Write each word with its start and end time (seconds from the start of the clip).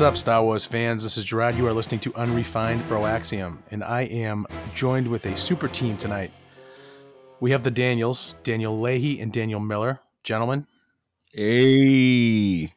What's 0.00 0.12
up, 0.12 0.16
Star 0.16 0.42
Wars 0.42 0.64
fans? 0.64 1.02
This 1.02 1.18
is 1.18 1.26
Gerard. 1.26 1.56
You 1.56 1.66
are 1.66 1.74
listening 1.74 2.00
to 2.00 2.14
Unrefined 2.14 2.80
Broaxium, 2.84 3.58
and 3.70 3.84
I 3.84 4.04
am 4.04 4.46
joined 4.74 5.06
with 5.06 5.26
a 5.26 5.36
super 5.36 5.68
team 5.68 5.98
tonight. 5.98 6.30
We 7.40 7.50
have 7.50 7.64
the 7.64 7.70
Daniels, 7.70 8.34
Daniel 8.42 8.80
Leahy 8.80 9.20
and 9.20 9.30
Daniel 9.30 9.60
Miller. 9.60 10.00
Gentlemen, 10.24 10.66
Hey. 11.34 12.72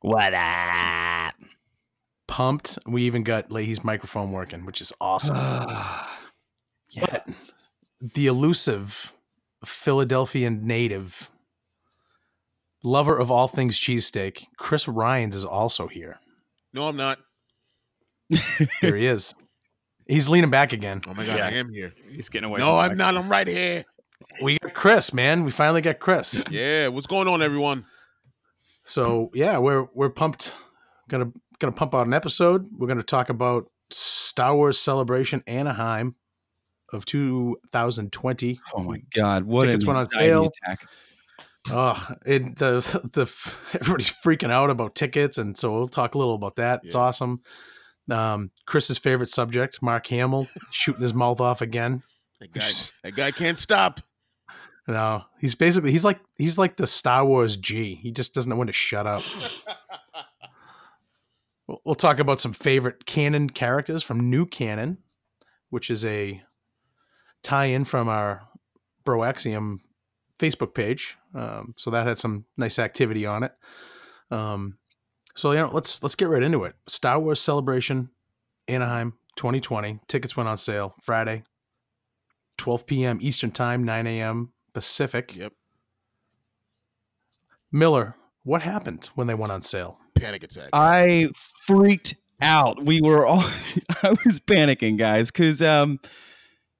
What 0.00 0.32
up? 0.32 1.34
pumped. 2.26 2.78
We 2.86 3.02
even 3.02 3.24
got 3.24 3.52
Leahy's 3.52 3.84
microphone 3.84 4.32
working, 4.32 4.64
which 4.64 4.80
is 4.80 4.90
awesome. 5.02 5.36
yes. 6.88 7.72
the 8.00 8.26
elusive 8.26 9.12
Philadelphian 9.66 10.66
native, 10.66 11.30
lover 12.82 13.18
of 13.18 13.30
all 13.30 13.48
things 13.48 13.78
cheesesteak, 13.78 14.46
Chris 14.56 14.88
Ryans 14.88 15.36
is 15.36 15.44
also 15.44 15.88
here. 15.88 16.20
No, 16.74 16.86
I'm 16.88 16.96
not. 16.96 17.18
There 18.82 18.96
he 18.96 19.06
is. 19.06 19.34
He's 20.06 20.28
leaning 20.28 20.50
back 20.50 20.72
again. 20.72 21.00
Oh 21.08 21.14
my 21.14 21.24
god, 21.24 21.36
Yeah. 21.38 21.46
I 21.46 21.50
am 21.52 21.72
here. 21.72 21.94
He's 22.10 22.28
getting 22.28 22.48
away. 22.50 22.58
No, 22.58 22.66
from 22.66 22.76
I'm 22.78 22.88
mic. 22.90 22.98
not. 22.98 23.16
I'm 23.16 23.28
right 23.28 23.46
here. 23.48 23.84
We 24.42 24.58
got 24.58 24.74
Chris, 24.74 25.12
man. 25.14 25.44
We 25.44 25.50
finally 25.50 25.80
got 25.80 25.98
Chris. 26.00 26.44
Yeah, 26.50 26.88
what's 26.88 27.06
going 27.06 27.28
on, 27.28 27.40
everyone? 27.42 27.86
So 28.82 29.30
yeah, 29.34 29.58
we're 29.58 29.86
we're 29.94 30.10
pumped. 30.10 30.54
Gonna 31.08 31.32
gonna 31.58 31.72
pump 31.72 31.94
out 31.94 32.06
an 32.06 32.12
episode. 32.14 32.66
We're 32.76 32.88
gonna 32.88 33.02
talk 33.02 33.28
about 33.28 33.70
Star 33.90 34.54
Wars 34.54 34.78
Celebration 34.78 35.42
Anaheim 35.46 36.16
of 36.92 37.04
2020. 37.06 38.60
Oh 38.74 38.82
my 38.82 38.98
God. 39.14 39.44
What 39.44 39.64
Tickets 39.64 39.86
went 39.86 39.98
on 40.00 40.06
sale. 40.06 40.50
attack. 40.64 40.86
Oh, 41.70 42.08
it, 42.26 42.56
the 42.58 42.80
the 43.12 43.22
everybody's 43.80 44.12
freaking 44.12 44.50
out 44.50 44.70
about 44.70 44.94
tickets, 44.94 45.38
and 45.38 45.56
so 45.56 45.72
we'll 45.72 45.88
talk 45.88 46.14
a 46.14 46.18
little 46.18 46.34
about 46.34 46.56
that. 46.56 46.80
It's 46.84 46.94
awesome. 46.94 47.40
Um, 48.10 48.50
Chris's 48.66 48.98
favorite 48.98 49.30
subject, 49.30 49.80
Mark 49.80 50.06
Hamill, 50.08 50.46
shooting 50.70 51.00
his 51.02 51.14
mouth 51.14 51.40
off 51.40 51.62
again. 51.62 52.02
That 52.40 52.52
guy, 52.52 52.70
that 53.02 53.14
guy 53.16 53.30
can't 53.30 53.58
stop. 53.58 54.00
No, 54.86 55.24
he's 55.40 55.54
basically 55.54 55.90
he's 55.90 56.04
like 56.04 56.20
he's 56.36 56.58
like 56.58 56.76
the 56.76 56.86
Star 56.86 57.24
Wars 57.24 57.56
G. 57.56 57.94
He 57.94 58.10
just 58.10 58.34
doesn't 58.34 58.50
know 58.50 58.56
when 58.56 58.66
to 58.66 58.72
shut 58.72 59.06
up. 59.06 59.22
We'll, 61.66 61.80
we'll 61.82 61.94
talk 61.94 62.18
about 62.18 62.40
some 62.40 62.52
favorite 62.52 63.06
canon 63.06 63.48
characters 63.48 64.02
from 64.02 64.28
New 64.28 64.44
Canon, 64.44 64.98
which 65.70 65.88
is 65.90 66.04
a 66.04 66.42
tie-in 67.42 67.84
from 67.84 68.06
our 68.06 68.42
Broaxium 69.04 69.78
Facebook 70.38 70.74
page. 70.74 71.16
Um, 71.34 71.74
so 71.76 71.90
that 71.90 72.06
had 72.06 72.18
some 72.18 72.44
nice 72.56 72.78
activity 72.78 73.26
on 73.26 73.44
it. 73.44 73.52
Um, 74.30 74.78
so 75.34 75.52
you 75.52 75.58
know, 75.58 75.70
let's 75.72 76.02
let's 76.02 76.14
get 76.14 76.28
right 76.28 76.42
into 76.42 76.64
it. 76.64 76.74
Star 76.86 77.18
Wars 77.18 77.40
Celebration, 77.40 78.10
Anaheim, 78.68 79.14
2020. 79.36 80.00
Tickets 80.08 80.36
went 80.36 80.48
on 80.48 80.56
sale 80.56 80.94
Friday, 81.02 81.42
12 82.58 82.86
p.m. 82.86 83.18
Eastern 83.20 83.50
Time, 83.50 83.84
9 83.84 84.06
a.m. 84.06 84.52
Pacific. 84.72 85.34
Yep, 85.36 85.52
Miller, 87.72 88.16
what 88.44 88.62
happened 88.62 89.10
when 89.14 89.26
they 89.26 89.34
went 89.34 89.52
on 89.52 89.62
sale? 89.62 89.98
panic 90.14 90.44
attack. 90.44 90.70
I 90.72 91.30
freaked 91.66 92.14
out. 92.40 92.84
We 92.84 93.00
were 93.00 93.26
all, 93.26 93.40
I 94.02 94.10
was 94.24 94.40
panicking, 94.40 94.96
guys, 94.96 95.30
because 95.30 95.62
um, 95.62 96.00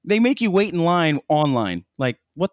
they 0.03 0.19
make 0.19 0.41
you 0.41 0.51
wait 0.51 0.73
in 0.73 0.83
line 0.83 1.19
online. 1.27 1.85
Like, 1.97 2.19
what? 2.33 2.51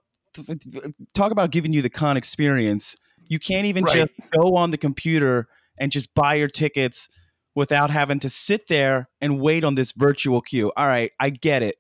Talk 1.15 1.33
about 1.33 1.51
giving 1.51 1.73
you 1.73 1.83
the 1.83 1.91
con 1.91 2.17
experience. 2.17 2.97
You 3.29 3.39
can't 3.39 3.67
even 3.67 3.85
Right. 3.85 3.95
just 3.95 4.13
go 4.39 4.57
on 4.57 4.71
the 4.71 4.79
computer 4.79 5.49
and 5.79 5.91
just 5.93 6.15
buy 6.15 6.35
your 6.35 6.49
tickets 6.49 7.09
without 7.55 7.91
having 7.91 8.19
to 8.21 8.29
sit 8.31 8.69
there 8.69 9.09
and 9.21 9.41
wait 9.41 9.65
on 9.65 9.75
this 9.75 9.93
virtual 9.93 10.41
queue. 10.41 10.73
All 10.77 10.87
right, 10.87 11.13
I 11.21 11.31
get 11.31 11.63
it. 11.63 11.77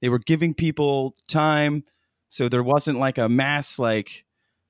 They 0.00 0.08
were 0.08 0.18
giving 0.18 0.54
people 0.54 1.14
time, 1.28 1.84
so 2.28 2.48
there 2.48 2.62
wasn't 2.62 2.98
like 2.98 3.16
a 3.18 3.28
mass 3.28 3.78
like 3.78 4.24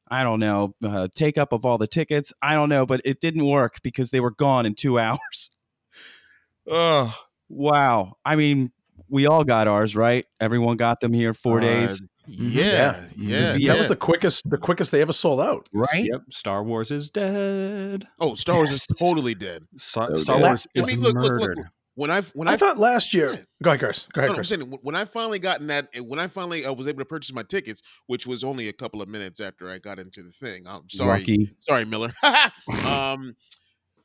I 0.08 0.22
don't 0.22 0.38
know 0.38 0.74
uh, 0.84 1.08
take 1.14 1.38
up 1.38 1.52
of 1.52 1.64
all 1.64 1.78
the 1.78 1.86
tickets. 1.88 2.32
I 2.42 2.54
don't 2.54 2.68
know, 2.68 2.86
but 2.86 3.00
it 3.04 3.20
didn't 3.20 3.46
work 3.46 3.80
because 3.82 4.10
they 4.10 4.20
were 4.20 4.30
gone 4.30 4.66
in 4.66 4.74
two 4.74 4.98
hours. 5.00 5.50
oh 6.68 7.14
wow! 7.48 8.14
I 8.24 8.36
mean, 8.36 8.72
we 9.08 9.26
all 9.26 9.44
got 9.44 9.68
ours, 9.68 9.96
right? 9.96 10.24
Everyone 10.40 10.76
got 10.76 11.00
them 11.00 11.12
here 11.12 11.34
four 11.34 11.58
Uh, 11.58 11.62
days, 11.62 12.06
Yeah, 12.26 13.04
yeah, 13.16 13.54
Yeah, 13.56 13.72
That 13.72 13.78
was 13.78 13.88
the 13.88 13.96
quickest 13.96 14.48
the 14.48 14.58
quickest 14.58 14.90
they 14.92 15.00
ever 15.02 15.12
sold 15.12 15.40
out. 15.40 15.68
right? 15.74 16.04
Yep. 16.10 16.22
Star 16.30 16.62
Wars 16.62 16.90
is 16.90 17.10
dead. 17.10 18.06
Oh, 18.20 18.34
Star 18.34 18.56
Wars 18.56 18.70
is 18.70 18.86
totally 18.98 19.34
dead. 19.34 19.64
Star, 19.76 20.08
So 20.10 20.16
Star 20.16 20.38
dead. 20.38 20.44
Wars 20.46 20.66
I 20.76 20.80
is 20.80 20.86
mean, 20.86 21.00
look, 21.00 21.14
look, 21.14 21.24
look, 21.24 21.40
murdered. 21.40 21.60
When 21.96 22.10
I 22.10 22.22
when 22.22 22.48
I, 22.48 22.52
I, 22.54 22.56
thought 22.56 22.78
last 22.78 23.14
year. 23.14 23.30
Yeah. 23.32 23.38
Go 23.62 23.70
ahead, 23.70 23.80
Chris. 23.80 24.08
Go 24.12 24.20
ahead, 24.20 24.28
no, 24.28 24.32
I'm 24.32 24.36
Chris. 24.36 24.48
saying 24.48 24.78
when 24.82 24.96
I 24.96 25.04
finally 25.04 25.38
gotten 25.38 25.68
that, 25.68 25.88
when 26.00 26.18
I 26.18 26.26
finally 26.26 26.64
uh, 26.64 26.72
was 26.72 26.88
able 26.88 26.98
to 26.98 27.04
purchase 27.04 27.32
my 27.32 27.44
tickets, 27.44 27.82
which 28.08 28.26
was 28.26 28.42
only 28.42 28.68
a 28.68 28.72
couple 28.72 29.00
of 29.00 29.08
minutes 29.08 29.38
after 29.38 29.70
I 29.70 29.78
got 29.78 30.00
into 30.00 30.22
the 30.24 30.32
thing. 30.32 30.66
I'm 30.66 30.88
sorry, 30.88 31.20
Lucky. 31.20 31.54
sorry, 31.60 31.84
Miller. 31.84 32.12
um, 32.24 33.36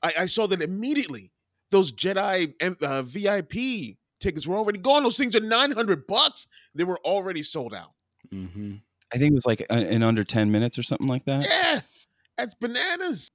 I, 0.03 0.13
I 0.19 0.25
saw 0.27 0.45
that 0.47 0.61
immediately. 0.61 1.31
Those 1.71 1.91
Jedi 1.91 2.53
M- 2.59 2.77
uh, 2.81 3.01
VIP 3.03 3.97
tickets 4.19 4.45
were 4.45 4.55
already 4.57 4.79
gone. 4.79 5.01
Those 5.03 5.17
things 5.17 5.35
are 5.35 5.39
nine 5.39 5.71
hundred 5.71 6.05
bucks. 6.05 6.45
They 6.75 6.83
were 6.83 6.99
already 6.99 7.41
sold 7.41 7.73
out. 7.73 7.93
Hmm 8.31 8.75
I 9.13 9.17
think 9.17 9.31
it 9.31 9.35
was 9.35 9.45
like 9.45 9.65
uh, 9.71 9.75
in 9.75 10.03
under 10.03 10.23
ten 10.23 10.51
minutes 10.51 10.77
or 10.77 10.83
something 10.83 11.07
like 11.07 11.25
that. 11.25 11.45
Yeah, 11.49 11.81
that's 12.37 12.53
bananas. 12.55 13.29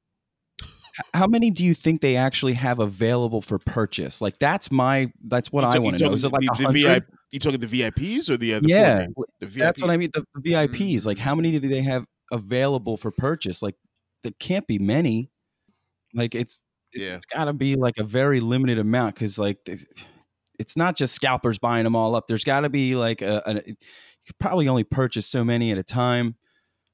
How 1.12 1.26
many 1.26 1.50
do 1.50 1.64
you 1.64 1.74
think 1.74 2.00
they 2.00 2.14
actually 2.14 2.52
have 2.54 2.78
available 2.78 3.42
for 3.42 3.58
purchase? 3.58 4.20
Like 4.20 4.38
that's 4.38 4.70
my 4.70 5.10
that's 5.26 5.50
what 5.50 5.62
You 5.62 5.68
I 5.70 5.78
want 5.80 5.98
to 5.98 6.04
know. 6.04 6.12
Is 6.14 6.22
it 6.22 6.30
like 6.30 6.42
the, 6.42 6.68
a 6.68 6.72
the? 6.72 6.78
VIP? 6.82 7.04
You 7.32 7.40
talking 7.40 7.58
the 7.58 7.66
VIPs 7.66 8.30
or 8.30 8.36
the 8.36 8.54
uh, 8.54 8.60
the 8.60 8.68
Yeah, 8.68 8.98
names? 8.98 9.14
the 9.40 9.46
VIP? 9.48 9.58
That's 9.64 9.82
what 9.82 9.90
I 9.90 9.96
mean. 9.96 10.10
The 10.14 10.24
VIPs, 10.40 11.04
like 11.04 11.16
Mm. 11.16 11.20
how 11.20 11.34
many 11.34 11.58
do 11.58 11.68
they 11.68 11.82
have 11.82 12.04
available 12.30 12.96
for 12.96 13.10
purchase? 13.10 13.60
Like 13.60 13.74
there 14.22 14.32
can't 14.38 14.66
be 14.68 14.78
many. 14.78 15.30
Like 16.14 16.36
it's 16.36 16.60
it's- 16.92 17.08
Yeah. 17.08 17.16
it's 17.16 17.24
got 17.26 17.46
to 17.46 17.52
be 17.52 17.74
like 17.74 17.94
a 17.98 18.04
very 18.04 18.38
limited 18.38 18.78
amount 18.78 19.16
because 19.16 19.36
like 19.36 19.58
it's- 19.66 19.86
it's 20.60 20.76
not 20.76 20.94
just 20.96 21.12
scalpers 21.16 21.58
buying 21.58 21.82
them 21.82 21.96
all 21.96 22.14
up. 22.14 22.28
There's 22.28 22.44
got 22.44 22.60
to 22.60 22.68
be 22.68 22.94
like 22.94 23.20
a, 23.22 23.42
a 23.44 23.54
you 23.66 23.74
could 24.26 24.38
probably 24.38 24.68
only 24.68 24.84
purchase 24.84 25.26
so 25.26 25.44
many 25.44 25.70
at 25.72 25.78
a 25.78 25.82
time, 25.82 26.36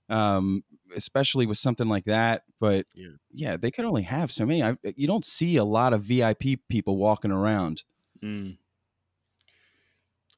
um, 0.08 0.64
especially 0.96 1.46
with 1.46 1.58
something 1.58 1.88
like 1.88 2.04
that. 2.04 2.42
But 2.58 2.86
Yeah. 2.94 3.08
yeah, 3.32 3.56
they 3.56 3.70
could 3.70 3.84
only 3.84 4.02
have 4.02 4.30
so 4.32 4.44
many. 4.46 4.62
I, 4.62 4.76
you 4.96 5.06
don't 5.06 5.24
see 5.24 5.56
a 5.56 5.64
lot 5.64 5.92
of 5.92 6.02
VIP 6.02 6.58
people 6.68 6.96
walking 6.96 7.30
around. 7.30 7.82
Mm. 8.22 8.56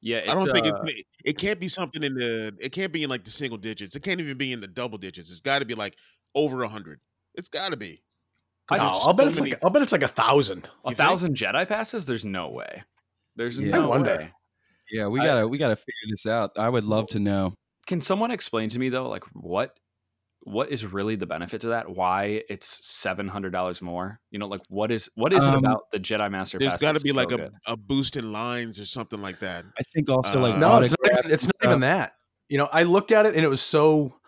Yeah, 0.01 0.21
I 0.27 0.33
don't 0.33 0.51
think 0.51 0.65
uh, 0.65 0.75
it's, 0.85 0.97
it, 0.99 1.05
it 1.23 1.37
can't 1.37 1.59
be 1.59 1.69
something 1.69 2.03
in 2.03 2.13
the 2.15 2.53
it 2.59 2.73
can't 2.73 2.91
be 2.91 3.03
in 3.03 3.09
like 3.09 3.23
the 3.23 3.31
single 3.31 3.57
digits. 3.57 3.95
It 3.95 4.03
can't 4.03 4.19
even 4.19 4.37
be 4.37 4.51
in 4.51 4.59
the 4.59 4.67
double 4.67 4.97
digits. 4.97 5.31
It's 5.31 5.39
got 5.39 5.59
to 5.59 5.65
be 5.65 5.75
like 5.75 5.95
over 6.35 6.61
a 6.63 6.67
hundred. 6.67 6.99
It's 7.35 7.47
got 7.49 7.69
to 7.69 7.77
be. 7.77 8.01
No, 8.71 8.77
I'll 8.79 9.13
bet 9.13 9.25
so 9.25 9.29
it's 9.29 9.39
many- 9.39 9.51
like 9.51 9.63
I'll 9.63 9.69
bet 9.69 9.81
it's 9.81 9.91
like 9.93 10.03
a 10.03 10.07
thousand. 10.09 10.65
a 10.85 10.89
you 10.89 10.95
think? 10.95 10.97
thousand 10.97 11.35
Jedi 11.35 11.67
passes. 11.67 12.05
There's 12.05 12.25
no 12.25 12.49
way. 12.49 12.83
There's 13.37 13.57
Yeah. 13.59 13.77
I 13.77 13.79
no 13.79 13.89
wonder. 13.89 14.17
way. 14.17 14.31
Yeah, 14.93 15.07
we 15.07 15.19
gotta 15.19 15.47
we 15.47 15.57
gotta 15.57 15.75
figure 15.75 16.07
this 16.09 16.25
out. 16.27 16.51
I 16.57 16.69
would 16.69 16.83
love 16.83 17.07
to 17.07 17.19
know. 17.19 17.55
Can 17.87 17.99
someone 17.99 18.31
explain 18.31 18.69
to 18.69 18.79
me 18.79 18.89
though, 18.89 19.09
like 19.09 19.23
what 19.33 19.75
what 20.45 20.69
is 20.71 20.85
really 20.85 21.15
the 21.15 21.25
benefit 21.25 21.61
to 21.61 21.67
that? 21.69 21.89
Why 21.89 22.43
it's 22.49 22.79
seven 22.85 23.27
hundred 23.27 23.51
dollars 23.53 23.81
more? 23.81 24.19
You 24.29 24.39
know, 24.39 24.47
like 24.47 24.61
what 24.69 24.91
is 24.91 25.09
what 25.15 25.33
is 25.33 25.43
it 25.43 25.49
Um, 25.49 25.55
about 25.57 25.83
the 25.91 25.99
Jedi 25.99 26.29
Master 26.29 26.59
There's 26.59 26.73
Pass? 26.73 26.81
got 26.81 26.87
to 26.89 26.93
that's 26.93 27.03
be 27.03 27.11
like 27.11 27.29
so 27.31 27.35
a, 27.35 27.37
good? 27.39 27.51
a 27.67 27.75
boost 27.77 28.17
in 28.17 28.31
lines 28.31 28.79
or 28.79 28.85
something 28.85 29.21
like 29.21 29.39
that. 29.39 29.65
I 29.79 29.83
think 29.93 30.09
also 30.09 30.39
like 30.39 30.55
Uh, 30.55 30.59
No, 30.59 30.77
it's 30.77 30.91
not, 30.91 31.11
even, 31.19 31.31
it's 31.31 31.45
not 31.47 31.55
even 31.63 31.79
that. 31.79 32.13
You 32.49 32.59
know, 32.59 32.69
I 32.71 32.83
looked 32.83 33.11
at 33.11 33.25
it 33.25 33.35
and 33.35 33.43
it 33.43 33.49
was 33.49 33.61
so 33.61 34.19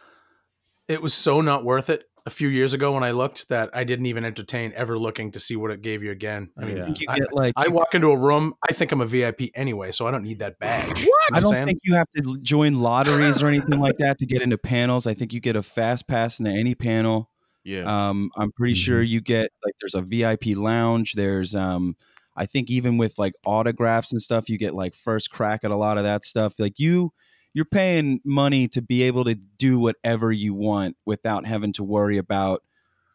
it 0.88 1.02
was 1.02 1.14
so 1.14 1.42
not 1.42 1.64
worth 1.64 1.90
it 1.90 2.06
a 2.27 2.30
few 2.31 2.48
years 2.48 2.74
ago 2.74 2.94
when 2.94 3.04
I 3.04 3.12
looked 3.12 3.50
that 3.50 3.69
I 3.74 3.83
didn't 3.83 4.07
even 4.07 4.25
entertain 4.25 4.74
ever 4.75 4.98
looking 4.98 5.31
to 5.33 5.39
see 5.39 5.56
what 5.56 5.69
it 5.69 5.81
gave 5.83 6.01
you 6.01 6.10
again. 6.12 6.50
I 6.57 6.66
mean, 6.66 6.77
Yeah. 6.77 6.83
I 6.83 6.86
think 6.86 7.00
you 7.01 7.07
I- 7.10 7.18
like 7.33 7.54
I 7.56 7.68
walk 7.68 7.94
into 7.94 8.07
a 8.07 8.18
room, 8.18 8.56
I 8.68 8.74
think 8.74 8.92
I'm 8.92 9.01
a 9.01 9.06
VIP 9.06 9.51
anyway, 9.54 9.92
so 9.92 10.07
I 10.07 10.12
don't 10.12 10.24
need 10.24 10.39
that 10.39 10.57
badge. 10.57 11.06
What? 11.06 11.24
I 11.33 11.39
don't 11.39 11.51
saying? 11.51 11.68
think 11.68 11.80
you 11.83 11.94
have 11.95 12.07
to 12.16 12.38
join 12.42 12.75
lotteries 12.75 13.44
or 13.44 13.48
anything 13.48 13.80
like 13.80 13.98
that 13.98 14.18
to 14.19 14.25
get 14.25 14.42
into 14.42 14.57
panels. 14.57 15.06
I 15.06 15.13
think 15.13 15.33
you 15.33 15.39
get 15.39 15.56
a 15.56 15.62
fast 15.62 16.07
pass 16.07 16.39
into 16.39 16.51
any 16.51 16.74
panel. 16.74 17.30
Yeah. 17.63 17.83
Um, 18.10 18.31
I'm 18.38 18.51
pretty 18.51 18.74
sure 18.75 19.01
you 19.01 19.21
get 19.21 19.51
like 19.63 19.74
there's 19.81 19.95
a 19.95 20.01
VIP 20.01 20.56
lounge. 20.56 21.13
There's 21.13 21.54
um, 21.56 21.95
I 22.36 22.45
think 22.48 22.69
even 22.69 22.98
with 22.98 23.18
like 23.19 23.33
autographs 23.45 24.12
and 24.12 24.21
stuff, 24.21 24.50
you 24.50 24.57
get 24.57 24.74
like 24.74 24.94
first 24.95 25.30
crack 25.31 25.63
at 25.63 25.71
a 25.71 25.75
lot 25.78 25.98
of 25.98 26.04
that 26.04 26.25
stuff. 26.25 26.56
Like 26.60 26.80
you, 26.80 27.12
you're 27.56 27.66
paying 27.66 28.19
money 28.25 28.68
to 28.68 28.81
be 28.81 29.02
able 29.04 29.24
to 29.24 29.34
do 29.34 29.80
whatever 29.80 30.31
you 30.31 30.54
want 30.54 30.98
without 31.06 31.46
having 31.46 31.72
to 31.74 31.84
worry 31.84 32.18
about 32.18 32.62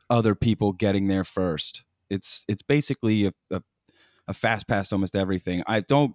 other 0.08 0.34
people 0.34 0.72
getting 0.72 1.08
there 1.08 1.24
first. 1.24 1.84
It's 2.08 2.44
it's 2.48 2.62
basically 2.62 3.26
a, 3.26 3.32
a, 3.50 3.62
a 4.26 4.32
fast 4.32 4.66
pass 4.66 4.92
almost 4.92 5.14
everything. 5.14 5.62
I 5.66 5.80
don't 5.80 6.14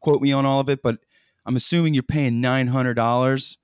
quote 0.00 0.20
me 0.20 0.32
on 0.32 0.44
all 0.44 0.60
of 0.60 0.68
it, 0.68 0.82
but 0.82 0.98
I'm 1.46 1.56
assuming 1.56 1.94
you're 1.94 2.02
paying 2.02 2.40
nine 2.42 2.68
hundred 2.68 2.94
dollars. 2.94 3.58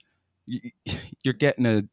You're 1.23 1.35
getting 1.35 1.67
a 1.67 1.85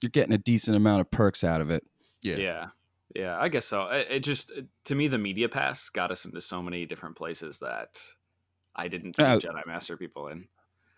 you're 0.00 0.10
getting 0.10 0.32
a 0.32 0.38
decent 0.38 0.74
amount 0.74 1.02
of 1.02 1.10
perks 1.10 1.44
out 1.44 1.60
of 1.60 1.70
it. 1.70 1.84
yeah. 2.22 2.36
yeah. 2.36 2.66
Yeah, 3.14 3.38
I 3.38 3.48
guess 3.48 3.66
so. 3.66 3.88
It, 3.88 4.06
it 4.10 4.20
just 4.20 4.50
to 4.86 4.94
me 4.94 5.06
the 5.06 5.18
media 5.18 5.48
pass 5.48 5.88
got 5.90 6.10
us 6.10 6.24
into 6.24 6.40
so 6.40 6.62
many 6.62 6.84
different 6.86 7.14
places 7.14 7.58
that 7.58 8.00
I 8.74 8.88
didn't 8.88 9.16
see 9.16 9.22
Oh. 9.22 9.38
Jedi 9.38 9.66
Master 9.66 9.96
people 9.96 10.28
in. 10.28 10.48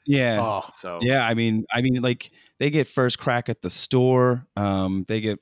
Yeah. 0.06 0.38
Oh, 0.40 0.68
So 0.72 0.98
Yeah, 1.02 1.26
I 1.26 1.34
mean, 1.34 1.64
I 1.72 1.82
mean, 1.82 2.00
like 2.02 2.30
they 2.58 2.70
get 2.70 2.86
first 2.86 3.18
crack 3.18 3.48
at 3.48 3.62
the 3.62 3.70
store. 3.70 4.46
Um, 4.56 5.04
they 5.08 5.20
get, 5.20 5.38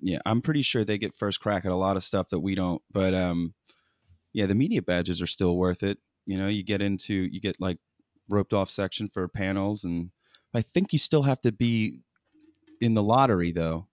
yeah, 0.00 0.18
I'm 0.26 0.40
pretty 0.42 0.62
sure 0.62 0.84
they 0.84 0.98
get 0.98 1.14
first 1.14 1.40
crack 1.40 1.64
at 1.64 1.70
a 1.72 1.76
lot 1.76 1.96
of 1.96 2.04
stuff 2.04 2.28
that 2.30 2.40
we 2.40 2.54
don't. 2.54 2.82
But 2.90 3.14
um, 3.14 3.54
yeah, 4.32 4.46
the 4.46 4.54
media 4.54 4.82
badges 4.82 5.20
are 5.22 5.26
still 5.26 5.56
worth 5.56 5.82
it. 5.82 5.98
You 6.26 6.38
know, 6.38 6.48
you 6.48 6.62
get 6.62 6.82
into, 6.82 7.14
you 7.14 7.40
get 7.40 7.56
like 7.60 7.78
roped 8.28 8.52
off 8.52 8.70
section 8.70 9.08
for 9.08 9.28
panels, 9.28 9.84
and 9.84 10.10
I 10.54 10.62
think 10.62 10.92
you 10.92 10.98
still 10.98 11.22
have 11.22 11.40
to 11.42 11.52
be 11.52 12.00
in 12.80 12.94
the 12.94 13.02
lottery 13.02 13.52
though. 13.52 13.86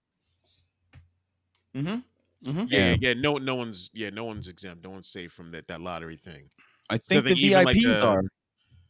hmm 1.75 1.81
hmm 1.85 1.99
Yeah, 2.43 2.65
Yeah. 2.67 2.89
yeah, 2.89 2.95
yeah. 2.99 3.13
No, 3.13 3.35
no 3.37 3.55
one's 3.55 3.89
yeah, 3.93 4.09
no 4.09 4.23
one's 4.25 4.47
exempt. 4.47 4.83
No 4.83 4.89
one's 4.91 5.07
safe 5.07 5.31
from 5.33 5.51
that 5.51 5.67
that 5.67 5.81
lottery 5.81 6.17
thing. 6.17 6.49
I 6.89 6.97
think 6.97 7.25
think 7.25 7.37
the 7.39 7.45
even, 7.45 7.63
like, 7.63 7.77
VIPs 7.77 7.83
the- 7.83 8.05
are. 8.07 8.23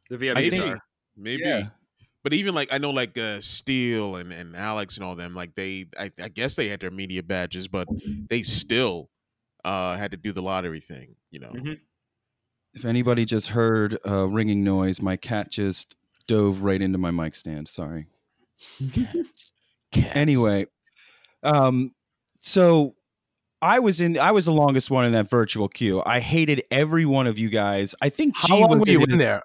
The 0.10 0.18
VIPs 0.18 0.36
Maybe, 0.36 0.60
are. 0.60 0.80
Maybe. 1.16 1.44
Yeah. 1.46 1.68
But 2.24 2.34
even 2.34 2.56
like 2.56 2.72
I 2.72 2.78
know 2.78 2.92
like 2.92 3.18
uh 3.18 3.42
Steele 3.42 4.16
and, 4.16 4.32
and 4.32 4.56
Alex 4.56 4.96
and 4.96 5.06
all 5.06 5.16
them, 5.16 5.36
like 5.36 5.56
they 5.56 5.88
I, 6.00 6.12
I 6.22 6.30
guess 6.30 6.56
they 6.56 6.70
had 6.70 6.80
their 6.80 6.92
media 6.92 7.22
badges, 7.22 7.68
but 7.68 7.88
they 8.30 8.44
still 8.44 9.10
uh 9.66 9.98
had 9.98 10.12
to 10.12 10.18
do 10.18 10.32
the 10.32 10.42
lottery 10.42 10.80
thing, 10.80 11.16
you 11.32 11.40
know. 11.40 11.52
Mhm. 11.52 11.80
If 12.74 12.86
anybody 12.86 13.26
just 13.26 13.50
heard 13.50 14.00
a 14.04 14.26
ringing 14.26 14.64
noise, 14.64 15.02
my 15.02 15.18
cat 15.18 15.52
just 15.52 15.96
dove 16.26 16.64
right 16.64 16.82
into 16.82 16.98
my 16.98 17.12
mic 17.12 17.36
stand. 17.36 17.68
Sorry. 17.68 18.08
anyway 20.14 20.66
um 21.44 21.94
so 22.40 22.96
i 23.62 23.80
was 23.80 24.02
in 24.02 24.18
i 24.18 24.32
was 24.32 24.46
the 24.46 24.52
longest 24.52 24.90
one 24.90 25.06
in 25.06 25.12
that 25.12 25.30
virtual 25.30 25.68
queue 25.68 26.02
i 26.06 26.20
hated 26.20 26.64
every 26.72 27.06
one 27.06 27.28
of 27.28 27.38
you 27.38 27.50
guys 27.50 27.94
i 28.02 28.10
think 28.10 28.36
how 28.36 28.48
G 28.48 28.54
long 28.54 28.70
was 28.70 28.80
were 28.80 28.90
you 28.90 29.04
in, 29.04 29.12
in 29.12 29.18
there? 29.18 29.44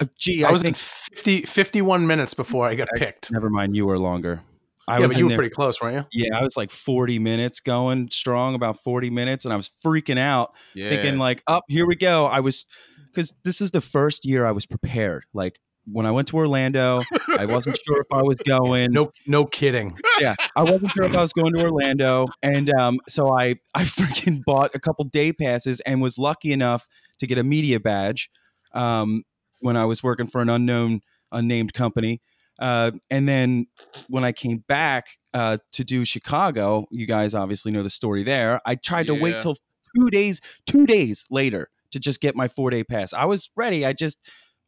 Uh, 0.00 0.06
G, 0.18 0.44
I 0.44 0.48
I 0.48 0.52
was 0.52 0.62
think 0.62 0.76
in 0.76 0.80
50, 0.80 1.42
51 1.42 2.06
minutes 2.06 2.34
before 2.34 2.66
I 2.68 2.74
got 2.74 2.88
picked. 2.96 3.30
never 3.32 3.50
mind 3.50 3.76
you 3.76 3.86
were 3.86 3.98
longer 3.98 4.42
i 4.88 4.94
yeah, 4.94 5.02
was 5.02 5.12
but 5.12 5.18
you 5.18 5.24
were 5.26 5.28
there, 5.30 5.38
pretty 5.38 5.50
close, 5.54 5.80
weren't 5.80 5.94
you? 6.12 6.24
yeah 6.24 6.36
i 6.38 6.42
was 6.42 6.56
like 6.56 6.70
40 6.70 7.18
minutes 7.18 7.60
going 7.60 8.08
strong 8.10 8.54
about 8.54 8.82
40 8.82 9.10
minutes 9.10 9.44
and 9.44 9.52
i 9.52 9.56
was 9.56 9.70
freaking 9.84 10.18
out 10.18 10.52
Yeah. 10.74 10.88
thinking 10.88 11.18
like 11.18 11.42
up 11.46 11.64
here 11.68 11.86
we 11.86 11.94
go 11.96 12.24
i 12.26 12.40
was 12.40 12.66
because 13.06 13.32
this 13.44 13.60
is 13.60 13.70
the 13.70 13.80
first 13.80 14.24
year 14.24 14.44
i 14.46 14.50
was 14.52 14.66
prepared 14.66 15.24
like 15.34 15.60
when 15.92 16.06
i 16.06 16.10
went 16.10 16.28
to 16.28 16.36
orlando 16.36 17.02
i 17.38 17.44
wasn't 17.46 17.76
sure 17.86 18.00
if 18.00 18.06
i 18.12 18.22
was 18.22 18.36
going 18.46 18.90
No, 18.92 19.12
no 19.26 19.44
kidding. 19.46 19.96
yeah, 20.20 20.34
I 20.56 20.62
wasn't 20.64 20.90
sure 20.92 21.04
if 21.04 21.14
I 21.14 21.20
was 21.20 21.32
going 21.32 21.52
to 21.54 21.60
Orlando, 21.60 22.26
and 22.42 22.68
um, 22.74 23.00
so 23.08 23.32
I 23.32 23.56
I 23.74 23.84
freaking 23.84 24.44
bought 24.44 24.70
a 24.74 24.78
couple 24.80 25.04
day 25.06 25.32
passes 25.32 25.80
and 25.80 26.02
was 26.02 26.18
lucky 26.18 26.52
enough 26.52 26.86
to 27.20 27.26
get 27.26 27.38
a 27.38 27.42
media 27.44 27.80
badge 27.80 28.28
um, 28.74 29.22
when 29.60 29.76
I 29.76 29.84
was 29.84 30.02
working 30.02 30.26
for 30.26 30.40
an 30.40 30.48
unknown 30.48 31.00
unnamed 31.32 31.72
company. 31.74 32.20
Uh, 32.58 32.90
and 33.10 33.26
then 33.28 33.66
when 34.08 34.24
I 34.24 34.32
came 34.32 34.58
back 34.68 35.06
uh, 35.32 35.58
to 35.72 35.84
do 35.84 36.04
Chicago, 36.04 36.86
you 36.90 37.06
guys 37.06 37.34
obviously 37.34 37.72
know 37.72 37.82
the 37.82 37.88
story 37.90 38.22
there. 38.22 38.60
I 38.66 38.74
tried 38.74 39.06
to 39.06 39.14
Yeah. 39.14 39.22
wait 39.22 39.40
till 39.40 39.56
two 39.96 40.10
days, 40.10 40.40
two 40.66 40.86
days 40.86 41.26
later 41.30 41.70
to 41.92 41.98
just 41.98 42.20
get 42.20 42.36
my 42.36 42.48
four 42.48 42.68
day 42.70 42.84
pass. 42.84 43.12
I 43.12 43.24
was 43.24 43.50
ready. 43.56 43.86
I 43.86 43.92
just 43.92 44.18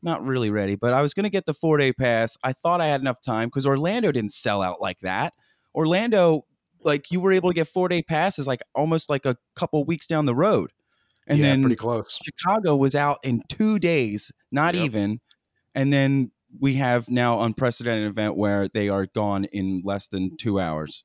not 0.03 0.25
really 0.25 0.51
ready, 0.51 0.75
but 0.75 0.93
I 0.95 1.03
was 1.03 1.15
going 1.15 1.25
to 1.25 1.31
get 1.31 1.47
the 1.47 1.55
four 1.55 1.77
day 1.77 1.93
pass. 1.93 2.37
I 2.43 2.53
thought 2.53 2.81
I 2.81 2.87
had 2.87 3.01
enough 3.01 3.21
time 3.21 3.49
because 3.49 3.67
Orlando 3.67 4.11
didn't 4.11 4.33
sell 4.33 4.63
out 4.63 4.81
like 4.81 4.99
that. 5.01 5.35
Orlando, 5.75 6.45
like 6.83 7.11
you 7.11 7.21
were 7.21 7.33
able 7.33 7.51
to 7.51 7.55
get 7.55 7.69
four 7.69 7.89
day 7.89 8.03
passes 8.03 8.47
like 8.47 8.61
almost 8.75 9.11
like 9.11 9.25
a 9.27 9.37
couple 9.55 9.85
weeks 9.85 10.07
down 10.07 10.27
the 10.27 10.35
road. 10.35 10.71
And 11.27 11.39
yeah, 11.39 11.45
then 11.45 11.61
pretty 11.63 11.77
close. 11.77 12.19
Chicago 12.23 12.77
was 12.77 12.95
out 12.95 13.19
in 13.23 13.43
two 13.49 13.79
days, 13.79 14.33
not 14.51 14.75
Yep. 14.75 14.85
even. 14.85 15.21
And 15.75 15.93
then 15.93 16.33
we 16.61 16.75
have 16.75 17.09
now 17.09 17.41
unprecedented 17.43 18.09
event 18.11 18.37
where 18.37 18.69
they 18.69 18.89
are 18.89 19.07
gone 19.07 19.45
in 19.47 19.83
less 19.85 20.09
than 20.09 20.37
two 20.37 20.61
hours. 20.61 21.05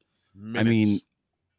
I 0.56 0.64
mean, 0.64 1.00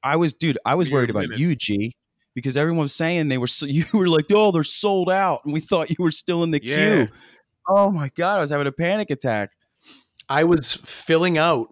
I 0.02 0.16
was, 0.16 0.34
dude, 0.34 0.58
I 0.64 0.74
was 0.74 0.88
Mere 0.88 0.98
worried 0.98 1.10
about 1.10 1.28
minutes. 1.28 1.38
you, 1.38 1.56
G, 1.56 1.96
because 2.34 2.56
everyone 2.56 2.82
was 2.82 2.94
saying 2.94 3.28
they 3.28 3.38
were, 3.38 3.46
so, 3.46 3.66
you 3.68 3.84
were 3.94 4.08
like, 4.08 4.26
oh, 4.32 4.50
they're 4.52 4.64
sold 4.64 5.10
out. 5.10 5.40
And 5.44 5.52
we 5.54 5.60
thought 5.60 5.90
you 5.90 5.96
were 5.98 6.10
still 6.12 6.42
in 6.42 6.50
the 6.50 6.60
Yeah. 6.60 7.06
queue. 7.06 7.08
Oh 7.68 7.90
my 7.90 8.10
God, 8.16 8.38
I 8.38 8.40
was 8.42 8.50
having 8.50 8.66
a 8.66 8.72
panic 8.72 9.10
attack. 9.10 9.50
I 10.28 10.44
was 10.44 10.72
filling 10.72 11.38
out, 11.38 11.68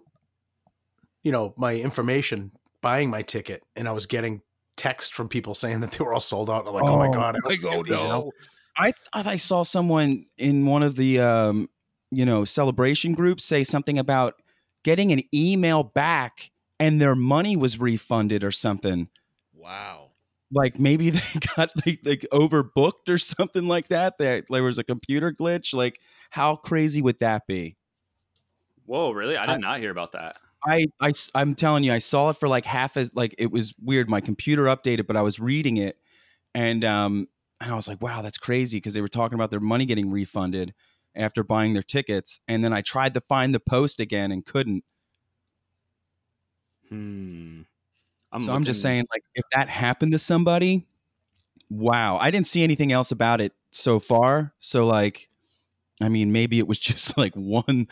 you 1.23 1.31
know, 1.31 1.53
my 1.57 1.75
information, 1.75 2.51
buying 2.81 3.09
my 3.09 3.21
ticket, 3.21 3.61
and 3.75 3.87
I 3.87 3.91
was 3.91 4.05
getting 4.05 4.41
text 4.77 5.13
from 5.13 5.27
people 5.27 5.53
saying 5.53 5.81
that 5.81 5.91
they 5.91 6.03
were 6.03 6.13
all 6.13 6.19
sold 6.21 6.49
out. 6.49 6.67
I'm 6.67 6.73
like, 6.73 6.83
oh, 6.83 6.97
my 6.97 7.07
Oh, 7.07 7.11
god, 7.13 7.35
I 7.35 7.47
like, 7.49 7.63
oh 7.65 7.83
get 7.83 7.85
these, 7.85 8.03
no. 8.03 8.31
I 8.77 8.91
thought 8.91 9.27
I 9.27 9.37
saw 9.37 9.63
someone 9.63 10.25
in 10.37 10.65
one 10.65 10.83
of 10.83 10.95
the 10.95 11.19
um, 11.19 11.69
you 12.11 12.25
know 12.25 12.45
celebration 12.45 13.13
groups 13.13 13.43
say 13.43 13.63
something 13.63 13.97
about 13.97 14.41
getting 14.83 15.11
an 15.11 15.21
email 15.33 15.83
back 15.83 16.51
and 16.79 17.01
their 17.01 17.15
money 17.15 17.57
was 17.57 17.79
refunded 17.79 18.43
or 18.43 18.51
something. 18.51 19.09
Wow. 19.53 20.11
Like 20.51 20.79
maybe 20.79 21.09
they 21.09 21.19
got 21.55 21.71
like, 21.85 21.99
like 22.05 22.25
overbooked 22.31 23.09
or 23.09 23.17
something 23.17 23.67
like 23.67 23.89
that. 23.89 24.19
That 24.19 24.45
there 24.49 24.63
was 24.63 24.77
a 24.77 24.83
computer 24.83 25.33
glitch. 25.33 25.73
Like 25.73 25.99
how 26.29 26.55
crazy 26.55 27.01
would 27.01 27.19
that 27.19 27.47
be? 27.47 27.75
Whoa, 28.85 29.11
really? 29.11 29.35
I 29.35 29.41
did 29.41 29.49
I- 29.55 29.57
not 29.57 29.79
hear 29.79 29.91
about 29.91 30.11
that. 30.13 30.37
I, 30.65 30.87
I 30.99 31.13
I'm 31.35 31.55
telling 31.55 31.83
you, 31.83 31.93
I 31.93 31.99
saw 31.99 32.29
it 32.29 32.37
for 32.37 32.47
like 32.47 32.65
half 32.65 32.97
as 32.97 33.11
like 33.13 33.35
it 33.37 33.51
was 33.51 33.73
weird. 33.81 34.09
My 34.09 34.21
computer 34.21 34.63
updated, 34.63 35.07
but 35.07 35.15
I 35.15 35.21
was 35.21 35.39
reading 35.39 35.77
it, 35.77 35.97
and 36.53 36.83
um, 36.83 37.27
and 37.61 37.71
I 37.71 37.75
was 37.75 37.87
like, 37.87 38.01
wow, 38.01 38.21
that's 38.21 38.37
crazy 38.37 38.77
because 38.77 38.93
they 38.93 39.01
were 39.01 39.07
talking 39.07 39.35
about 39.35 39.51
their 39.51 39.59
money 39.59 39.85
getting 39.85 40.09
refunded 40.11 40.73
after 41.15 41.43
buying 41.43 41.73
their 41.73 41.83
tickets, 41.83 42.39
and 42.47 42.63
then 42.63 42.73
I 42.73 42.81
tried 42.81 43.13
to 43.15 43.21
find 43.21 43.53
the 43.53 43.59
post 43.59 43.99
again 43.99 44.31
and 44.31 44.45
couldn't. 44.45 44.83
Hmm. 46.89 47.61
so 48.39 48.51
I'm 48.53 48.63
just 48.63 48.81
saying, 48.81 49.05
like, 49.11 49.23
if 49.35 49.43
that 49.53 49.67
happened 49.69 50.13
to 50.13 50.19
somebody, 50.19 50.85
wow, 51.69 52.17
I 52.17 52.31
didn't 52.31 52.47
see 52.47 52.63
anything 52.63 52.91
else 52.91 53.11
about 53.11 53.41
it 53.41 53.53
so 53.71 53.99
far. 53.99 54.53
So 54.59 54.85
like. 54.85 55.29
I 56.01 56.09
mean, 56.09 56.31
maybe 56.31 56.59
it 56.59 56.67
was 56.67 56.77
just 56.91 57.17
like 57.17 57.33
one 57.35 57.87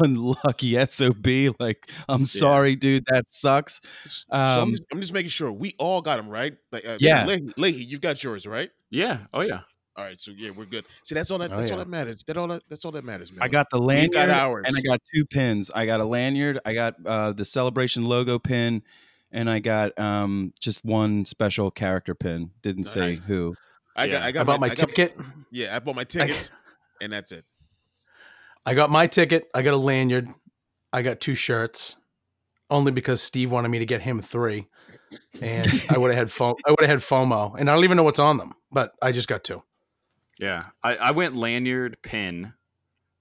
unlucky 0.00 0.86
SOB. 0.86 1.26
Like, 1.58 1.90
I'm 2.08 2.24
sorry, 2.24 2.76
dude, 2.76 3.04
that 3.10 3.28
sucks. 3.28 3.80
so 4.08 4.24
I'm 4.30 4.62
Um, 4.62 4.70
just, 4.72 4.82
I'm 4.92 5.00
just 5.00 5.12
making 5.12 5.30
sure 5.30 5.50
we 5.50 5.74
all 5.78 6.00
got 6.02 6.16
them 6.16 6.28
right. 6.28 6.54
Like, 6.72 6.86
uh, 6.86 6.98
Yeah. 7.00 7.26
Leahy, 7.26 7.52
Leahy, 7.56 7.84
you've 7.84 8.00
got 8.00 8.22
yours 8.22 8.46
right. 8.46 8.70
Yeah. 8.90 9.18
Oh 9.32 9.40
yeah. 9.40 9.60
All 9.96 10.04
right, 10.04 10.16
so 10.16 10.30
yeah, 10.30 10.50
we're 10.50 10.64
good. 10.64 10.84
See, 11.02 11.16
that's 11.16 11.28
all 11.32 11.38
that. 11.38 11.52
Oh, 11.52 11.56
That's 11.56 11.72
all 11.72 11.78
that 11.78 11.88
matters. 11.88 12.22
That 12.28 12.36
all 12.36 12.46
that. 12.46 12.62
That's 12.68 12.84
all 12.84 12.92
that 12.92 13.04
matters, 13.04 13.32
man. 13.32 13.42
I 13.42 13.48
got 13.48 13.68
the 13.70 13.80
lanyard 13.80 14.12
got 14.12 14.30
ours. 14.30 14.64
and 14.68 14.76
I 14.76 14.80
got 14.80 15.00
two 15.12 15.26
pins. 15.26 15.72
I 15.74 15.86
got 15.86 15.98
a 15.98 16.04
lanyard, 16.04 16.60
I 16.64 16.72
got 16.72 16.94
uh, 17.04 17.32
the 17.32 17.44
celebration 17.44 18.04
logo 18.04 18.38
pin, 18.38 18.84
and 19.32 19.50
I 19.50 19.58
got 19.58 19.98
um, 19.98 20.52
just 20.60 20.84
one 20.84 21.24
special 21.24 21.72
character 21.72 22.14
pin. 22.14 22.52
Didn't 22.62 22.84
say 22.84 23.16
who. 23.26 23.56
I 23.96 24.06
got. 24.06 24.12
Yeah. 24.12 24.24
I 24.24 24.28
I 24.28 24.30
got 24.30 24.46
bought 24.46 24.60
my 24.60 24.66
I 24.66 24.68
got- 24.68 24.76
ticket. 24.76 25.16
Yeah, 25.50 25.74
I 25.74 25.80
bought 25.80 25.96
my 25.96 26.04
tickets, 26.04 26.52
and 27.00 27.12
that's 27.12 27.32
it. 27.32 27.44
I 28.66 28.74
got 28.74 28.90
my 28.90 29.06
ticket. 29.06 29.48
I 29.54 29.62
got 29.62 29.74
a 29.74 29.78
lanyard. 29.78 30.28
I 30.92 31.02
got 31.02 31.20
two 31.20 31.34
shirts, 31.34 31.96
only 32.70 32.92
because 32.92 33.22
Steve 33.22 33.50
wanted 33.50 33.68
me 33.68 33.78
to 33.78 33.86
get 33.86 34.02
him 34.02 34.20
three, 34.20 34.68
and 35.40 35.66
I 35.90 35.98
would 35.98 36.10
have 36.10 36.18
had 36.18 36.28
FOMO. 36.28 36.56
I 36.66 36.70
would 36.70 36.80
have 36.80 36.90
had 36.90 36.98
FOMO, 36.98 37.54
and 37.58 37.70
I 37.70 37.74
don't 37.74 37.84
even 37.84 37.96
know 37.96 38.02
what's 38.02 38.20
on 38.20 38.36
them, 38.36 38.54
but 38.70 38.92
I 39.00 39.12
just 39.12 39.28
got 39.28 39.44
two. 39.44 39.62
Yeah. 40.38 40.60
I, 40.82 40.96
I 40.96 41.10
went 41.10 41.36
lanyard 41.36 41.98
pin 42.02 42.52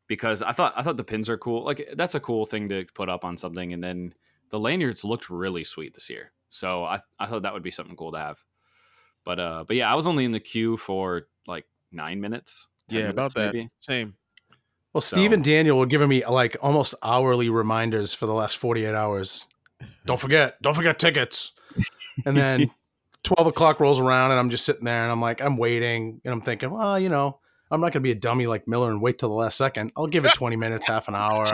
because 0.08 0.42
I 0.42 0.52
thought 0.52 0.74
I 0.76 0.84
thought 0.84 0.98
the 0.98 1.04
pins 1.04 1.30
are 1.30 1.38
cool. 1.38 1.66
Like 1.66 1.90
that's 1.96 2.16
a 2.16 2.20
cool 2.20 2.46
thing 2.46 2.70
to 2.70 2.86
put 2.94 3.10
up 3.10 3.26
on 3.26 3.38
something. 3.38 3.74
And 3.74 3.84
then 3.84 4.14
the 4.50 4.60
lanyards 4.60 5.04
looked 5.04 5.30
really 5.30 5.64
sweet 5.64 5.94
this 5.94 6.10
year. 6.10 6.32
So 6.48 6.84
I, 6.84 7.02
I 7.20 7.26
thought 7.26 7.44
that 7.44 7.54
would 7.54 7.64
be 7.64 7.72
something 7.72 7.96
cool 7.96 8.14
to 8.14 8.20
have. 8.20 8.44
But 9.26 9.40
uh 9.40 9.64
but 9.68 9.76
yeah, 9.76 9.92
I 9.92 9.96
was 9.96 10.08
only 10.08 10.26
in 10.26 10.32
the 10.32 10.40
queue 10.40 10.78
for 10.78 11.28
like 11.48 11.66
nine 11.92 12.22
minutes. 12.22 12.70
10 12.90 13.00
Yeah, 13.00 13.10
about 13.10 13.34
that. 13.36 13.54
maybe. 13.54 13.70
Same. 13.80 14.16
Well, 14.94 15.02
Steve 15.02 15.30
So- 15.32 15.34
and 15.36 15.44
Daniel 15.44 15.78
were 15.78 15.86
giving 15.86 16.10
me 16.10 16.26
like 16.26 16.56
almost 16.62 16.96
hourly 17.04 17.50
reminders 17.50 18.14
for 18.14 18.26
the 18.26 18.34
last 18.34 18.58
48 18.58 18.94
hours. 18.96 19.48
Don't 20.06 20.20
forget, 20.20 20.60
don't 20.62 20.74
forget 20.74 20.98
tickets. 20.98 21.52
And 22.26 22.36
then 22.36 22.72
12 23.24 23.48
o'clock 23.48 23.80
rolls 23.80 24.00
around 24.00 24.32
and 24.32 24.40
I'm 24.40 24.50
just 24.50 24.66
sitting 24.66 24.86
there 24.86 25.04
and 25.04 25.12
I'm 25.12 25.22
like, 25.22 25.42
I'm 25.42 25.58
waiting 25.58 26.22
and 26.26 26.34
I'm 26.34 26.42
thinking, 26.42 26.72
well, 26.72 27.00
you 27.00 27.10
know, 27.10 27.40
I'm 27.70 27.80
not 27.82 27.88
going 27.92 28.02
to 28.02 28.08
be 28.08 28.12
a 28.12 28.16
dummy 28.16 28.48
like 28.48 28.68
Miller 28.68 28.90
and 28.90 29.02
wait 29.02 29.20
till 29.20 29.30
the 29.30 29.36
last 29.36 29.58
second. 29.58 29.92
I'll 29.96 30.08
give 30.08 30.26
it 30.26 30.34
20 30.36 30.56
minutes, 30.56 30.88
half 30.88 31.08
an 31.10 31.16
hour. 31.16 31.46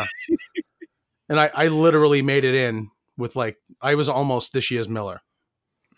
And 1.30 1.40
I, 1.40 1.50
I 1.54 1.68
literally 1.68 2.22
made 2.22 2.44
it 2.46 2.54
in 2.56 2.92
with 3.18 3.36
like, 3.36 3.58
I 3.82 3.96
was 3.96 4.08
almost 4.08 4.54
this 4.54 4.70
year's 4.72 4.88
Miller. 4.88 5.22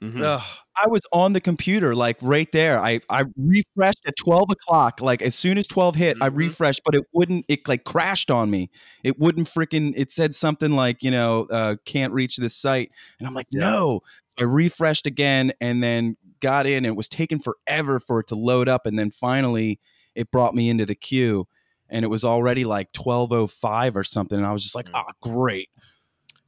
Mhm. 0.01 0.21
Ugh, 0.21 0.41
I 0.83 0.87
was 0.87 1.01
on 1.11 1.33
the 1.33 1.41
computer, 1.41 1.95
like 1.95 2.17
right 2.21 2.51
there. 2.51 2.79
I, 2.79 2.99
I 3.09 3.23
refreshed 3.37 4.01
at 4.05 4.15
12 4.17 4.49
o'clock. 4.51 5.01
Like 5.01 5.21
as 5.21 5.35
soon 5.35 5.57
as 5.57 5.67
12 5.67 5.95
hit, 5.95 6.17
I 6.21 6.29
Mhm. 6.29 6.35
refreshed, 6.37 6.81
but 6.85 6.95
it 6.95 7.03
wouldn't, 7.13 7.45
it 7.47 7.67
like 7.67 7.83
crashed 7.85 8.29
on 8.31 8.49
me. 8.49 8.69
It 9.03 9.19
wouldn't 9.19 9.47
freaking, 9.47 9.93
it 9.95 10.11
said 10.11 10.35
something 10.35 10.71
like, 10.71 11.01
you 11.03 11.11
know, 11.11 11.47
uh, 11.51 11.75
can't 11.85 12.13
reach 12.13 12.37
this 12.37 12.55
site. 12.55 12.91
And 13.19 13.27
I'm 13.27 13.33
like, 13.33 13.47
Yeah. 13.51 13.61
no. 13.61 14.01
I 14.37 14.43
refreshed 14.43 15.07
again 15.07 15.53
and 15.61 15.81
then 15.81 16.17
got 16.41 16.65
in. 16.67 16.83
It 16.83 16.95
was 16.97 17.07
taking 17.07 17.39
forever 17.39 17.99
for 18.01 18.19
it 18.19 18.27
to 18.27 18.35
load 18.35 18.67
up, 18.67 18.85
and 18.85 18.99
then 18.99 19.09
finally 19.11 19.79
it 20.13 20.29
brought 20.29 20.53
me 20.53 20.69
into 20.69 20.85
the 20.85 20.95
queue, 20.95 21.47
and 21.89 22.03
it 22.03 22.09
was 22.09 22.25
already 22.25 22.65
like 22.65 22.91
twelve 22.91 23.31
oh 23.31 23.47
five 23.47 23.95
or 23.95 24.03
something, 24.03 24.37
and 24.37 24.45
I 24.45 24.51
was 24.51 24.61
just 24.63 24.75
like, 24.75 24.87
Mm. 24.87 24.91
ah, 24.95 25.05
great. 25.21 25.69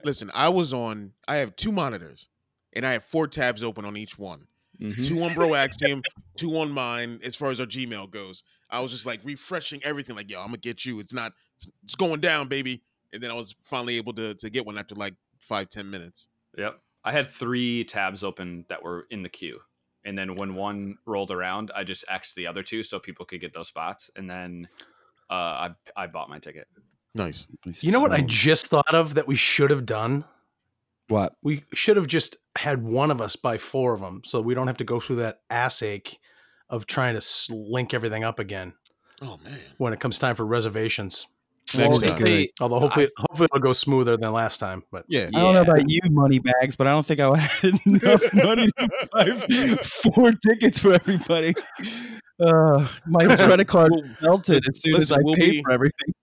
Listen, 0.04 0.30
I 0.34 0.50
was 0.50 0.74
on. 0.74 1.14
I 1.30 1.38
have 1.38 1.56
two 1.56 1.72
monitors, 1.72 2.28
and 2.78 2.86
I 2.86 2.94
have 2.94 3.04
four 3.04 3.28
tabs 3.28 3.64
open 3.64 3.84
on 3.84 3.98
each 3.98 4.18
one. 4.18 4.48
Mhm. 4.80 5.08
Two 5.08 5.24
on 5.24 5.34
Bro 5.34 5.56
Axiom, 5.56 6.04
two 6.36 6.58
on 6.60 6.72
mine. 6.72 7.20
As 7.24 7.36
far 7.36 7.50
as 7.50 7.60
our 7.60 7.66
Gmail 7.66 8.10
goes, 8.12 8.44
I 8.70 8.80
was 8.80 8.92
just 8.92 9.06
like 9.06 9.20
refreshing 9.24 9.84
everything. 9.84 10.16
Like, 10.16 10.30
yo, 10.30 10.40
I'm 10.40 10.48
gonna 10.48 10.58
get 10.58 10.86
you. 10.86 11.00
It's 11.00 11.14
not. 11.14 11.34
It's 11.84 11.96
going 11.96 12.22
down, 12.22 12.48
baby. 12.48 12.84
And 13.12 13.22
then 13.22 13.32
I 13.32 13.34
was 13.34 13.56
finally 13.64 13.98
able 13.98 14.14
to 14.14 14.36
to 14.36 14.50
get 14.50 14.66
one 14.66 14.78
after 14.78 14.94
like 14.94 15.16
five 15.40 15.70
ten 15.70 15.90
minutes. 15.90 16.28
Yep. 16.58 16.80
I 17.04 17.12
had 17.12 17.28
three 17.28 17.84
tabs 17.86 18.24
open 18.24 18.66
that 18.70 18.84
were 18.84 19.08
in 19.10 19.24
the 19.24 19.30
queue. 19.30 19.60
And 20.06 20.18
then 20.18 20.36
when 20.36 20.56
one 20.56 20.98
rolled 21.06 21.32
around, 21.32 21.72
I 21.76 21.84
just 21.84 22.06
X'd 22.10 22.36
the 22.36 22.48
other 22.48 22.64
two 22.64 22.84
so 22.84 23.00
people 23.00 23.26
could 23.26 23.42
get 23.42 23.54
those 23.54 23.68
spots. 23.68 24.12
And 24.16 24.30
then 24.30 24.68
uh, 25.30 25.34
I, 25.34 25.70
I 25.96 26.08
bought 26.08 26.30
my 26.30 26.40
ticket. 26.40 26.68
Nice. 27.16 27.48
You 27.82 27.92
know 27.92 28.00
what 28.00 28.12
I 28.12 28.22
just 28.22 28.68
thought 28.68 28.94
of 28.94 29.16
that 29.16 29.28
we 29.28 29.36
should 29.36 29.70
have 29.70 29.86
done? 29.86 30.24
What? 31.08 31.34
We 31.44 31.64
should 31.74 31.98
have 31.98 32.08
just 32.08 32.38
had 32.58 32.84
one 32.84 33.12
of 33.12 33.22
us 33.22 33.36
buy 33.36 33.58
four 33.58 33.94
of 33.94 34.02
them, 34.02 34.22
so 34.26 34.42
we 34.42 34.54
don't 34.54 34.68
have 34.68 34.78
to 34.78 34.84
go 34.84 35.00
through 35.00 35.18
that 35.18 35.42
ass 35.50 35.82
ache 35.84 36.18
of 36.70 36.86
trying 36.86 37.14
to 37.14 37.18
s- 37.18 37.50
link 37.50 37.94
everything 37.94 38.24
up 38.24 38.40
again 38.40 38.74
Oh 39.22 39.38
man. 39.44 39.58
when 39.78 39.94
it 39.94 40.00
comes 40.00 40.20
time 40.20 40.36
for 40.36 40.46
reservations. 40.46 41.28
Next 41.78 41.90
Well, 41.90 42.00
time. 42.00 42.24
they- 42.24 42.50
Although 42.62 42.80
hopefully, 42.80 43.08
hopefully 43.18 43.50
it'll 43.54 43.62
go 43.62 43.74
smoother 43.74 44.16
than 44.16 44.32
last 44.32 44.58
time. 44.60 44.84
But 44.92 45.04
Yeah. 45.10 45.30
I 45.36 45.40
don't 45.42 45.54
know 45.54 45.62
about 45.64 45.90
you, 45.90 46.00
money 46.10 46.40
bags, 46.40 46.76
but 46.78 46.88
I 46.88 46.92
don't 46.92 47.06
think 47.06 47.20
I 47.20 47.38
had 47.38 47.80
enough 47.86 48.22
money 48.34 48.68
to 48.80 48.90
buy 49.12 49.76
four 50.14 50.32
tickets 50.32 50.80
for 50.80 50.94
everybody. 50.94 51.54
Uh, 52.40 52.88
my 53.06 53.26
credit 53.36 53.68
card 53.68 53.92
melted 54.22 54.64
as 54.70 54.82
soon 54.82 54.96
as 54.96 55.12
I 55.12 55.18
we'll 55.22 55.36
paid 55.36 55.52
be- 55.52 55.62
for 55.64 55.72
everything. 55.72 56.14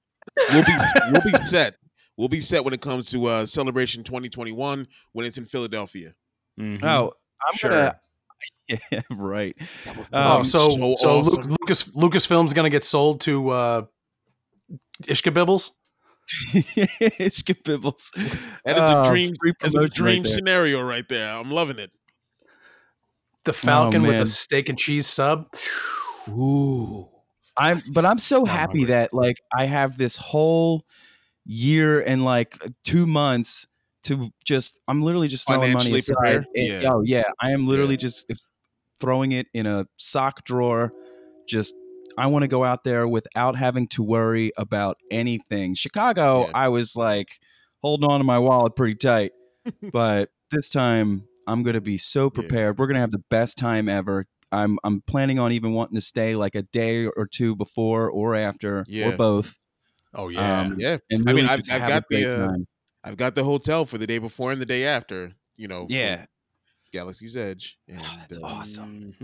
we'll 0.53 0.65
be 0.65 0.73
we'll 1.13 1.23
be 1.23 1.31
set. 1.47 1.75
We'll 2.17 2.29
be 2.29 2.41
set 2.41 2.65
when 2.65 2.73
it 2.75 2.81
comes 2.81 3.11
to 3.11 3.27
uh 3.27 3.47
celebration 3.47 4.05
2021 4.05 4.87
when 5.13 5.27
it's 5.27 5.39
in 5.39 5.45
Philadelphia. 5.47 6.13
Mhm. 6.59 6.83
Oh, 6.85 7.13
I'm 7.49 7.57
Sure. 7.57 7.71
gonna. 7.71 8.01
Yeah, 8.69 9.01
right. 9.11 9.55
oh, 10.13 10.39
Um, 10.39 10.45
so 10.45 10.69
so 10.71 10.95
so, 10.97 11.15
Lu- 11.15 11.21
awesome. 11.21 11.57
Lucas 11.61 11.85
Lucasfilm's 11.85 12.53
gonna 12.53 12.71
get 12.71 12.85
sold 12.85 13.21
to 13.23 13.51
uh, 13.51 13.83
Ishkabibbles. 15.05 15.71
it's 16.55 17.43
Bibbles. 17.65 18.11
That 18.65 18.77
is 18.77 18.83
Oh, 18.83 19.03
a 19.03 19.09
dream. 19.09 19.33
free 19.41 19.53
That's 19.61 19.75
a 19.75 19.89
dream 19.89 20.23
right 20.23 20.31
scenario 20.31 20.83
right 20.83 21.07
there. 21.09 21.33
I'm 21.35 21.51
loving 21.51 21.79
it. 21.79 21.91
The 23.45 23.53
Falcon 23.53 24.03
with 24.03 24.13
man. 24.13 24.21
the 24.21 24.27
steak 24.27 24.69
and 24.71 24.79
cheese 24.79 25.07
sub. 25.07 25.47
Ooh. 26.29 27.09
I'm, 27.57 27.81
but 27.93 28.05
I'm 28.07 28.19
so 28.19 28.45
happy 28.47 28.87
that 28.87 29.13
like 29.13 29.37
I 29.57 29.67
have 29.67 29.97
this 29.99 30.17
whole 30.17 30.85
year 31.45 32.01
and 32.01 32.25
like 32.25 32.59
two 32.85 33.07
months 33.07 33.67
to 34.05 34.31
just. 34.45 34.79
I'm 34.89 35.03
literally 35.03 35.29
just 35.29 35.47
throwing 35.47 35.73
money 35.73 35.93
aside. 35.97 36.35
and- 36.37 36.47
Yeah. 36.55 36.91
Oh 36.93 37.03
yeah, 37.05 37.25
I 37.41 37.51
am 37.53 37.67
literally 37.67 37.95
Yeah. 37.95 37.99
just 37.99 38.31
throwing 39.01 39.33
it 39.33 39.47
in 39.55 39.67
a 39.67 39.87
sock 39.97 40.45
drawer. 40.45 40.93
Just 41.49 41.75
I 42.17 42.27
want 42.29 42.43
to 42.43 42.49
go 42.49 42.65
out 42.65 42.85
there 42.85 43.09
without 43.09 43.57
having 43.57 43.89
to 43.89 44.03
worry 44.03 44.53
about 44.57 44.99
anything. 45.11 45.75
Chicago, 45.75 46.45
Yeah. 46.47 46.51
I 46.55 46.69
was 46.69 46.95
like 46.97 47.29
holding 47.83 48.09
on 48.09 48.21
to 48.21 48.25
my 48.25 48.39
wallet 48.39 48.77
pretty 48.77 48.95
tight, 48.95 49.33
but 49.93 50.31
this 50.51 50.71
time 50.71 51.25
I'm 51.47 51.63
going 51.63 51.75
to 51.75 51.81
be 51.81 51.99
so 51.99 52.31
prepared. 52.31 52.79
We're 52.79 52.87
going 52.87 52.95
to 52.95 53.01
have 53.01 53.11
the 53.13 53.25
best 53.31 53.59
time 53.59 53.89
ever. 53.89 54.27
I'm 54.53 54.79
I'm 54.85 55.03
planning 55.07 55.39
on 55.41 55.51
even 55.53 55.73
wanting 55.73 55.97
to 55.97 56.01
stay 56.01 56.37
like 56.37 56.55
a 56.55 56.63
day 56.63 57.07
or 57.07 57.27
two 57.27 57.57
before 57.57 58.09
or 58.11 58.35
after 58.37 58.85
or 59.05 59.17
both. 59.17 59.59
Oh 60.15 60.29
yeah. 60.29 60.61
Um, 60.61 60.77
Yeah. 60.79 60.99
and 61.11 61.29
I 61.29 61.33
mean, 61.33 61.47
I've- 61.47 61.63
I've 61.71 61.89
got 61.89 62.05
the, 62.09 62.45
uh. 62.45 62.57
I've 63.03 63.17
got 63.17 63.35
the 63.35 63.45
hotel 63.45 63.85
for 63.85 63.99
the 63.99 64.07
day 64.07 64.19
before 64.19 64.53
and 64.53 64.61
the 64.61 64.67
day 64.67 64.85
after. 64.87 65.33
You 65.57 65.69
know. 65.69 65.87
Yeah, 65.89 66.27
Galaxy's 66.93 67.37
Edge. 67.37 67.79
And, 67.89 68.01
that's 68.01 68.39
uh, 68.39 68.43
awesome. 68.43 69.15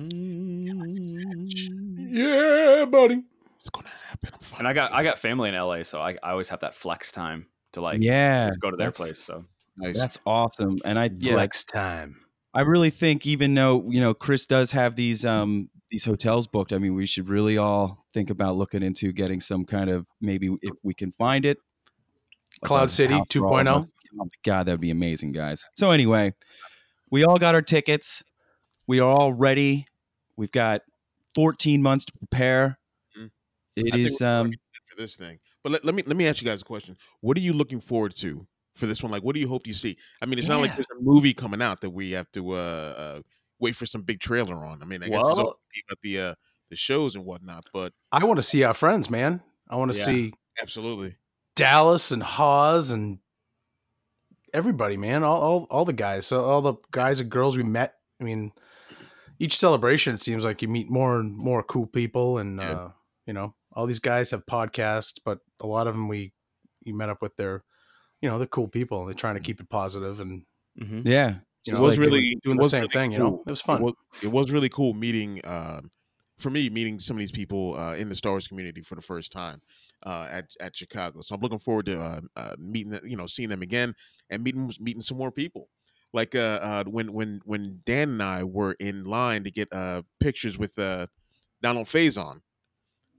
Yeah, 2.13 2.85
buddy. 2.85 3.23
It's 3.57 3.69
gonna 3.71 3.89
happen. 3.89 4.31
I'm 4.33 4.59
And 4.59 4.69
I 4.69 4.73
got 4.73 4.93
I 4.95 5.03
got 5.03 5.19
family 5.19 5.49
in 5.49 5.55
LA, 5.55 5.83
so 5.83 6.01
I, 6.01 6.17
I 6.23 6.31
always 6.31 6.49
have 6.49 6.61
that 6.61 6.75
flex 6.75 7.13
time 7.13 7.47
to 7.73 7.81
like 7.81 8.01
yeah, 8.03 8.51
go 8.61 8.71
to 8.71 8.77
their 8.77 8.91
place. 8.91 9.19
So 9.19 9.45
nice. 9.77 9.99
That's 9.99 10.19
awesome. 10.25 10.79
And 10.85 10.99
I 10.99 11.11
yeah, 11.19 11.33
Flex 11.35 11.65
time. 11.65 12.17
I 12.55 12.63
really 12.63 12.91
think 12.91 13.27
even 13.27 13.55
though 13.55 13.85
you 13.89 14.01
know 14.01 14.15
Chris 14.15 14.47
does 14.47 14.73
have 14.73 14.97
these 14.97 15.25
um 15.25 15.69
these 15.91 16.05
hotels 16.05 16.47
booked, 16.47 16.73
I 16.73 16.79
mean 16.79 16.95
we 16.95 17.07
should 17.07 17.29
really 17.29 17.59
all 17.59 18.05
think 18.13 18.31
about 18.31 18.57
looking 18.57 18.83
into 18.83 19.13
getting 19.13 19.41
some 19.41 19.65
kind 19.65 19.91
of 19.91 20.07
maybe 20.21 20.49
if 20.63 20.75
we 20.83 20.95
can 20.95 21.11
find 21.11 21.45
it. 21.45 21.59
like 22.63 22.69
Cloud 22.69 22.91
City 22.91 23.15
house 23.15 23.27
for 23.33 23.47
all 23.47 23.59
of 23.59 23.67
2.0? 23.67 23.79
us. 23.79 23.91
Oh 24.15 24.25
my 24.25 24.27
god, 24.45 24.67
that'd 24.67 24.81
be 24.81 24.91
amazing, 24.91 25.33
guys. 25.33 25.65
So 25.75 25.91
anyway, 25.91 26.35
we 27.11 27.25
all 27.25 27.39
got 27.39 27.55
our 27.55 27.63
tickets. 27.63 28.23
We 28.87 29.01
are 29.01 29.09
all 29.09 29.33
ready. 29.33 29.87
We've 30.37 30.51
got 30.51 30.83
14 31.35 31.83
months 31.83 32.07
to 32.07 32.13
prepare. 32.19 32.79
Mhm. 33.17 33.31
It 33.77 33.95
I 33.95 33.99
is 33.99 34.23
um 34.23 34.53
for 34.89 34.97
this 34.97 35.17
thing. 35.17 35.39
But 35.63 35.73
let, 35.73 35.85
let 35.85 35.95
me 35.95 36.03
let 36.07 36.17
me 36.17 36.27
ask 36.27 36.41
you 36.41 36.47
guys 36.47 36.63
a 36.63 36.65
question. 36.65 36.97
What 37.21 37.37
are 37.37 37.41
you 37.41 37.53
looking 37.53 37.81
forward 37.81 38.15
to 38.17 38.47
for 38.75 38.87
this 38.87 39.03
one? 39.03 39.13
Like, 39.13 39.23
what 39.23 39.35
do 39.35 39.41
you 39.41 39.49
hope 39.49 39.67
you 39.67 39.75
see? 39.75 39.97
I 40.23 40.27
mean, 40.27 40.39
it's 40.39 40.49
not 40.49 40.61
like 40.61 40.75
there's 40.75 40.87
a 40.99 41.03
movie 41.03 41.35
coming 41.35 41.61
out 41.61 41.81
that 41.83 41.91
we 41.91 42.13
have 42.13 42.31
to 42.33 42.53
uh, 42.53 42.55
uh 42.57 43.21
wait 43.61 43.77
for 43.77 43.87
some 43.87 44.03
big 44.03 44.21
trailer 44.21 44.65
on. 44.65 44.83
I 44.83 44.85
mean, 44.85 45.03
I 45.03 45.09
guess 45.09 45.17
it's 45.17 45.37
Well- 45.37 45.39
all 45.47 45.61
about 45.89 46.01
the 46.03 46.19
uh 46.21 46.35
the 46.71 46.77
shows 46.77 47.15
and 47.17 47.25
whatnot. 47.25 47.69
But 47.73 47.93
I 48.13 48.25
want 48.25 48.39
to 48.39 48.43
see 48.43 48.63
our 48.65 48.75
friends, 48.75 49.11
man. 49.11 49.43
I 49.69 49.77
want 49.77 49.93
to 49.93 49.99
Yeah. 49.99 50.05
see 50.07 50.33
absolutely, 50.63 51.17
Dallas 51.57 52.11
and 52.13 52.23
Hawes 52.23 52.91
and 52.93 53.19
everybody, 54.53 54.97
man. 54.97 55.23
All, 55.23 55.41
all 55.41 55.67
all 55.71 55.85
the 55.85 55.93
guys. 55.93 56.27
So 56.27 56.45
all 56.45 56.63
the 56.63 56.75
guys 56.91 57.21
and 57.21 57.31
girls 57.31 57.57
we 57.57 57.63
met. 57.63 57.95
I 58.21 58.25
mean, 58.25 58.53
each 59.39 59.57
celebration 59.57 60.15
it 60.15 60.21
seems 60.21 60.45
like 60.45 60.63
you 60.63 60.69
meet 60.69 60.91
more 60.91 61.19
and 61.19 61.37
more 61.37 61.63
cool 61.63 61.87
people, 61.87 62.39
and 62.39 62.61
Yeah. 62.61 62.71
uh, 62.71 62.91
you 63.27 63.33
know, 63.33 63.55
all 63.73 63.87
these 63.87 64.01
guys 64.01 64.31
have 64.31 64.47
podcasts, 64.47 65.19
but 65.25 65.39
a 65.61 65.67
lot 65.67 65.87
of 65.87 65.95
them 65.95 66.09
we 66.09 66.33
you 66.83 66.95
met 66.95 67.11
up 67.11 67.21
with 67.21 67.37
their, 67.37 67.63
you 68.23 68.29
know, 68.29 68.39
they're 68.39 68.47
cool 68.47 68.69
people. 68.69 69.01
and 69.01 69.09
They're 69.09 69.15
trying 69.15 69.35
to 69.35 69.41
keep 69.41 69.61
it 69.61 69.69
positive, 69.69 70.21
and 70.21 70.45
mhm. 70.81 71.03
yeah. 71.07 71.41
You 71.65 71.75
It 71.75 71.79
was 71.81 71.99
like, 71.99 71.99
really- 71.99 72.37
doing 72.43 72.57
the 72.57 72.69
same 72.69 72.83
really 72.83 72.93
thing. 72.93 73.13
You 73.13 73.19
know, 73.19 73.43
it 73.47 73.51
was 73.51 73.61
fun. 73.61 73.81
It 73.81 73.85
was, 73.85 73.95
it 74.23 74.29
was 74.29 74.51
really 74.51 74.69
cool 74.69 74.95
meeting. 74.95 75.41
Um, 75.45 75.91
for 76.39 76.51
me, 76.51 76.71
meeting 76.71 76.99
some 76.99 77.17
of 77.17 77.19
these 77.19 77.31
people 77.31 77.77
uh, 77.79 77.95
in 77.95 78.09
the 78.09 78.15
Star 78.15 78.33
Wars 78.33 78.49
community 78.49 78.81
for 78.81 78.95
the 78.95 79.03
first 79.03 79.31
time 79.31 79.61
uh, 80.05 80.27
at 80.31 80.47
at 80.61 80.75
Chicago. 80.75 81.21
So 81.21 81.35
I'm 81.35 81.41
looking 81.43 81.59
forward 81.59 81.87
to 81.87 82.01
uh, 82.01 82.21
uh, 82.35 82.55
meeting, 82.59 82.99
you 83.05 83.17
know, 83.17 83.27
seeing 83.27 83.51
them 83.51 83.63
again 83.63 83.95
and 84.31 84.43
meeting 84.43 84.73
meeting 84.81 85.03
some 85.03 85.19
more 85.19 85.31
people. 85.31 85.69
Like 86.13 86.35
uh, 86.35 86.59
uh, 86.63 86.85
when 86.85 87.13
when 87.13 87.41
when 87.45 87.83
Dan 87.85 88.09
and 88.11 88.23
I 88.23 88.45
were 88.45 88.75
in 88.81 89.05
line 89.05 89.45
to 89.45 89.51
get 89.51 89.69
uh, 89.73 90.03
pictures 90.19 90.59
with 90.59 90.79
uh, 90.79 91.07
Donald 91.63 91.87
Faison, 91.87 92.41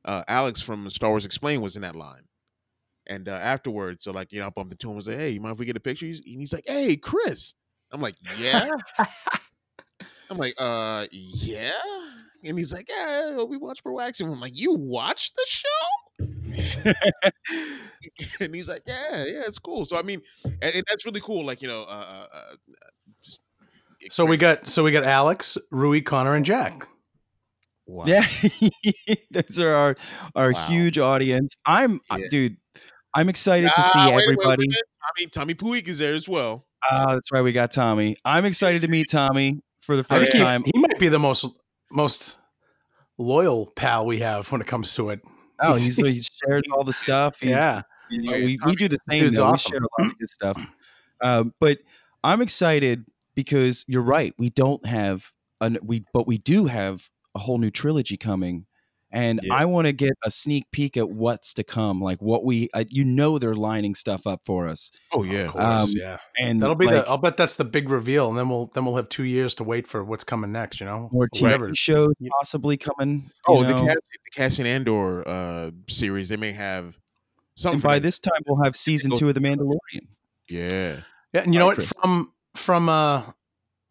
uh, 0.04 0.24
Alex 0.28 0.62
from 0.62 0.90
Star 0.90 1.12
Wars 1.12 1.26
Explained 1.26 1.62
was 1.62 1.76
in 1.76 1.84
that 1.84 1.96
line. 1.96 2.24
And 3.08 3.30
uh, 3.30 3.34
afterwards, 3.34 4.04
so 4.04 4.12
like 4.12 4.32
you 4.32 4.40
know, 4.40 4.48
I 4.48 4.50
bumped 4.50 4.74
into 4.74 4.90
him 4.90 4.96
and 4.96 5.06
said, 5.06 5.20
"Hey, 5.20 5.30
you 5.30 5.42
mind 5.42 5.54
if 5.54 5.60
we 5.60 5.66
get 5.66 5.78
a 5.78 5.82
picture?" 5.82 6.06
And 6.06 6.22
he's 6.26 6.54
like, 6.54 6.66
"Hey, 6.68 6.96
Chris." 6.98 7.54
I'm 7.92 8.02
like, 8.02 8.16
"Yeah." 8.40 8.70
I'm 10.30 10.38
like, 10.38 10.54
uh, 10.58 11.06
yeah. 11.12 11.72
And 12.44 12.58
he's 12.58 12.74
like, 12.74 12.90
yeah, 12.90 13.44
we 13.44 13.58
watch 13.58 13.84
Bro 13.84 14.00
Axiom. 14.00 14.32
I'm 14.32 14.40
like, 14.40 14.58
you 14.58 14.74
watch 14.74 15.34
the 15.34 15.46
show? 15.46 15.68
and 18.40 18.56
he's 18.56 18.70
like, 18.70 18.84
yeah, 18.88 19.26
yeah, 19.26 19.42
it's 19.46 19.60
cool. 19.60 19.86
So 19.86 19.98
I 19.98 20.02
mean, 20.04 20.22
and, 20.46 20.76
and 20.76 20.84
that's 20.90 21.06
really 21.06 21.22
cool. 21.22 21.46
Like 21.46 21.62
you 21.62 21.68
know, 21.68 21.84
uh, 21.84 22.28
uh, 22.32 22.34
uh, 22.34 22.56
so 24.10 24.26
we 24.26 24.38
got 24.38 24.68
so 24.68 24.84
we 24.84 24.92
got 24.92 25.04
Alex, 25.04 25.58
Rui, 25.72 26.02
Connor, 26.02 26.36
and 26.36 26.46
Jack. 26.46 26.88
wow. 27.86 28.06
Yeah, 28.06 28.26
those 29.32 29.60
are 29.60 29.74
our 29.74 29.96
our 30.36 30.52
Wow. 30.52 30.68
huge 30.68 30.98
audience. 30.98 31.54
I'm, 31.66 32.02
uh, 32.10 32.18
Yeah. 32.18 32.28
dude. 32.30 32.58
I'm 33.14 33.28
excited 33.28 33.68
to 33.68 33.74
Ah, 33.82 33.92
see 33.92 34.00
wait, 34.00 34.16
wait, 34.16 34.26
wait, 34.38 34.44
everybody. 34.46 34.68
wait. 34.70 35.30
Tommy 35.30 35.30
Tommy 35.30 35.54
Puig 35.54 35.90
is 35.90 35.98
there 36.00 36.14
as 36.14 36.30
well. 36.30 36.66
Ah, 36.90 37.14
that's 37.14 37.32
right. 37.32 37.42
We 37.42 37.52
got 37.52 37.72
Tommy. 37.72 38.18
I'm 38.26 38.46
excited 38.46 38.82
to 38.82 38.88
meet 38.88 39.10
Tommy 39.10 39.62
for 39.82 39.96
the 39.96 40.04
first 40.04 40.32
think 40.32 40.38
he, 40.38 40.44
time. 40.44 40.64
he 40.64 40.80
might 40.80 41.00
be 41.00 41.10
the 41.10 41.20
most 41.20 41.46
most 41.92 42.40
loyal 43.18 43.70
pal 43.76 44.06
we 44.06 44.20
have 44.20 44.52
when 44.52 44.62
it 44.62 44.68
comes 44.68 44.94
to 44.96 45.10
it. 45.10 45.22
Oh, 45.60 45.76
he's 45.76 45.98
he 45.98 46.22
shares 46.22 46.64
all 46.72 46.84
the 46.84 46.94
stuff. 46.94 47.40
He's, 47.40 47.52
Yeah, 47.52 47.84
you 48.10 48.24
know, 48.24 48.32
we, 48.32 48.58
we 48.66 48.76
do 48.76 48.88
the 48.88 48.98
same. 49.10 49.20
dude's 49.20 49.38
Though. 49.38 49.46
awesome. 49.46 49.72
We 49.72 49.78
share 49.78 49.84
a 49.84 50.02
lot 50.02 50.12
of 50.12 50.18
good 50.20 50.30
stuff. 50.30 50.68
Um, 51.22 51.54
but 51.60 51.80
I'm 52.24 52.42
excited 52.42 53.06
because 53.36 53.86
you're 53.88 54.02
right. 54.02 54.34
We 54.38 54.50
don't 54.50 54.84
have 54.86 55.32
an 55.60 55.78
we, 55.84 56.06
but 56.14 56.26
we 56.26 56.40
do 56.40 56.66
have 56.66 57.10
a 57.36 57.40
whole 57.40 57.60
new 57.60 57.70
trilogy 57.70 58.18
coming, 58.18 58.66
and 59.12 59.40
Yeah. 59.44 59.54
I 59.56 59.66
want 59.66 59.88
to 59.88 59.94
get 59.94 60.14
a 60.24 60.32
sneak 60.32 60.72
peek 60.72 60.96
at 60.98 61.10
what's 61.10 61.54
to 61.56 61.64
come, 61.64 62.02
like 62.02 62.22
what 62.22 62.44
we, 62.46 62.70
I, 62.74 62.86
you 62.90 63.04
know, 63.04 63.38
they're 63.40 63.54
lining 63.54 63.94
stuff 63.96 64.26
up 64.26 64.42
for 64.46 64.68
us, 64.68 64.90
Oh 65.12 65.22
Of 65.24 65.28
yeah. 65.28 65.48
course, 65.48 65.84
Um, 65.84 65.90
yeah. 65.94 66.18
and 66.40 66.62
That'll 66.62 66.76
be 66.76 66.86
like, 66.86 67.06
the. 67.06 67.10
I'll 67.10 67.18
bet 67.18 67.38
that's 67.38 67.56
the 67.58 67.66
big 67.66 67.90
reveal, 67.90 68.30
and 68.30 68.38
then 68.38 68.50
we'll 68.50 68.72
then 68.74 68.86
we'll 68.86 68.96
have 68.96 69.10
two 69.10 69.24
years 69.24 69.54
to 69.56 69.64
wait 69.64 69.88
for 69.88 70.04
what's 70.04 70.24
coming 70.24 70.52
next. 70.52 70.80
You 70.80 70.86
know, 70.86 71.10
more 71.12 71.28
TV 71.30 71.42
whatever. 71.44 71.76
shows 71.76 72.14
possibly 72.40 72.78
coming. 72.78 73.24
you 73.26 73.30
Oh, 73.48 73.64
the, 73.64 73.74
know. 73.74 73.86
Cass- 73.86 73.96
the 73.96 74.32
Cassian 74.36 74.66
Andor 74.66 75.28
uh, 75.28 75.72
series. 75.88 76.30
They 76.30 76.38
may 76.38 76.52
have 76.54 76.98
something. 77.56 77.76
and 77.76 77.84
by 77.84 78.00
this 78.00 78.18
time 78.20 78.42
we'll 78.48 78.64
have 78.64 78.76
season 78.76 79.12
two 79.16 79.28
of 79.28 79.36
The 79.36 79.42
Mandalorian. 79.42 80.08
yeah. 80.50 81.02
Yeah, 81.34 81.42
and 81.44 81.54
you 81.54 81.60
know 81.60 81.68
what? 81.68 81.82
From 81.84 82.34
from 82.56 82.90
uh 82.90 83.24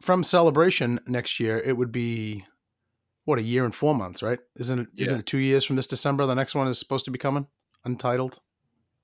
from 0.02 0.22
celebration 0.24 1.00
next 1.06 1.40
year, 1.40 1.58
it 1.58 1.76
would 1.76 1.92
be 1.92 2.44
what 3.30 3.38
a 3.38 3.42
year 3.42 3.64
and 3.64 3.74
four 3.74 3.94
months, 3.94 4.22
right? 4.22 4.38
Isn't 4.56 4.78
it? 4.80 4.88
Yeah. 4.94 5.10
not 5.12 5.20
it 5.20 5.26
two 5.26 5.38
years 5.38 5.64
from 5.64 5.76
this 5.76 5.86
December? 5.86 6.26
The 6.26 6.34
next 6.34 6.54
one 6.54 6.68
is 6.68 6.78
supposed 6.78 7.04
to 7.06 7.10
be 7.10 7.18
coming, 7.18 7.46
untitled. 7.84 8.38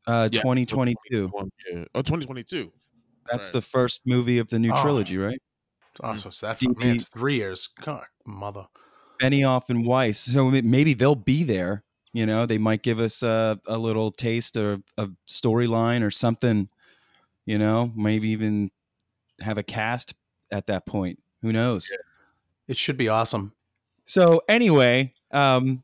Uh, 0.07 0.29
Yeah. 0.31 0.41
2022. 0.43 1.31
Yeah. 1.73 1.85
Oh, 1.95 2.03
2022. 2.03 2.73
That's 3.31 3.49
Right. 3.49 3.53
the 3.55 3.63
first 3.63 4.03
movie 4.07 4.39
of 4.39 4.49
the 4.49 4.59
new 4.59 4.73
Oh. 4.73 4.83
trilogy, 4.83 5.17
right? 5.17 5.41
Oh, 6.03 6.09
Mm. 6.09 6.19
so 6.19 6.29
it's 6.29 6.41
that 6.43 6.59
Do 6.61 6.67
you 6.67 6.75
far. 6.75 6.85
man. 6.87 6.97
It's 6.97 7.09
three 7.09 7.37
years. 7.37 7.67
God, 7.81 8.05
mother. 8.27 8.67
Benioff 9.21 9.71
and 9.71 9.87
Weiss. 9.87 10.19
So 10.19 10.51
maybe 10.51 10.93
they'll 10.95 11.15
be 11.15 11.43
there. 11.43 11.83
You 12.13 12.27
know, 12.27 12.47
they 12.47 12.59
might 12.59 12.83
give 12.83 12.99
us 12.99 13.23
a, 13.23 13.61
a 13.67 13.79
little 13.79 14.11
taste 14.13 14.57
or 14.57 14.83
a 14.99 15.09
storyline 15.27 16.03
or 16.03 16.11
something. 16.11 16.69
You 17.47 17.59
know, 17.59 17.93
maybe 17.97 18.29
even 18.31 18.71
have 19.41 19.57
a 19.59 19.63
cast 19.63 20.15
at 20.51 20.67
that 20.67 20.85
point. 20.87 21.19
Who 21.43 21.53
knows? 21.53 21.91
It 22.69 22.77
should 22.77 22.97
be 22.97 23.09
awesome. 23.09 23.53
So 24.07 24.41
anyway, 24.49 25.13
um, 25.33 25.83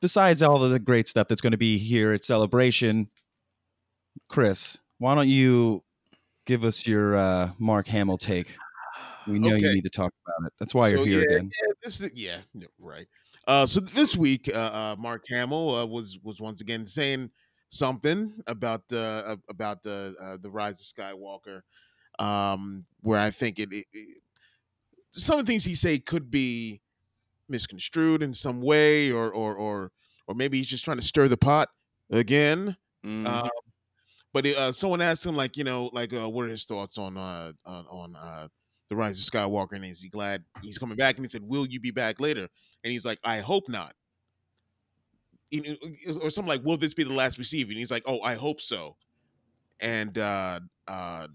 besides 0.00 0.42
all 0.42 0.62
of 0.62 0.70
the 0.70 0.78
great 0.78 1.08
stuff 1.08 1.28
that's 1.28 1.40
going 1.40 1.52
to 1.52 1.58
be 1.58 1.76
here 1.76 2.12
at 2.12 2.24
Celebration, 2.24 3.10
Chris, 4.28 4.78
why 4.98 5.14
don't 5.14 5.28
you 5.28 5.82
give 6.46 6.64
us 6.64 6.86
your 6.86 7.16
uh, 7.16 7.50
Mark 7.58 7.88
Hamill 7.88 8.16
take? 8.16 8.46
We 9.26 9.38
know 9.38 9.56
you 9.56 9.74
need 9.74 9.82
to 9.82 9.90
talk 9.90 10.12
about 10.26 10.46
it. 10.46 10.52
That's 10.58 10.74
why 10.74 10.88
you're 10.88 11.04
here 11.04 11.24
yeah, 11.28 11.36
again. 11.36 11.50
Yeah, 11.62 11.72
this 11.82 12.00
is, 12.00 12.12
yeah, 12.14 12.38
right. 12.78 13.06
Uh, 13.46 13.66
so 13.66 13.80
this 13.80 14.16
week, 14.16 14.48
uh, 14.52 14.58
uh, 14.58 14.96
Mark 14.98 15.24
Hamill 15.28 15.74
uh, 15.74 15.86
was 15.86 16.18
was 16.22 16.40
once 16.40 16.60
again 16.60 16.86
saying 16.86 17.30
something 17.70 18.34
about 18.46 18.82
uh, 18.92 19.36
about 19.48 19.82
the 19.82 20.14
uh, 20.22 20.36
the 20.40 20.50
rise 20.50 20.80
of 20.80 20.86
Skywalker, 20.86 21.62
um, 22.18 22.84
where 23.00 23.18
I 23.18 23.30
think 23.30 23.58
it, 23.58 23.72
it, 23.72 23.86
it 23.92 24.22
some 25.10 25.38
of 25.38 25.46
the 25.46 25.52
things 25.52 25.64
he 25.64 25.74
say 25.74 25.98
could 25.98 26.30
be 26.30 26.80
misconstrued 27.48 28.22
in 28.22 28.34
some 28.34 28.60
way, 28.62 29.10
or 29.10 29.32
or 29.32 29.54
or 29.56 29.92
or 30.26 30.34
maybe 30.34 30.58
he's 30.58 30.68
just 30.68 30.84
trying 30.84 30.98
to 30.98 31.02
stir 31.02 31.28
the 31.28 31.36
pot 31.36 31.68
again. 32.10 32.76
Mhm. 33.04 33.26
Uh, 33.26 33.48
but 34.32 34.46
uh, 34.46 34.72
someone 34.72 35.00
asked 35.00 35.24
him, 35.24 35.36
like, 35.36 35.56
you 35.56 35.64
know, 35.64 35.90
like, 35.92 36.12
uh, 36.12 36.28
what 36.28 36.46
are 36.46 36.48
his 36.48 36.64
thoughts 36.64 36.98
on 36.98 37.16
uh, 37.16 37.52
on, 37.64 37.86
on 37.86 38.16
uh, 38.16 38.48
the 38.90 38.96
rise 38.96 39.18
of 39.18 39.32
Skywalker, 39.32 39.72
and 39.72 39.84
is 39.84 40.02
he 40.02 40.08
glad 40.08 40.44
he's 40.62 40.78
coming 40.78 40.96
back? 40.96 41.16
And 41.16 41.24
he 41.24 41.28
said, 41.28 41.42
"Will 41.42 41.66
you 41.66 41.80
be 41.80 41.90
back 41.92 42.20
later?" 42.20 42.48
And 42.84 42.92
he's 42.92 43.04
like, 43.04 43.20
"I 43.24 43.40
hope 43.40 43.68
not." 43.68 43.94
Know, 45.52 45.76
Or 46.20 46.30
something 46.30 46.48
like, 46.48 46.64
"Will 46.64 46.76
this 46.76 46.94
be 46.94 47.04
the 47.04 47.12
last 47.12 47.38
we 47.38 47.44
see? 47.44 47.62
And 47.62 47.70
he's 47.72 47.90
like, 47.90 48.02
"Oh, 48.06 48.20
I 48.22 48.34
hope 48.34 48.60
so." 48.60 48.96
And 49.80 50.18
uh, 50.18 50.60
uh, 50.88 51.28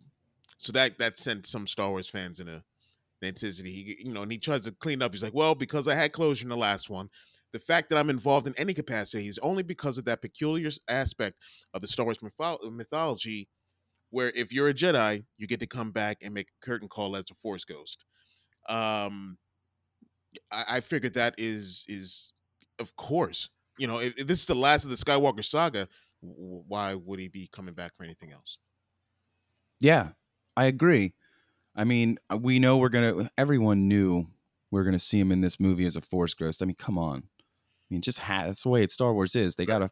so 0.58 0.72
that 0.74 1.00
that 1.00 1.18
sent 1.18 1.46
some 1.46 1.68
Star 1.68 1.90
Wars 1.90 2.08
fans 2.10 2.40
in 2.40 2.48
a 2.50 2.64
an. 3.22 3.66
He, 3.66 3.98
you 4.00 4.12
know, 4.12 4.24
and 4.24 4.32
he 4.32 4.38
tries 4.38 4.62
to 4.64 4.72
clean 4.72 5.02
up. 5.02 5.14
He's 5.14 5.24
like, 5.24 5.34
"Well, 5.34 5.56
because 5.56 5.88
I 5.88 5.96
had 5.96 6.14
closure 6.14 6.46
in 6.46 6.50
the 6.50 6.58
last 6.58 6.90
one." 6.90 7.10
The 7.52 7.60
fact 7.60 7.90
that 7.90 7.98
I'm 7.98 8.12
involved 8.12 8.46
in 8.48 8.54
any 8.58 8.74
capacity 8.76 9.28
is 9.28 9.40
only 9.40 9.64
because 9.64 9.98
of 9.98 10.06
that 10.06 10.22
peculiar 10.22 10.70
aspect 10.88 11.40
of 11.74 11.82
the 11.82 11.88
Star 11.88 12.06
Wars 12.06 12.20
mytho- 12.20 12.72
mythology, 12.72 13.50
where 14.12 14.32
if 14.32 14.54
you're 14.54 14.70
a 14.70 14.74
Jedi, 14.74 15.26
you 15.38 15.48
get 15.48 15.60
to 15.62 15.68
come 15.68 15.92
back 15.92 16.20
and 16.22 16.34
make 16.34 16.50
a 16.50 16.66
curtain 16.66 16.90
call 16.90 17.16
as 17.16 17.32
a 17.32 17.36
Force 17.36 17.66
ghost. 17.66 18.06
Um, 18.70 19.40
I, 20.52 20.66
I 20.78 20.80
figured 20.82 21.14
that 21.16 21.36
is 21.38 21.86
is 21.88 22.34
of 22.80 22.96
course, 22.96 23.50
you 23.78 23.88
know, 23.88 24.00
if, 24.00 24.18
if 24.18 24.28
this 24.28 24.40
is 24.40 24.46
the 24.46 24.56
last 24.56 24.84
of 24.84 24.90
the 24.90 24.96
Skywalker 24.96 25.44
saga, 25.44 25.88
w- 26.22 26.64
why 26.68 26.94
would 26.94 27.20
he 27.20 27.28
be 27.28 27.48
coming 27.48 27.74
back 27.74 27.96
for 27.96 28.04
anything 28.04 28.32
else? 28.32 28.58
Yeah, 29.80 30.12
I 30.56 30.66
agree. 30.66 31.14
I 31.80 31.86
mean, 31.86 32.18
uh, 32.30 32.36
we 32.36 32.60
know 32.60 32.78
we're 32.78 32.90
gonna. 32.90 33.32
Everyone 33.38 33.88
knew 33.88 34.28
we 34.70 34.82
are 34.82 34.84
gonna 34.84 35.00
see 35.00 35.18
him 35.18 35.32
in 35.32 35.40
this 35.40 35.62
movie 35.62 35.86
as 35.86 35.96
a 35.96 36.02
Force 36.02 36.34
ghost. 36.34 36.62
I 36.62 36.66
mean, 36.66 36.76
come 36.76 36.98
on. 36.98 37.20
I 37.20 37.88
mean, 37.90 38.02
just 38.02 38.20
ha- 38.20 38.48
that's 38.48 38.64
the 38.64 38.70
way 38.70 38.84
it 38.84 38.92
Star 38.92 39.14
Wars 39.14 39.34
is. 39.34 39.56
They 39.56 39.66
gotta. 39.66 39.90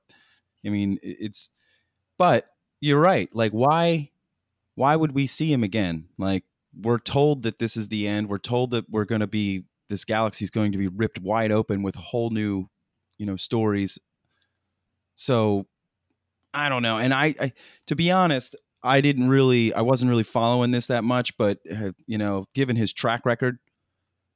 I 0.66 0.70
mean, 0.70 1.00
it's. 1.02 1.50
But 2.18 2.48
you're 2.82 3.00
right. 3.00 3.34
Like, 3.34 3.54
why? 3.54 4.12
Why 4.76 4.98
would 4.98 5.14
we 5.14 5.28
see 5.28 5.52
him 5.52 5.64
again? 5.64 6.10
Like, 6.18 6.44
we're 6.78 7.00
told 7.00 7.44
that 7.44 7.58
this 7.58 7.78
is 7.78 7.88
the 7.88 8.06
end. 8.06 8.28
We're 8.28 8.38
told 8.38 8.72
that 8.72 8.90
we're 8.90 9.06
gonna 9.06 9.26
be. 9.26 9.64
This 9.88 10.04
galaxy 10.04 10.44
is 10.44 10.50
going 10.50 10.74
to 10.74 10.78
be 10.78 10.90
ripped 10.90 11.22
wide 11.22 11.54
open 11.54 11.84
with 11.84 11.96
whole 11.96 12.32
new, 12.32 12.68
you 13.18 13.26
know, 13.26 13.38
stories. 13.38 13.98
So, 15.16 15.68
I 16.54 16.68
don't 16.68 16.84
know. 16.84 16.98
And 16.98 17.14
I, 17.14 17.34
I 17.40 17.54
to 17.86 17.96
be 17.96 18.12
honest, 18.12 18.58
I 18.84 19.02
didn't 19.02 19.30
really, 19.30 19.74
I 19.74 19.82
wasn't 19.82 20.10
really 20.10 20.24
following 20.24 20.72
this 20.72 20.88
that 20.88 21.04
much, 21.04 21.36
but 21.38 21.60
uh, 21.72 21.92
you 22.06 22.18
know, 22.18 22.46
given 22.54 22.76
his 22.76 22.94
track 22.94 23.26
record, 23.26 23.60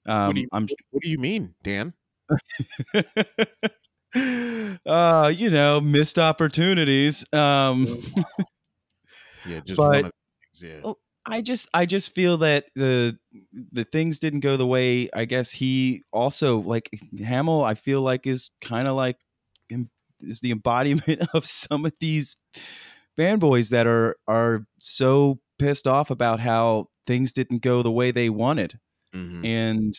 um, 0.05 0.27
what, 0.27 0.35
do 0.35 0.41
you, 0.41 0.47
I'm, 0.51 0.67
what 0.89 1.03
do 1.03 1.09
you 1.09 1.17
mean, 1.17 1.55
Dan? 1.63 1.93
uh, 4.15 5.31
you 5.33 5.49
know, 5.49 5.79
missed 5.81 6.19
opportunities. 6.19 7.25
Um, 7.33 8.01
Yeah, 9.45 9.59
just 9.65 9.77
But- 9.77 9.87
one 9.87 10.05
of 10.05 10.11
things. 10.53 10.63
Yeah. 10.63 10.81
Oh, 10.83 10.97
I 11.25 11.41
just, 11.41 11.69
I 11.73 11.85
just 11.85 12.15
feel 12.15 12.37
that 12.37 12.65
the 12.75 13.15
the 13.71 13.83
things 13.83 14.19
didn't 14.19 14.39
go 14.39 14.57
the 14.57 14.65
way. 14.65 15.07
I 15.13 15.25
guess 15.25 15.51
he 15.51 16.01
also 16.11 16.59
like 16.61 16.89
Hamill. 17.19 17.63
I 17.63 17.75
feel 17.75 18.01
like 18.01 18.25
is 18.25 18.49
kind 18.59 18.87
of 18.87 18.95
like 18.95 19.17
is 20.19 20.39
the 20.41 20.49
embodiment 20.51 21.21
of 21.35 21.45
some 21.45 21.85
of 21.85 21.93
these 21.99 22.37
fanboys 23.17 23.69
that 23.69 23.87
are 23.87 24.15
are 24.27 24.65
so 24.79 25.39
pissed 25.59 25.87
off 25.87 26.09
about 26.09 26.39
how 26.39 26.87
things 27.05 27.33
didn't 27.33 27.61
go 27.61 27.83
the 27.83 27.91
way 27.91 28.11
they 28.11 28.29
wanted. 28.29 28.79
Mhm. 29.13 29.45
and 29.45 29.93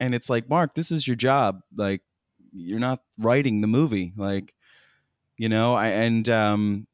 and 0.00 0.14
it's 0.14 0.30
like 0.30 0.48
mark 0.48 0.74
this 0.74 0.90
is 0.90 1.06
your 1.06 1.16
job 1.16 1.60
like 1.76 2.00
you're 2.54 2.80
not 2.80 3.00
writing 3.18 3.60
the 3.60 3.66
movie 3.66 4.14
like 4.16 4.54
you 5.36 5.50
know 5.50 5.74
I, 5.74 5.88
and 5.88 6.26
um 6.30 6.86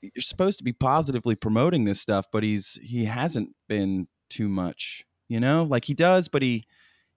you're 0.00 0.12
supposed 0.22 0.58
to 0.58 0.64
be 0.64 0.72
positively 0.72 1.34
promoting 1.34 1.82
this 1.84 2.00
stuff 2.00 2.26
but 2.32 2.44
he's 2.44 2.78
he 2.82 3.06
hasn't 3.06 3.56
been 3.68 4.06
too 4.30 4.48
much 4.48 5.04
you 5.28 5.40
know 5.40 5.64
like 5.64 5.86
he 5.86 5.94
does 5.94 6.28
but 6.28 6.42
he 6.42 6.64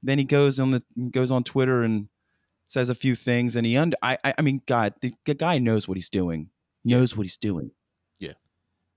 then 0.01 0.17
he 0.17 0.23
goes 0.23 0.59
on 0.59 0.71
the 0.71 0.81
goes 1.11 1.29
on 1.29 1.43
twitter 1.43 1.83
and 1.83 2.09
says 2.65 2.89
a 2.89 2.95
few 2.95 3.13
things 3.15 3.55
and 3.55 3.65
he 3.67 3.77
under 3.77 3.95
i 4.01 4.17
i, 4.23 4.33
I 4.39 4.41
mean 4.41 4.61
god 4.65 4.95
the, 5.01 5.13
the 5.25 5.35
guy 5.35 5.59
knows 5.59 5.87
what 5.87 5.97
he's 5.97 6.09
doing 6.09 6.49
knows 6.83 7.15
what 7.15 7.23
he's 7.23 7.37
doing 7.37 7.71
Yeah. 8.19 8.33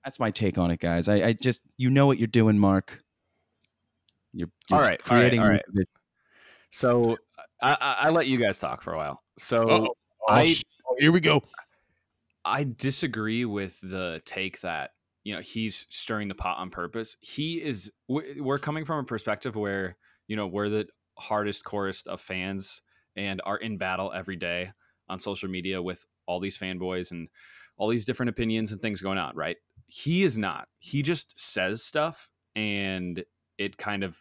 that's 0.04 0.18
my 0.20 0.30
take 0.30 0.58
on 0.58 0.70
it 0.70 0.80
guys 0.80 1.08
i 1.08 1.16
i 1.28 1.32
just 1.32 1.62
you 1.76 1.90
know 1.90 2.06
what 2.06 2.18
you're 2.18 2.26
doing 2.26 2.58
mark 2.58 3.02
you're, 4.34 4.48
you're 4.70 4.78
all 4.78 4.84
right, 4.84 5.02
creating 5.02 5.40
all 5.40 5.48
right. 5.48 5.62
this- 5.74 5.84
So 6.70 7.18
I, 7.60 7.76
I, 7.80 7.96
I 8.06 8.10
let 8.10 8.26
you 8.28 8.38
guys 8.38 8.56
talk 8.58 8.80
for 8.82 8.94
a 8.94 8.96
while. 8.96 9.22
So 9.38 9.68
Uh-oh. 9.68 9.86
Oh, 9.88 10.32
I 10.32 10.54
oh, 10.88 10.96
here 10.98 11.12
we 11.12 11.20
go. 11.20 11.42
I 12.44 12.64
disagree 12.64 13.44
with 13.44 13.78
the 13.82 14.22
take 14.24 14.60
that 14.62 14.92
you 15.24 15.34
know 15.34 15.40
he's 15.42 15.86
stirring 15.90 16.28
the 16.28 16.34
pot 16.34 16.56
on 16.58 16.70
purpose. 16.70 17.16
He 17.20 17.62
is. 17.62 17.92
we- 18.08 18.40
We're 18.40 18.58
coming 18.58 18.84
from 18.86 19.00
a 19.00 19.04
perspective 19.04 19.54
where 19.54 19.96
you 20.28 20.36
know 20.36 20.46
we're 20.46 20.70
the 20.70 20.88
hardest 21.18 21.62
chorus 21.64 22.06
of 22.06 22.18
fans 22.20 22.80
and 23.16 23.42
are 23.44 23.58
in 23.58 23.76
battle 23.76 24.12
every 24.14 24.36
day 24.36 24.70
on 25.10 25.20
social 25.20 25.50
media 25.50 25.82
with 25.82 26.06
all 26.26 26.40
these 26.40 26.56
fanboys 26.56 27.10
and 27.10 27.28
all 27.76 27.88
these 27.88 28.04
different 28.04 28.30
opinions 28.30 28.72
and 28.72 28.80
things 28.80 29.00
going 29.00 29.18
on. 29.18 29.34
Right? 29.36 29.56
He 29.86 30.22
is 30.22 30.38
not. 30.38 30.68
He 30.78 31.02
just 31.02 31.38
says 31.38 31.82
stuff 31.82 32.30
and 32.54 33.24
it 33.58 33.76
kind 33.76 34.04
of 34.04 34.16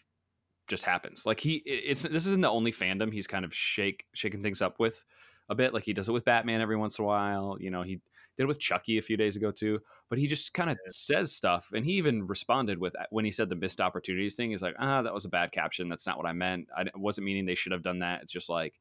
just 0.68 0.84
happens. 0.84 1.26
Like 1.26 1.40
he, 1.40 1.56
it's 1.66 2.04
this 2.04 2.26
isn't 2.28 2.42
the 2.42 2.50
only 2.50 2.72
fandom 2.72 3.12
he's 3.12 3.28
kind 3.28 3.46
of 3.46 3.54
shake 3.54 4.06
shaking 4.14 4.44
things 4.44 4.62
up 4.62 4.80
with 4.80 5.04
a 5.50 5.56
bit. 5.56 5.74
Like 5.74 5.84
he 5.84 5.94
does 5.94 6.10
it 6.10 6.14
with 6.14 6.26
Batman 6.26 6.62
every 6.62 6.78
once 6.78 6.98
in 6.98 7.04
a 7.04 7.08
while. 7.08 7.58
You 7.60 7.70
know, 7.70 7.84
he 7.84 7.96
did 8.38 8.44
it 8.44 8.48
with 8.48 8.60
Chucky 8.60 8.98
a 8.98 9.02
few 9.02 9.18
days 9.18 9.36
ago 9.36 9.52
too. 9.52 9.80
But 10.10 10.18
he 10.18 10.28
just 10.28 10.54
kind 10.54 10.70
of 10.70 10.78
says 10.90 11.34
stuff, 11.34 11.70
and 11.74 11.86
he 11.86 11.94
even 11.94 12.28
responded 12.28 12.80
with 12.80 12.96
uh, 13.00 13.06
when 13.12 13.26
he 13.26 13.32
said 13.32 13.50
the 13.50 13.56
missed 13.56 13.82
opportunities 13.82 14.36
thing. 14.36 14.52
He's 14.52 14.62
like, 14.62 14.76
ah, 14.80 15.02
that 15.02 15.14
was 15.14 15.26
a 15.26 15.30
bad 15.30 15.52
caption. 15.52 15.90
That's 15.90 16.08
not 16.08 16.18
what 16.18 16.28
I 16.28 16.34
meant. 16.34 16.68
I 16.76 16.86
wasn't 16.96 17.26
meaning 17.26 17.46
they 17.46 17.56
should 17.56 17.74
have 17.74 17.84
done 17.84 18.00
that. 18.00 18.22
It's 18.24 18.32
just 18.32 18.50
like 18.50 18.80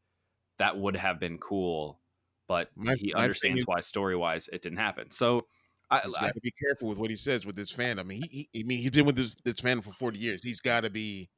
that 0.58 0.78
would 0.78 0.96
have 0.96 1.20
been 1.20 1.38
cool, 1.38 2.00
but 2.50 2.68
My- 2.74 2.96
he 2.96 3.12
my 3.14 3.22
understands 3.22 3.62
why 3.64 3.78
story 3.78 4.16
wise 4.16 4.48
it 4.52 4.60
didn't 4.62 4.78
happen. 4.78 5.10
So. 5.10 5.46
I, 5.92 5.98
He's 6.04 6.14
I, 6.14 6.20
got 6.20 6.34
to 6.34 6.40
be 6.40 6.52
careful 6.52 6.88
with 6.88 6.98
what 6.98 7.10
he 7.10 7.16
says 7.16 7.44
with 7.44 7.56
this 7.56 7.72
fandom. 7.72 7.98
I 7.98 8.02
mean, 8.04 8.22
he, 8.22 8.48
he, 8.52 8.60
I 8.60 8.62
mean, 8.64 8.78
he's 8.78 8.90
been 8.90 9.06
with 9.06 9.16
this, 9.16 9.34
this 9.44 9.56
fandom 9.56 9.82
for 9.82 9.92
forty 9.92 10.20
years. 10.20 10.40
He's 10.40 10.60
got 10.60 10.82
to 10.82 10.90
be 10.90 11.28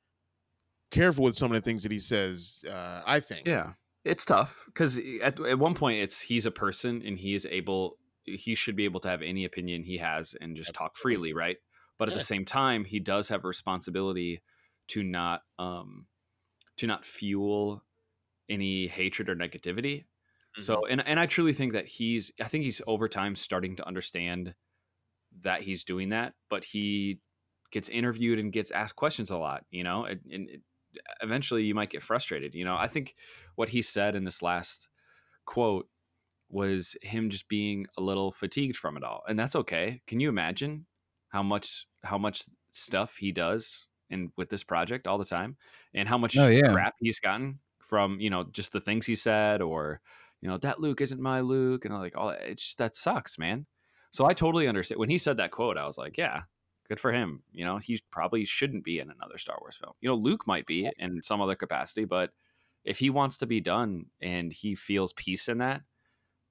careful 0.91 1.25
with 1.25 1.37
some 1.37 1.51
of 1.51 1.55
the 1.55 1.63
things 1.63 1.83
that 1.85 1.91
he 1.91 1.99
says. 1.99 2.63
Uh, 2.71 3.01
I 3.07 3.19
think. 3.21 3.47
yeah, 3.47 3.73
it's 4.05 4.27
tough 4.27 4.65
because 4.67 5.01
at, 5.23 5.41
at 5.41 5.59
one 5.59 5.73
point 5.75 6.03
it's 6.03 6.21
he's 6.21 6.45
a 6.45 6.51
person 6.51 7.03
and 7.07 7.19
he 7.19 7.35
is 7.35 7.47
able 7.51 7.97
he 8.25 8.55
should 8.55 8.77
be 8.77 8.85
able 8.85 9.01
to 9.01 9.09
have 9.09 9.23
any 9.23 9.45
opinion 9.47 9.83
he 9.83 9.97
has 9.99 10.35
and 10.41 10.55
just 10.55 10.73
talk 10.75 10.97
freely 10.97 11.33
right 11.33 11.57
but 11.99 12.09
at 12.09 12.13
Yeah. 12.13 12.19
the 12.19 12.25
same 12.25 12.45
time 12.45 12.85
he 12.85 13.01
does 13.01 13.29
have 13.31 13.45
a 13.45 13.49
responsibility 13.49 14.43
to 14.89 15.03
not 15.03 15.43
um 15.59 16.07
to 16.77 16.87
not 16.87 17.05
fuel 17.05 17.83
any 18.49 18.87
hatred 18.87 19.29
or 19.29 19.35
negativity 19.35 20.05
so 20.57 20.77
mm-hmm. 20.77 20.93
and 20.93 21.09
and 21.09 21.21
I 21.21 21.27
truly 21.27 21.53
think 21.53 21.73
that 21.73 21.87
he's 21.87 22.33
I 22.41 22.45
think 22.45 22.65
he's 22.65 22.83
over 22.87 23.09
time 23.09 23.37
starting 23.37 23.77
to 23.77 23.87
understand 23.87 24.55
that 25.41 25.63
he's 25.63 25.85
doing 25.85 26.11
that, 26.11 26.35
but 26.51 26.65
he 26.65 27.19
gets 27.71 27.89
interviewed 27.89 28.39
and 28.39 28.53
gets 28.53 28.71
asked 28.71 28.97
questions 28.97 29.31
a 29.31 29.39
lot, 29.39 29.65
you 29.71 29.83
know, 29.83 30.05
and, 30.05 30.21
and 30.31 30.51
it, 30.51 30.61
eventually 31.23 31.65
you 31.65 31.75
might 31.75 31.91
get 31.91 32.03
frustrated, 32.03 32.55
you 32.55 32.65
know. 32.65 32.77
I 32.77 32.87
think 32.87 33.15
what 33.57 33.71
he 33.71 33.83
said 33.83 34.15
in 34.15 34.25
this 34.25 34.43
last 34.43 34.89
quote 35.47 35.89
was 36.51 36.97
him 37.01 37.31
just 37.31 37.49
being 37.49 37.87
a 37.97 38.03
little 38.03 38.31
fatigued 38.31 38.77
from 38.77 38.97
it 38.97 39.03
all, 39.03 39.23
and 39.27 39.39
that's 39.39 39.57
okay. 39.57 40.03
Can 40.07 40.21
you 40.21 40.29
imagine 40.29 40.87
how 41.31 41.43
much 41.43 41.87
how 42.05 42.19
much 42.19 42.45
stuff 42.71 43.17
he 43.17 43.33
does 43.33 43.89
and 44.11 44.31
with 44.37 44.51
this 44.51 44.65
project 44.65 45.07
all 45.07 45.19
the 45.19 45.25
time, 45.25 45.57
and 45.95 46.09
how 46.09 46.17
oh, 46.17 46.19
much 46.19 46.37
Oh, 46.37 46.49
yeah. 46.49 46.73
crap 46.73 46.95
he's 47.01 47.21
gotten 47.21 47.59
from 47.79 48.21
you 48.21 48.31
know 48.31 48.45
just 48.53 48.73
the 48.73 48.81
things 48.81 49.07
he 49.07 49.15
said 49.15 49.63
or 49.63 50.01
you 50.43 50.49
know 50.49 50.59
that 50.59 50.81
Luke 50.81 51.01
isn't 51.01 51.21
my 51.21 51.41
Luke 51.41 51.87
and 51.87 51.95
I'm 51.95 52.01
like 52.01 52.17
all 52.17 52.29
that. 52.29 52.43
It's 52.43 52.63
just, 52.63 52.79
that 52.79 52.95
sucks, 52.95 53.39
man. 53.39 53.67
So 54.11 54.27
I 54.27 54.35
totally 54.35 54.69
understand 54.69 54.99
when 54.99 55.09
he 55.09 55.17
said 55.17 55.39
that 55.39 55.53
quote. 55.53 55.79
I 55.79 55.87
was 55.87 55.97
like, 55.97 56.19
yeah, 56.19 56.43
good 56.89 57.01
for 57.01 57.13
him. 57.13 57.43
You 57.53 57.65
know, 57.65 57.79
he 57.79 57.99
probably 58.11 58.45
shouldn't 58.45 58.85
be 58.85 58.99
in 58.99 59.11
another 59.11 59.39
Star 59.39 59.57
Wars 59.61 59.77
film. 59.77 59.95
You 60.03 60.11
know, 60.11 60.17
Luke 60.17 60.47
might 60.47 60.67
be 60.67 60.91
in 60.99 61.23
some 61.23 61.41
other 61.41 61.55
capacity, 61.55 62.05
but 62.05 62.31
if 62.85 62.99
he 62.99 63.09
wants 63.09 63.39
to 63.39 63.47
be 63.47 63.61
done 63.61 64.07
and 64.21 64.53
he 64.53 64.75
feels 64.75 65.13
peace 65.15 65.49
in 65.49 65.59
that, 65.59 65.83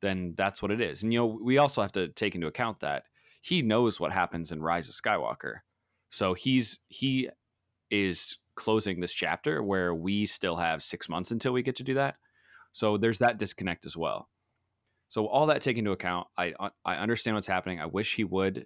then 0.01 0.34
that's 0.36 0.62
what 0.62 0.71
it 0.71 0.82
is. 0.82 1.04
And 1.04 1.13
you 1.13 1.19
know, 1.19 1.39
we 1.43 1.60
also 1.60 1.82
have 1.82 1.91
to 1.91 2.08
take 2.08 2.34
into 2.34 2.47
account 2.47 2.80
that 2.80 3.04
he 3.43 3.62
knows 3.62 3.99
what 3.99 4.12
happens 4.12 4.51
in 4.51 4.63
Rise 4.63 4.88
of 4.88 4.95
Skywalker. 4.95 5.58
So 6.10 6.34
he's 6.34 6.80
he 6.88 7.30
is 7.91 8.38
closing 8.56 8.99
this 8.99 9.13
chapter 9.13 9.62
where 9.62 9.93
we 9.93 10.25
still 10.25 10.56
have 10.56 10.82
6 10.82 11.10
months 11.10 11.32
until 11.32 11.51
we 11.51 11.62
get 11.62 11.75
to 11.75 11.84
do 11.84 11.93
that. 11.95 12.15
So 12.71 12.97
there's 12.97 13.19
that 13.19 13.38
disconnect 13.38 13.86
as 13.86 13.97
well. 13.97 14.29
So 15.10 15.27
all 15.27 15.47
that 15.47 15.62
taken 15.62 15.79
into 15.79 15.91
account, 15.91 16.27
I 16.38 16.53
I 16.86 16.95
understand 16.95 17.36
what's 17.36 17.47
happening. 17.47 17.79
I 17.79 17.86
wish 17.86 18.15
he 18.15 18.23
would, 18.23 18.65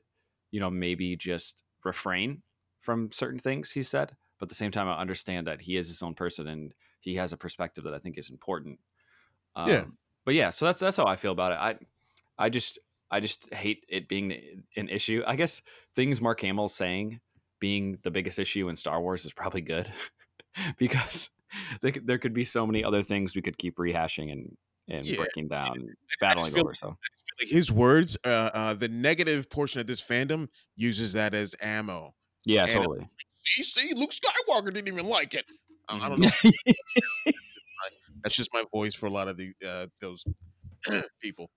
you 0.51 0.59
know, 0.59 0.69
maybe 0.69 1.15
just 1.15 1.63
refrain 1.83 2.43
from 2.81 3.11
certain 3.11 3.39
things 3.39 3.71
he 3.71 3.81
said, 3.81 4.15
but 4.39 4.45
at 4.45 4.49
the 4.49 4.55
same 4.55 4.71
time, 4.71 4.87
I 4.87 4.99
understand 4.99 5.47
that 5.47 5.61
he 5.61 5.75
is 5.75 5.87
his 5.87 6.03
own 6.03 6.13
person 6.13 6.47
and 6.47 6.73
he 6.99 7.15
has 7.15 7.33
a 7.33 7.37
perspective 7.37 7.83
that 7.85 7.93
I 7.93 7.99
think 7.99 8.17
is 8.17 8.29
important. 8.29 8.79
Um, 9.55 9.69
Yeah. 9.69 9.85
But 10.23 10.33
yeah, 10.33 10.49
so 10.49 10.65
that's 10.65 10.79
that's 10.79 10.97
how 10.97 11.05
I 11.05 11.15
feel 11.15 11.31
about 11.31 11.51
it. 11.51 11.55
I 11.59 11.75
I 12.37 12.49
just 12.49 12.79
I 13.11 13.19
just 13.19 13.53
hate 13.53 13.85
it 13.87 14.07
being 14.09 14.65
an 14.75 14.89
issue. 14.89 15.23
I 15.25 15.35
guess 15.35 15.61
things 15.93 16.19
Mark 16.19 16.41
Hamill's 16.41 16.73
saying 16.73 17.21
being 17.59 17.99
the 18.03 18.11
biggest 18.11 18.39
issue 18.39 18.67
in 18.69 18.75
Star 18.75 19.01
Wars 19.01 19.25
is 19.25 19.33
probably 19.33 19.61
good 19.61 19.91
because 20.77 21.29
there 21.81 22.17
could, 22.17 22.33
be 22.33 22.43
so 22.43 22.65
many 22.65 22.83
other 22.83 23.03
things 23.03 23.35
we 23.35 23.41
could 23.41 23.57
keep 23.57 23.77
rehashing 23.77 24.31
and 24.31 24.55
and 24.87 25.05
Yeah. 25.05 25.17
breaking 25.17 25.47
down, 25.47 25.71
and 25.79 25.89
battling 26.21 26.51
feel- 26.53 26.63
over. 26.65 26.73
So 26.75 26.89
like 27.39 27.49
his 27.49 27.71
words, 27.71 28.17
uh, 28.23 28.29
uh, 28.53 28.73
the 28.75 28.87
negative 28.87 29.49
portion 29.49 29.81
of 29.81 29.87
this 29.87 30.01
fandom 30.01 30.47
uses 30.75 31.13
that 31.13 31.33
as 31.33 31.55
ammo. 31.61 32.13
yeah, 32.45 32.63
And- 32.63 32.71
totally. 32.71 33.07
See, 33.47 33.61
see, 33.63 33.93
Luke 33.93 34.09
Skywalker 34.11 34.73
didn't 34.73 34.87
even 34.87 35.05
like 35.05 35.35
it. 35.35 35.45
I, 35.87 35.97
I 35.97 36.09
don't 36.09 36.19
Mm-hmm. 36.23 36.49
know. 37.27 37.31
That's 38.23 38.35
just 38.35 38.49
my 38.53 38.63
voice 38.73 38.95
for 38.95 39.05
a 39.05 39.11
lot 39.11 39.27
of 39.27 39.37
the 39.37 39.53
uh, 39.67 39.85
those 40.01 40.23
people. 41.21 41.49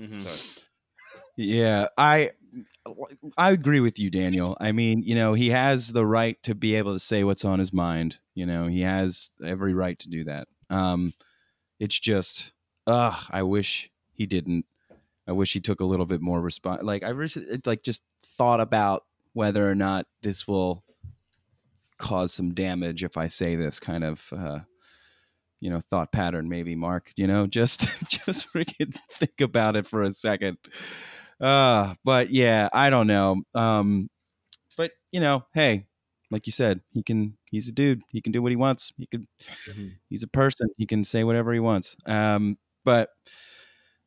Mhm. 0.00 0.24
Sorry. 0.26 0.38
Yeah, 1.36 1.86
I 1.96 2.30
I 3.36 3.50
agree 3.52 3.80
with 3.80 3.98
you, 3.98 4.10
Daniel. 4.10 4.56
I 4.60 4.72
mean, 4.72 5.02
you 5.02 5.14
know, 5.14 5.34
he 5.34 5.50
has 5.50 5.92
the 5.92 6.04
right 6.06 6.42
to 6.44 6.54
be 6.54 6.74
able 6.74 6.94
to 6.94 6.98
say 6.98 7.22
what's 7.24 7.44
on 7.44 7.58
his 7.58 7.72
mind. 7.72 8.18
You 8.36 8.46
know, 8.46 8.68
he 8.68 8.82
has 8.82 9.30
every 9.44 9.74
right 9.74 9.98
to 9.98 10.08
do 10.08 10.24
that. 10.24 10.46
Um, 10.70 11.12
it's 11.80 11.98
just, 11.98 12.52
uh, 12.86 13.20
I 13.30 13.42
wish 13.42 13.90
he 14.12 14.26
didn't. 14.26 14.66
I 15.28 15.32
wish 15.32 15.52
he 15.52 15.60
took 15.60 15.80
a 15.80 15.84
little 15.84 16.06
bit 16.06 16.20
more 16.20 16.40
response. 16.40 16.84
Like 16.84 17.02
I 17.02 17.12
wish 17.12 17.36
it, 17.36 17.66
like 17.66 17.82
just 17.82 18.02
thought 18.24 18.60
about 18.60 19.04
whether 19.32 19.68
or 19.68 19.74
not 19.74 20.06
this 20.22 20.46
will 20.46 20.84
cause 21.98 22.32
some 22.32 22.54
damage 22.54 23.02
if 23.02 23.16
I 23.16 23.26
say 23.26 23.56
this 23.56 23.80
kind 23.80 24.04
of 24.04 24.32
uh, 24.36 24.60
you 25.60 25.70
know 25.70 25.80
thought 25.80 26.12
pattern 26.12 26.48
maybe 26.48 26.74
mark 26.74 27.12
you 27.16 27.26
know 27.26 27.46
just 27.46 27.80
just 28.08 28.52
freaking 28.52 28.96
think 29.10 29.40
about 29.40 29.76
it 29.76 29.86
for 29.86 30.02
a 30.02 30.12
second 30.12 30.58
uh 31.40 31.94
but 32.04 32.30
yeah 32.30 32.68
i 32.72 32.90
don't 32.90 33.06
know 33.06 33.42
um 33.54 34.08
but 34.76 34.92
you 35.12 35.20
know 35.20 35.44
hey 35.54 35.86
like 36.30 36.46
you 36.46 36.52
said 36.52 36.80
he 36.92 37.02
can 37.02 37.36
he's 37.50 37.68
a 37.68 37.72
dude 37.72 38.02
he 38.10 38.20
can 38.20 38.32
do 38.32 38.42
what 38.42 38.50
he 38.52 38.56
wants 38.56 38.92
he 38.96 39.06
can 39.06 39.26
Mhm. 39.68 39.92
he's 40.08 40.22
a 40.22 40.28
person 40.28 40.68
he 40.76 40.86
can 40.86 41.04
say 41.04 41.24
whatever 41.24 41.52
he 41.52 41.60
wants 41.60 41.96
um 42.06 42.58
but 42.84 43.10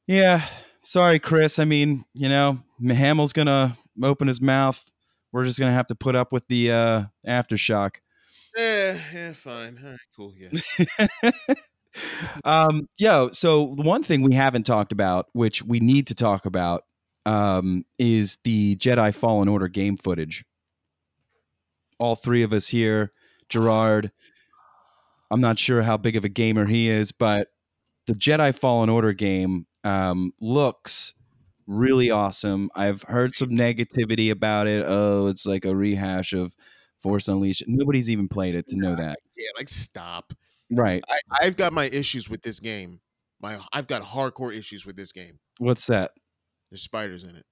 yeah 0.07 0.45
sorry 0.83 1.19
chris 1.19 1.59
i 1.59 1.65
mean 1.65 2.05
you 2.13 2.27
know 2.29 2.59
hamill's 2.87 3.33
gonna 3.33 3.77
open 4.03 4.27
his 4.27 4.41
mouth 4.41 4.83
we're 5.31 5.45
just 5.45 5.59
gonna 5.59 5.71
have 5.73 5.87
to 5.87 5.95
put 5.95 6.15
up 6.15 6.31
with 6.31 6.47
the 6.47 6.71
uh 6.71 7.03
aftershock 7.27 7.95
Yeah, 8.57 8.99
yeah, 9.13 9.33
fine. 9.33 9.79
All 9.83 9.91
right, 9.91 9.99
cool. 10.15 10.33
Yeah. 10.35 11.29
um, 12.43 12.87
yo, 12.97 13.29
so 13.31 13.73
the 13.77 13.83
one 13.83 14.03
thing 14.03 14.21
we 14.21 14.33
haven't 14.35 14.65
talked 14.65 14.91
about, 14.91 15.27
which 15.33 15.63
we 15.63 15.79
need 15.79 16.07
to 16.07 16.15
talk 16.15 16.45
about, 16.45 16.83
um, 17.27 17.85
is 17.99 18.37
the 18.43 18.75
Jedi 18.77 19.13
Fallen 19.13 19.47
Order 19.47 19.67
game 19.67 19.97
footage. 19.97 20.43
All 21.99 22.15
three 22.15 22.43
of 22.43 22.53
us 22.53 22.69
here, 22.69 23.11
Gerard. 23.49 24.11
I'm 25.31 25.41
not 25.41 25.59
sure 25.59 25.83
how 25.83 25.97
big 25.97 26.15
of 26.15 26.25
a 26.25 26.29
gamer 26.29 26.65
he 26.65 26.89
is, 26.89 27.11
but 27.11 27.49
the 28.07 28.13
Jedi 28.13 28.57
Fallen 28.57 28.89
Order 28.89 29.13
game 29.13 29.67
um, 29.83 30.33
looks 30.41 31.13
really 31.67 32.09
awesome. 32.09 32.69
I've 32.75 33.03
heard 33.03 33.35
some 33.35 33.49
negativity 33.49 34.31
about 34.31 34.67
it. 34.67 34.83
Oh, 34.87 35.27
it's 35.27 35.45
like 35.45 35.65
a 35.65 35.75
rehash 35.75 36.33
of 36.33 36.55
Force 36.99 37.27
Unleashed. 37.27 37.63
Nobody's 37.67 38.09
even 38.09 38.27
played 38.27 38.55
it 38.55 38.67
to 38.69 38.77
know 38.77 38.95
that. 38.95 39.19
Yeah, 39.37 39.49
like 39.55 39.69
stop. 39.69 40.33
Right. 40.71 41.03
I, 41.07 41.19
I've 41.41 41.55
got 41.55 41.73
my 41.73 41.85
issues 41.85 42.29
with 42.29 42.41
this 42.41 42.59
game. 42.59 43.01
My 43.41 43.59
I've 43.71 43.87
got 43.87 44.03
hardcore 44.03 44.55
issues 44.55 44.85
with 44.85 44.95
this 44.95 45.11
game. 45.11 45.39
What's 45.59 45.87
that? 45.87 46.11
There's 46.69 46.81
spiders 46.81 47.23
in 47.23 47.35
it. 47.35 47.45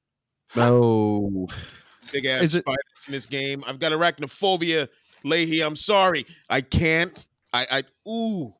Oh, 0.55 1.47
Big 2.11 2.25
ass 2.25 2.41
Is 2.43 2.55
it- 2.55 2.61
spiders 2.63 2.83
in 3.07 3.11
this 3.11 3.25
game. 3.25 3.63
I've 3.67 3.79
got 3.79 3.91
arachnophobia, 3.91 4.87
Leahy. 5.23 5.61
I'm 5.61 5.75
sorry. 5.75 6.25
I 6.49 6.61
can't. 6.61 7.25
I 7.53 7.83
I 8.05 8.09
ooh. 8.09 8.53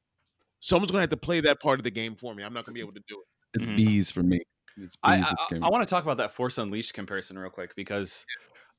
Someone's 0.59 0.91
gonna 0.91 1.01
have 1.01 1.09
to 1.11 1.17
play 1.17 1.39
that 1.41 1.59
part 1.61 1.79
of 1.79 1.83
the 1.83 1.91
game 1.91 2.15
for 2.15 2.33
me. 2.33 2.43
I'm 2.43 2.53
not 2.53 2.65
gonna 2.65 2.73
be 2.73 2.81
able 2.81 2.93
to 2.93 3.03
do 3.07 3.15
it. 3.19 3.27
it's 3.55 3.65
Mhm. 3.65 3.75
bees 3.77 4.11
for 4.11 4.23
me. 4.23 4.41
It's 4.77 4.95
bees. 4.95 4.99
I, 5.03 5.17
it's 5.19 5.45
I. 5.51 5.65
I 5.65 5.69
want 5.69 5.81
to 5.83 5.89
talk 5.89 6.03
about 6.03 6.17
that 6.17 6.33
Force 6.33 6.57
Unleashed 6.57 6.93
comparison 6.93 7.37
real 7.39 7.49
quick 7.49 7.75
because 7.75 8.25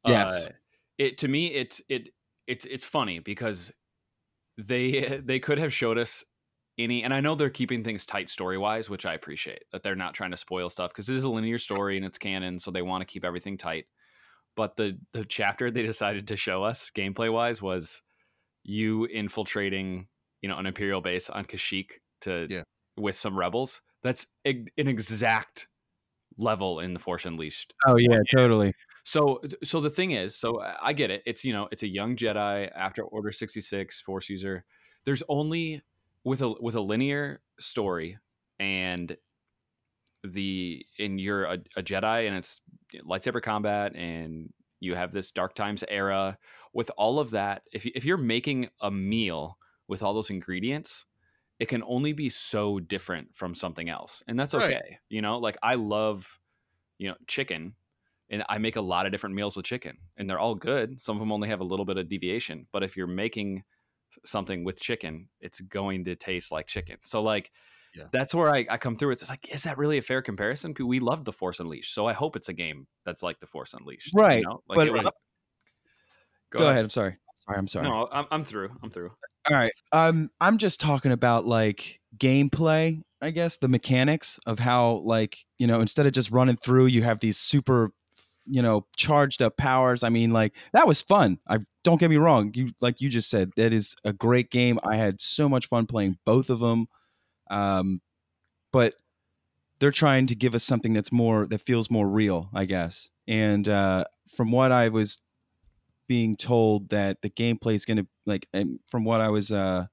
Yes. 0.07 0.47
uh, 0.47 0.53
it 0.99 1.19
to 1.19 1.29
me 1.29 1.49
it's 1.49 1.81
it 1.89 2.11
it's 2.47 2.65
it's 2.67 2.85
funny 2.85 3.19
because 3.21 3.73
they 4.57 5.21
they 5.25 5.39
could 5.39 5.59
have 5.59 5.73
showed 5.73 5.99
us 5.99 6.25
any 6.79 7.03
and 7.03 7.13
I 7.13 7.21
know 7.21 7.35
they're 7.35 7.51
keeping 7.51 7.83
things 7.83 8.07
tight 8.07 8.29
story 8.31 8.59
wise, 8.59 8.89
which 8.91 9.05
I 9.07 9.15
appreciate 9.15 9.65
that 9.73 9.83
they're 9.83 9.97
not 9.97 10.15
trying 10.15 10.31
to 10.31 10.37
spoil 10.37 10.69
stuff 10.71 10.91
because 10.93 11.09
it 11.09 11.17
is 11.17 11.25
a 11.25 11.29
linear 11.29 11.59
story 11.59 11.97
and 11.97 12.05
it's 12.07 12.19
canon, 12.19 12.59
so 12.59 12.71
they 12.71 12.83
want 12.83 13.01
to 13.03 13.07
keep 13.13 13.25
everything 13.25 13.57
tight. 13.59 13.87
But 14.59 14.75
the 14.75 14.99
the 15.13 15.25
chapter 15.25 15.71
they 15.71 15.83
decided 15.85 16.27
to 16.29 16.37
show 16.37 16.65
us 16.65 16.91
gameplay 16.93 17.33
wise 17.33 17.63
was 17.63 18.03
you 18.65 19.05
infiltrating 19.07 20.09
you 20.43 20.49
know 20.49 20.59
an 20.59 20.67
imperial 20.67 21.01
base 21.01 21.31
on 21.31 21.45
Kashyyyk 21.45 21.91
to 22.23 22.49
Yeah. 22.51 22.63
with 22.97 23.15
some 23.15 23.39
rebels. 23.39 23.81
That's 24.03 24.27
eg- 24.45 24.73
an 24.77 24.89
exact 24.89 25.69
level 26.37 26.81
in 26.81 26.93
the 26.93 26.99
Force 26.99 27.25
Unleashed 27.25 27.73
oh 27.87 27.97
yeah, 27.99 28.19
totally. 28.35 28.73
so, 29.05 29.41
so 29.63 29.81
the 29.81 29.91
thing 29.91 30.11
is, 30.11 30.35
so 30.37 30.61
I 30.61 30.89
I 30.89 30.93
get 30.93 31.11
it. 31.13 31.23
It's 31.25 31.45
you 31.45 31.53
know, 31.53 31.69
it's 31.71 31.85
a 31.85 31.89
young 31.89 32.17
Jedi 32.17 32.69
after 32.75 33.03
Order 33.05 33.31
sixty 33.31 33.61
six, 33.61 34.01
Force 34.03 34.29
user. 34.29 34.65
There's 35.05 35.23
only 35.29 35.83
with 36.25 36.43
a 36.43 36.51
with 36.61 36.75
a 36.75 36.81
linear 36.81 37.41
story 37.61 38.19
and 38.59 39.17
the 40.25 40.85
and 40.99 41.21
you're 41.21 41.45
a, 41.45 41.59
a 41.77 41.83
Jedi 41.83 42.27
and 42.27 42.37
it's 42.37 42.61
lightsaber 43.07 43.43
combat 43.43 43.95
and 43.95 44.53
you 44.81 44.95
have 44.95 45.13
this 45.13 45.31
Dark 45.31 45.55
Times 45.55 45.85
era 45.89 46.39
with 46.73 46.91
all 46.97 47.19
of 47.19 47.31
that. 47.31 47.63
If 47.73 47.87
if 47.87 48.05
you're 48.05 48.17
making 48.17 48.69
a 48.81 48.91
meal 48.91 49.59
with 49.89 50.03
all 50.03 50.15
those 50.15 50.31
ingredients, 50.31 51.07
it 51.59 51.67
can 51.67 51.83
only 51.83 52.13
be 52.13 52.31
so 52.31 52.79
different 52.79 53.35
from 53.35 53.55
something 53.55 53.89
else, 53.89 54.23
and 54.29 54.39
that's 54.39 54.55
Right. 54.55 54.75
okay. 54.77 54.99
You 55.09 55.23
know, 55.23 55.39
like 55.39 55.57
I 55.63 55.75
love 55.75 56.39
you 56.99 57.09
know 57.09 57.17
chicken 57.27 57.75
and 58.31 58.45
I 58.49 58.59
make 58.59 58.77
a 58.77 58.83
lot 58.83 59.07
of 59.07 59.13
different 59.13 59.35
meals 59.35 59.57
with 59.57 59.65
chicken, 59.65 59.97
and 60.17 60.29
they're 60.29 60.39
all 60.39 60.55
good. 60.55 61.01
Some 61.01 61.17
of 61.17 61.21
them 61.21 61.33
only 61.33 61.49
have 61.49 61.61
a 61.61 61.65
little 61.65 61.87
bit 61.87 61.97
of 61.97 62.09
deviation, 62.09 62.67
but 62.73 62.83
if 62.83 62.97
you're 62.97 63.07
making 63.07 63.65
something 64.25 64.65
with 64.65 64.81
chicken, 64.81 65.29
it's 65.41 65.61
going 65.61 66.05
to 66.05 66.15
taste 66.17 66.53
like 66.53 66.67
chicken. 66.67 66.99
So 67.05 67.23
like 67.23 67.51
Yeah. 67.97 68.05
that's 68.13 68.35
where 68.35 68.51
I, 68.55 68.67
I 68.69 68.77
come 68.77 68.97
through. 68.97 69.11
It's 69.13 69.29
like, 69.29 69.53
is 69.53 69.63
that 69.65 69.79
really 69.79 69.99
a 69.99 70.03
fair 70.03 70.23
comparison? 70.23 70.75
We 70.79 71.01
loved 71.01 71.25
the 71.25 71.33
Force 71.33 71.59
Unleashed, 71.61 71.95
so 71.95 72.07
I 72.07 72.13
hope 72.13 72.37
it's 72.37 72.49
a 72.49 72.53
game 72.53 72.87
that's 73.05 73.23
like 73.23 73.41
the 73.41 73.47
Force 73.47 73.75
Unleashed, 73.75 74.13
you 74.13 74.21
Right, 74.21 74.43
know? 74.45 74.63
Like, 74.69 74.77
but- 74.79 74.93
was- 74.93 75.13
Go, 76.51 76.69
ahead. 76.69 76.85
I'm 76.85 76.91
sorry. 76.91 77.17
Sorry. 77.37 77.59
I'm 77.59 77.69
sorry. 77.69 77.89
No, 77.89 78.09
I'm, 78.11 78.27
I'm 78.31 78.45
through. 78.45 78.71
I'm 78.83 78.91
through. 78.91 79.11
All 79.51 79.57
right. 79.57 79.73
Um, 79.93 80.31
I'm 80.41 80.59
just 80.59 80.81
talking 80.81 81.13
about 81.13 81.47
like 81.47 82.01
gameplay, 82.17 83.03
I 83.21 83.31
guess, 83.31 83.59
the 83.59 83.69
mechanics 83.69 84.41
of 84.47 84.59
how, 84.59 85.03
like, 85.05 85.39
you 85.59 85.67
know, 85.67 85.81
instead 85.81 86.07
of 86.07 86.13
just 86.13 86.31
running 86.31 86.57
through, 86.57 86.87
you 86.87 87.03
have 87.03 87.21
these 87.21 87.37
super, 87.37 87.93
you 88.47 88.63
know, 88.63 88.87
charged 88.97 89.43
up 89.43 89.57
powers. 89.59 90.03
I 90.03 90.09
mean, 90.09 90.33
like, 90.33 90.55
that 90.73 90.87
was 90.89 91.03
fun. 91.03 91.39
I 91.49 91.59
don't 91.85 91.99
get 92.01 92.11
me 92.11 92.17
wrong. 92.17 92.51
You, 92.55 92.71
like 92.81 93.01
you 93.01 93.09
just 93.11 93.29
said, 93.29 93.51
that 93.57 93.73
is 93.75 93.95
a 94.05 94.13
great 94.13 94.51
game. 94.51 94.79
I 94.83 94.97
had 94.97 95.21
so 95.21 95.49
much 95.51 95.67
fun 95.67 95.85
playing 95.87 96.19
both 96.25 96.49
of 96.49 96.61
them. 96.61 96.89
Um, 97.51 98.01
but 98.73 98.95
they're 99.81 99.93
trying 99.93 100.27
to 100.29 100.35
give 100.35 100.55
us 100.55 100.65
something 100.65 100.93
that's 100.93 101.13
more, 101.13 101.47
that 101.47 101.61
feels 101.61 101.91
more 101.91 102.09
real, 102.09 102.51
I 102.53 102.65
guess. 102.65 103.11
And 103.27 103.69
uh, 103.69 104.05
from 104.29 104.51
what 104.51 104.73
I 104.73 104.89
was 104.89 105.19
being 106.09 106.35
told 106.35 106.89
that 106.89 107.23
the 107.23 107.31
gameplay 107.31 107.75
is 107.75 107.85
going 107.85 107.99
to 107.99 108.07
like 108.27 108.49
from 108.91 109.05
what 109.05 109.21
i 109.21 109.29
was 109.29 109.53
uh 109.53 109.85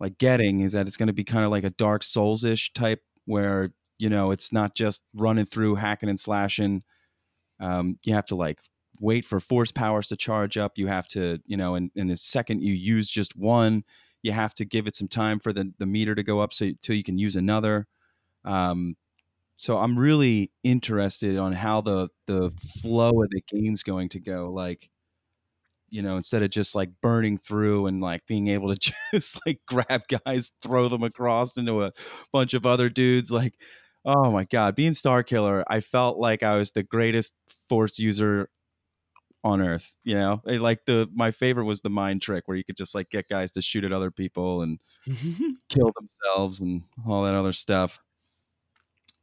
like 0.00 0.16
getting 0.18 0.60
is 0.60 0.72
that 0.72 0.86
it's 0.86 0.96
going 0.96 1.08
to 1.08 1.12
be 1.12 1.24
kind 1.24 1.44
of 1.44 1.50
like 1.50 1.64
a 1.64 1.70
dark 1.70 2.02
souls-ish 2.02 2.72
type 2.72 3.02
where 3.26 3.72
you 3.98 4.08
know 4.08 4.30
it's 4.30 4.52
not 4.52 4.74
just 4.74 5.02
running 5.14 5.44
through 5.44 5.74
hacking 5.74 6.08
and 6.08 6.20
slashing 6.20 6.82
um 7.60 7.98
you 8.04 8.14
have 8.14 8.24
to 8.24 8.36
like 8.36 8.60
wait 9.00 9.24
for 9.24 9.40
force 9.40 9.72
powers 9.72 10.08
to 10.08 10.16
charge 10.16 10.56
up 10.56 10.72
you 10.76 10.86
have 10.86 11.06
to 11.06 11.38
you 11.44 11.56
know 11.56 11.74
and 11.74 11.90
in 11.96 12.06
the 12.06 12.16
second 12.16 12.62
you 12.62 12.72
use 12.72 13.10
just 13.10 13.36
one 13.36 13.84
you 14.26 14.32
have 14.32 14.54
to 14.54 14.64
give 14.64 14.86
it 14.86 14.94
some 14.94 15.08
time 15.08 15.38
for 15.38 15.52
the 15.52 15.72
the 15.78 15.86
meter 15.86 16.14
to 16.14 16.22
go 16.22 16.40
up 16.40 16.52
so 16.52 16.70
till 16.82 16.96
you 16.96 17.04
can 17.04 17.18
use 17.18 17.36
another 17.36 17.86
um 18.44 18.96
so 19.54 19.78
i'm 19.78 19.98
really 19.98 20.50
interested 20.62 21.38
on 21.38 21.52
how 21.52 21.80
the 21.80 22.08
the 22.26 22.50
flow 22.82 23.22
of 23.22 23.30
the 23.30 23.40
game's 23.48 23.82
going 23.82 24.08
to 24.08 24.20
go 24.20 24.50
like 24.52 24.90
you 25.88 26.02
know, 26.02 26.16
instead 26.16 26.42
of 26.42 26.50
just 26.50 26.74
like 26.74 26.90
burning 27.00 27.38
through 27.38 27.86
and 27.86 28.00
like 28.00 28.26
being 28.26 28.48
able 28.48 28.74
to 28.74 28.92
just 29.12 29.40
like 29.46 29.60
grab 29.66 30.02
guys, 30.08 30.52
throw 30.62 30.88
them 30.88 31.02
across 31.02 31.56
into 31.56 31.82
a 31.82 31.92
bunch 32.32 32.54
of 32.54 32.66
other 32.66 32.88
dudes. 32.88 33.30
Like, 33.30 33.54
oh 34.04 34.30
my 34.30 34.44
God, 34.44 34.74
being 34.74 34.92
Starkiller, 34.92 35.62
I 35.68 35.80
felt 35.80 36.18
like 36.18 36.42
I 36.42 36.56
was 36.56 36.72
the 36.72 36.82
greatest 36.82 37.32
force 37.68 37.98
user 37.98 38.48
on 39.44 39.60
earth. 39.60 39.94
You 40.04 40.14
know, 40.14 40.42
Eh, 40.48 40.58
like 40.58 40.84
the 40.86 41.08
my 41.14 41.30
favorite 41.30 41.64
was 41.64 41.80
the 41.82 41.90
mind 41.90 42.22
trick 42.22 42.48
where 42.48 42.56
you 42.56 42.64
could 42.64 42.76
just 42.76 42.94
like 42.94 43.10
get 43.10 43.28
guys 43.28 43.52
to 43.52 43.62
shoot 43.62 43.84
at 43.84 43.92
other 43.92 44.10
people 44.10 44.62
and 44.62 44.78
kill 45.68 45.92
themselves 45.98 46.60
and 46.60 46.82
all 47.06 47.24
that 47.24 47.34
other 47.34 47.52
stuff. 47.52 48.00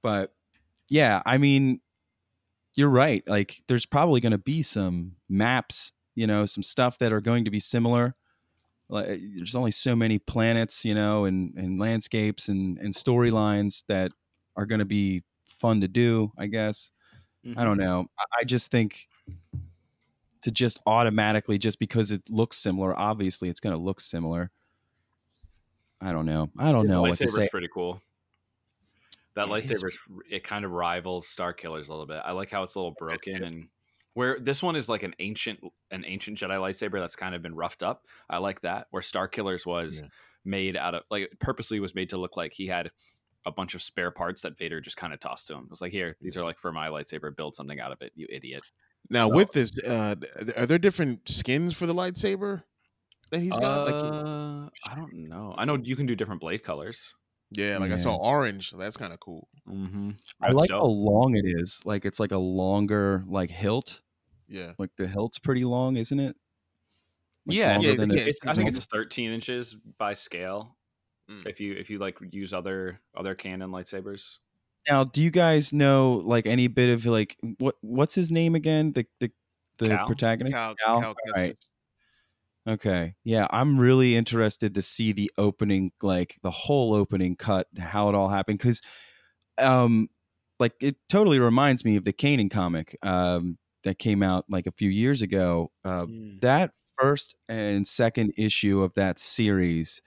But 0.02 0.34
yeah, 0.90 1.22
I 1.26 1.38
mean, 1.38 1.80
you're 2.76 2.90
right. 2.90 3.24
Like, 3.28 3.62
there's 3.68 3.86
probably 3.86 4.20
going 4.22 4.32
to 4.32 4.38
be 4.38 4.62
some 4.62 5.14
maps, 5.30 5.92
you 6.16 6.28
know, 6.28 6.46
some 6.46 6.64
stuff 6.64 6.98
that 7.00 7.14
are 7.14 7.22
going 7.22 7.46
to 7.46 7.52
be 7.52 7.60
similar. 7.60 8.16
Like, 8.90 9.08
eh, 9.08 9.18
there's 9.38 9.56
only 9.56 9.72
so 9.72 9.96
many 9.96 10.20
planets, 10.20 10.84
you 10.86 10.94
know, 10.94 11.26
and 11.26 11.54
and 11.58 11.80
landscapes 11.80 12.50
and 12.50 12.78
and 12.80 12.94
storylines 12.94 13.84
that 13.88 14.12
are 14.56 14.66
going 14.66 14.80
to 14.80 14.86
be 14.86 15.24
fun 15.46 15.82
to 15.82 15.88
do. 15.88 16.32
I 16.38 16.48
guess. 16.48 16.92
I 17.58 17.66
don't 17.66 17.78
know. 17.78 18.06
I- 18.20 18.42
I 18.42 18.44
just 18.46 18.72
think 18.72 19.08
to 20.44 20.52
just 20.52 20.80
automatically, 20.86 21.58
just 21.58 21.80
because 21.80 22.12
it 22.12 22.30
looks 22.30 22.58
similar, 22.58 22.98
obviously 23.00 23.50
it's 23.50 23.60
going 23.60 23.76
to 23.76 23.82
look 23.82 24.00
similar. 24.02 24.52
I 26.02 26.12
don't 26.12 26.26
know. 26.26 26.50
I 26.60 26.72
don't 26.72 26.88
know 26.88 27.02
what 27.02 27.18
to 27.18 27.24
lightsaber's 27.26 27.36
say. 27.36 27.50
pretty 27.50 27.70
cool. 27.74 28.02
That 29.36 29.48
It 29.50 29.72
is. 29.72 29.82
lightsaber, 29.84 29.90
it 30.30 30.44
kind 30.44 30.64
of 30.66 30.72
rivals 30.72 31.26
Starkillers 31.26 31.88
a 31.88 31.92
little 31.92 32.06
bit. 32.06 32.22
I 32.24 32.34
like 32.34 32.52
how 32.52 32.64
it's 32.64 32.76
a 32.76 32.80
little 32.80 32.96
broken 33.00 33.44
and 33.44 33.68
where 34.14 34.38
this 34.40 34.62
one 34.62 34.76
is 34.76 34.90
like 34.90 35.02
an 35.04 35.16
ancient, 35.20 35.60
an 35.92 36.04
ancient 36.06 36.38
Jedi 36.38 36.60
lightsaber 36.60 37.00
that's 37.02 37.16
kind 37.16 37.34
of 37.34 37.42
been 37.42 37.56
roughed 37.56 37.82
up. 37.82 38.06
I 38.30 38.38
like 38.38 38.62
that. 38.62 38.88
Where 38.92 39.02
Starkillers 39.02 39.66
was 39.66 40.02
Yeah. 40.02 40.08
made 40.46 40.76
out 40.78 40.94
of 40.94 41.04
like 41.10 41.32
purposely 41.40 41.80
was 41.80 41.96
made 41.96 42.10
to 42.10 42.18
look 42.18 42.38
like 42.38 42.54
he 42.54 42.68
had 42.68 42.92
a 43.46 43.52
bunch 43.52 43.74
of 43.76 43.82
spare 43.82 44.12
parts 44.12 44.42
that 44.42 44.58
Vader 44.58 44.80
just 44.82 44.98
kind 44.98 45.14
of 45.14 45.20
tossed 45.20 45.48
to 45.48 45.54
him. 45.56 45.64
It 45.64 45.70
was 45.70 45.82
like, 45.82 45.92
here, 45.92 46.16
these 46.22 46.38
are 46.38 46.44
like 46.44 46.60
for 46.60 46.72
my 46.72 46.90
lightsaber. 46.90 47.36
Build 47.36 47.56
something 47.56 47.80
out 47.80 47.92
of 47.92 48.02
it, 48.02 48.12
you 48.16 48.28
idiot. 48.30 48.62
Now 49.10 49.28
So- 49.28 49.36
with 49.36 49.52
this, 49.52 49.78
uh, 49.84 50.16
are 50.58 50.66
there 50.66 50.80
different 50.80 51.28
skins 51.30 51.76
for 51.76 51.86
the 51.86 51.94
lightsaber 51.94 52.64
that 53.32 53.40
he's 53.42 53.58
got? 53.58 53.86
like, 53.86 53.94
Uh, 54.04 54.70
I 54.90 54.96
don't 54.96 55.14
know. 55.14 55.54
I 55.58 55.66
know 55.66 55.76
you 55.76 55.96
can 55.96 56.06
do 56.06 56.16
different 56.16 56.42
blade 56.42 56.64
colors. 56.64 57.14
yeah, 57.52 57.78
like 57.78 57.92
I 57.92 57.98
saw 57.98 58.16
orange. 58.16 58.70
So 58.72 58.78
that's 58.78 58.98
kind 58.98 59.14
of 59.14 59.20
cool. 59.20 59.48
Mm-hmm. 59.70 60.12
I 60.42 60.52
like 60.52 60.72
how 60.72 60.84
long 60.86 61.36
it 61.36 61.46
is. 61.46 61.82
Like 61.86 62.04
it's 62.06 62.20
like 62.20 62.32
a 62.32 62.38
longer 62.38 63.24
like 63.28 63.50
hilt. 63.52 64.02
Yeah, 64.48 64.74
Like 64.78 64.92
the 64.98 65.08
hilt's 65.08 65.38
pretty 65.40 65.64
long, 65.64 65.96
isn't 65.98 66.20
it? 66.20 66.36
Like, 67.46 67.58
yeah, 67.58 67.80
yeah, 67.80 67.92
yeah, 67.92 68.02
a- 68.02 68.28
it's, 68.28 68.40
I 68.46 68.54
think 68.54 68.70
it's- 68.70 68.78
it's 68.78 68.86
13 68.86 69.32
inches 69.32 69.76
by 69.98 70.14
scale. 70.14 70.78
Mm. 71.30 71.46
If 71.48 71.60
you 71.62 71.74
if 71.74 71.90
you 71.90 72.00
like 72.00 72.18
use 72.32 72.54
other 72.54 73.00
other 73.16 73.36
canon 73.36 73.70
lightsabers, 73.72 74.40
Now, 74.90 75.04
do 75.04 75.22
you 75.22 75.32
guys 75.32 75.72
know 75.74 76.22
like 76.26 76.46
any 76.46 76.68
bit 76.68 76.90
of 76.90 77.06
like 77.06 77.38
what 77.60 77.76
what's 77.82 78.16
his 78.16 78.32
name 78.32 78.56
again? 78.56 78.92
The 78.94 79.06
the 79.20 79.32
the 79.78 79.90
Cal? 79.90 80.08
protagonist. 80.08 80.54
Cal, 80.54 80.76
Cal? 80.76 81.02
Cal 81.02 81.16
right. 81.36 81.56
Okay. 82.68 83.16
Yeah, 83.24 83.48
I'm 83.50 83.78
really 83.78 84.16
interested 84.16 84.76
to 84.76 84.82
see 84.82 85.12
the 85.12 85.32
opening, 85.38 85.92
like 86.02 86.38
the 86.44 86.52
whole 86.52 86.94
opening 86.94 87.36
cut, 87.36 87.68
how 87.78 88.08
it 88.08 88.16
all 88.16 88.30
happened, 88.30 88.58
because, 88.60 88.82
um, 89.58 90.10
like 90.60 90.74
it 90.80 90.96
totally 91.10 91.40
reminds 91.40 91.84
me 91.84 91.98
of 91.98 92.06
the 92.06 92.14
Kanan 92.14 92.50
comic, 92.50 92.98
um, 93.04 93.58
that 93.84 94.00
came 94.00 94.24
out 94.24 94.46
like 94.50 94.66
a 94.66 94.72
few 94.72 94.90
years 94.90 95.22
ago. 95.22 95.72
Uh, 95.84 96.06
that 96.42 96.72
first 96.98 97.36
and 97.50 97.86
second 97.86 98.34
issue 98.38 98.82
of 98.82 98.94
that 98.94 99.20
series 99.20 100.02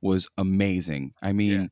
was 0.00 0.28
amazing. 0.36 1.14
I 1.22 1.32
mean, 1.32 1.70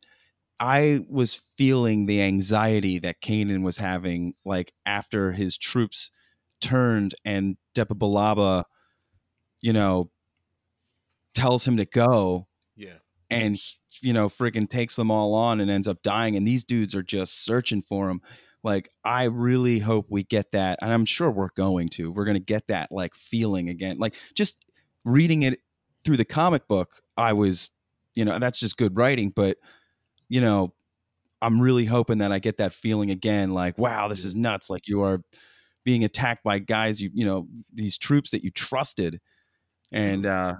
I 0.60 1.00
was 1.08 1.34
feeling 1.34 2.06
the 2.06 2.20
anxiety 2.22 2.98
that 3.00 3.20
Kanan 3.22 3.62
was 3.62 3.78
having, 3.78 4.34
like 4.44 4.72
after 4.84 5.32
his 5.32 5.56
troops 5.56 6.10
turned 6.60 7.14
and 7.24 7.56
Depa 7.76 7.96
Billaba, 7.98 8.64
you 9.62 9.72
know, 9.72 10.10
tells 11.34 11.66
him 11.66 11.76
to 11.76 11.84
go 11.84 12.48
Yeah, 12.76 12.98
and 13.30 13.56
he- 13.56 13.76
you 14.00 14.12
know 14.12 14.28
freaking 14.28 14.68
takes 14.68 14.94
them 14.96 15.10
all 15.10 15.34
on 15.34 15.60
and 15.60 15.70
ends 15.70 15.88
up 15.88 16.02
dying 16.02 16.36
and 16.36 16.46
these 16.46 16.62
dudes 16.64 16.94
are 16.94 17.02
just 17.02 17.44
searching 17.44 17.82
for 17.82 18.08
him. 18.08 18.20
Like 18.64 18.90
i 19.04 19.24
really 19.24 19.78
hope 19.80 20.06
we 20.10 20.24
get 20.24 20.52
that 20.52 20.78
and 20.82 20.92
i'm 20.92 21.04
sure 21.04 21.30
we're 21.30 21.50
going 21.56 21.88
to. 21.90 22.10
We're 22.12 22.24
going 22.24 22.36
to 22.36 22.40
get 22.40 22.66
that 22.68 22.90
like 22.92 23.14
feeling 23.14 23.68
again. 23.68 23.98
Like 23.98 24.14
just 24.34 24.64
reading 25.04 25.42
it 25.42 25.60
through 26.04 26.16
the 26.16 26.24
comic 26.24 26.66
book 26.68 27.02
i 27.16 27.32
was 27.32 27.70
you 28.14 28.24
know 28.24 28.38
that's 28.38 28.58
just 28.58 28.76
good 28.76 28.96
writing 28.96 29.30
but 29.34 29.58
you 30.28 30.40
know 30.40 30.72
i'm 31.42 31.60
really 31.60 31.84
hoping 31.86 32.18
that 32.18 32.32
i 32.32 32.38
get 32.38 32.58
that 32.58 32.72
feeling 32.72 33.10
again 33.10 33.52
like 33.52 33.78
wow 33.78 34.08
this 34.08 34.24
is 34.24 34.34
nuts 34.36 34.70
like 34.70 34.88
you 34.88 35.02
are 35.02 35.20
being 35.84 36.04
attacked 36.04 36.44
by 36.44 36.58
guys 36.58 37.00
you 37.02 37.10
you 37.14 37.24
know 37.24 37.48
these 37.74 37.98
troops 37.98 38.30
that 38.32 38.44
you 38.44 38.50
trusted 38.50 39.20
and 39.92 40.26
uh 40.26 40.54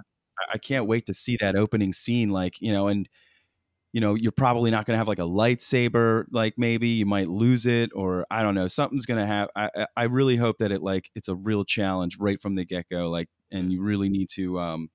I- 0.53 0.57
can't 0.57 0.87
wait 0.87 1.05
to 1.07 1.13
see 1.13 1.37
that 1.41 1.55
opening 1.57 1.93
scene. 1.93 2.29
Like, 2.29 2.61
you 2.61 2.71
know, 2.71 2.87
and 2.87 3.09
you 3.93 4.01
know, 4.01 4.15
you're 4.15 4.31
probably 4.31 4.71
not 4.71 4.85
going 4.85 4.93
to 4.93 4.97
have 4.99 5.07
like 5.07 5.19
a 5.19 5.23
lightsaber. 5.23 6.25
Like, 6.31 6.55
maybe 6.57 6.89
you 6.89 7.05
might 7.07 7.27
lose 7.29 7.65
it, 7.65 7.89
or 7.95 8.25
I 8.31 8.43
don't 8.43 8.55
know. 8.55 8.67
Something's 8.67 9.05
going 9.05 9.19
to 9.19 9.25
have. 9.25 9.49
I 9.55 9.69
I- 9.75 9.87
I 9.97 10.03
really 10.05 10.35
hope 10.37 10.57
that 10.59 10.71
it 10.71 10.81
like 10.83 11.09
it's 11.15 11.27
a 11.29 11.35
real 11.35 11.65
challenge 11.65 12.17
right 12.19 12.41
from 12.41 12.55
the 12.55 12.65
get 12.65 12.89
go. 12.89 13.09
Like, 13.09 13.29
and 13.51 13.71
you 13.71 13.81
really 13.81 14.09
need 14.09 14.29
to 14.31 14.59
um 14.59 14.89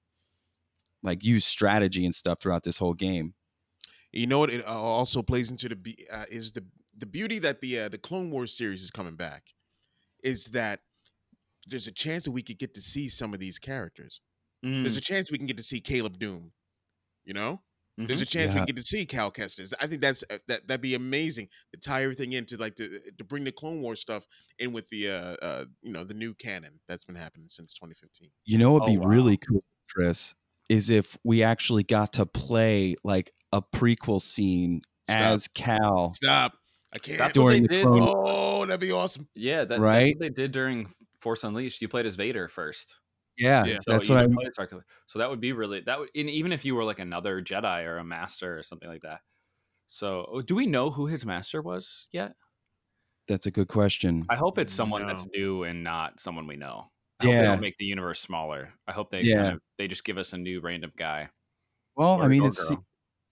like 1.03 1.23
use 1.25 1.45
strategy 1.45 2.05
and 2.05 2.15
stuff 2.15 2.41
throughout 2.41 2.63
this 2.65 2.79
whole 2.79 2.95
game. 2.95 3.35
You 4.15 4.27
know 4.27 4.39
what? 4.39 4.51
It 4.51 4.65
uh, 4.67 4.81
also 4.81 5.23
plays 5.23 5.51
into 5.51 5.69
the 5.69 5.97
uh, 6.13 6.25
is 6.31 6.53
the 6.53 6.65
the 6.97 7.07
beauty 7.07 7.39
that 7.41 7.61
the 7.61 7.81
uh, 7.81 7.89
the 7.89 7.99
Clone 7.99 8.31
Wars 8.31 8.57
series 8.57 8.83
is 8.83 8.91
coming 8.91 9.17
back, 9.17 9.49
is 10.23 10.47
that 10.47 10.81
there's 11.67 11.87
a 11.87 11.93
chance 11.93 12.25
that 12.25 12.33
we 12.33 12.43
could 12.43 12.59
get 12.59 12.75
to 12.75 12.81
see 12.81 13.09
some 13.09 13.35
of 13.35 13.41
these 13.41 13.59
characters. 13.59 14.21
Mm, 14.65 14.83
There's 14.85 14.97
a 14.97 15.01
chance 15.01 15.31
we 15.31 15.39
can 15.39 15.47
get 15.47 15.57
to 15.59 15.63
see 15.63 15.81
Caleb 15.81 16.19
Dume. 16.19 16.53
You 17.25 17.35
know, 17.35 17.63
there's 18.07 18.21
a 18.21 18.27
chance 18.27 18.55
we 18.55 18.57
Yeah. 18.57 18.61
can 18.61 18.67
get 18.67 18.77
to 18.77 18.83
see 18.83 19.07
Cal 19.07 19.33
Kestis. 19.33 19.73
I 19.81 19.87
think 19.87 20.01
that's 20.03 20.25
uh, 20.31 20.39
that 20.49 20.69
that'd 20.69 20.83
be 20.83 20.95
amazing 20.95 21.49
to 21.73 21.81
tie 21.81 22.03
everything 22.05 22.33
into 22.35 22.57
like 22.57 22.77
to 22.77 23.01
to 23.19 23.25
bring 23.25 23.45
the 23.45 23.53
Clone 23.53 23.81
Wars 23.83 24.01
stuff 24.01 24.27
in 24.59 24.73
with 24.73 24.89
the 24.91 25.09
uh, 25.11 25.37
uh 25.43 25.65
you 25.83 25.93
know 25.93 26.05
the 26.05 26.15
new 26.15 26.35
canon 26.35 26.81
that's 26.89 27.05
been 27.05 27.17
happening 27.17 27.49
since 27.49 27.75
2015. 27.75 28.31
You 28.47 28.59
know 28.59 28.73
what'd 28.73 28.85
Oh, 28.85 28.87
be 28.87 28.99
wow. 28.99 29.09
really 29.09 29.37
cool, 29.39 29.65
Chris, 29.91 30.35
is 30.69 30.91
if 30.91 31.17
we 31.25 31.43
actually 31.43 31.83
got 31.83 32.13
to 32.15 32.27
play 32.27 32.97
like 33.05 33.33
a 33.57 33.63
prequel 33.63 34.21
scene 34.21 34.83
Stop. 35.09 35.19
as 35.21 35.49
Cal. 35.49 36.15
Stop! 36.15 36.55
I 36.93 36.99
can't. 36.99 37.19
That's 37.19 37.39
what 37.39 37.45
During 37.51 37.63
they 37.63 37.69
the 37.69 37.75
did. 37.75 37.87
Clone- 37.87 38.25
Oh, 38.27 38.67
that'd 38.67 38.81
be 38.81 38.93
awesome. 38.93 39.29
Yeah, 39.35 39.65
that, 39.65 39.81
Right? 39.81 40.07
that's 40.07 40.15
what 40.15 40.21
they 40.21 40.29
did 40.31 40.53
during 40.53 40.89
Force 41.21 41.45
Unleashed. 41.45 41.83
You 41.83 41.89
played 41.89 42.07
as 42.07 42.15
Vader 42.15 42.49
first. 42.49 42.97
Yeah, 43.37 43.65
Yeah. 43.65 43.79
So 43.81 43.93
that's 43.93 44.09
what 44.09 44.19
I 44.19 44.23
didn't 44.23 44.37
play 44.37 44.47
as 44.47 44.55
Darth 44.57 44.71
Killer. 44.71 44.87
So 45.07 45.19
that 45.19 45.29
would 45.29 45.41
be 45.41 45.53
really 45.53 45.81
that 45.81 45.99
would 45.99 46.09
and 46.15 46.31
even 46.31 46.53
if 46.53 46.65
you 46.65 46.75
were 46.77 46.85
like 46.85 47.01
another 47.01 47.43
Jedi 47.43 47.85
or 47.85 47.99
a 47.99 48.05
Master 48.05 48.57
or 48.59 48.63
something 48.63 48.89
like 48.89 49.03
that. 49.03 49.21
So, 49.87 50.27
oh, 50.33 50.41
do 50.41 50.55
we 50.55 50.67
know 50.67 50.91
who 50.91 51.07
his 51.07 51.27
master 51.27 51.61
was 51.61 52.09
yet? 52.13 52.35
That's 53.29 53.47
a 53.47 53.51
good 53.51 53.69
question. 53.69 54.25
I 54.31 54.37
hope 54.37 54.59
it's 54.59 54.73
someone 54.73 55.07
that's 55.07 55.27
new 55.35 55.65
and 55.65 55.83
not 55.85 56.21
someone 56.21 56.47
we 56.47 56.57
know. 56.57 56.91
I 57.21 57.25
hope 57.27 57.33
they 57.33 57.39
Yeah. 57.39 57.43
don't 57.43 57.61
make 57.61 57.77
the 57.79 57.85
universe 57.87 58.21
smaller. 58.21 58.73
I 58.87 58.93
hope 58.93 59.11
they 59.11 59.23
Yeah. 59.23 59.37
kind 59.37 59.55
of 59.55 59.61
they 59.79 59.89
just 59.89 60.05
give 60.05 60.17
us 60.17 60.33
a 60.33 60.39
new 60.39 60.61
random 60.61 60.93
guy. 60.97 61.29
Well, 61.97 62.23
I 62.23 62.29
mean, 62.29 62.45
it's 62.45 62.69
girl. 62.69 62.85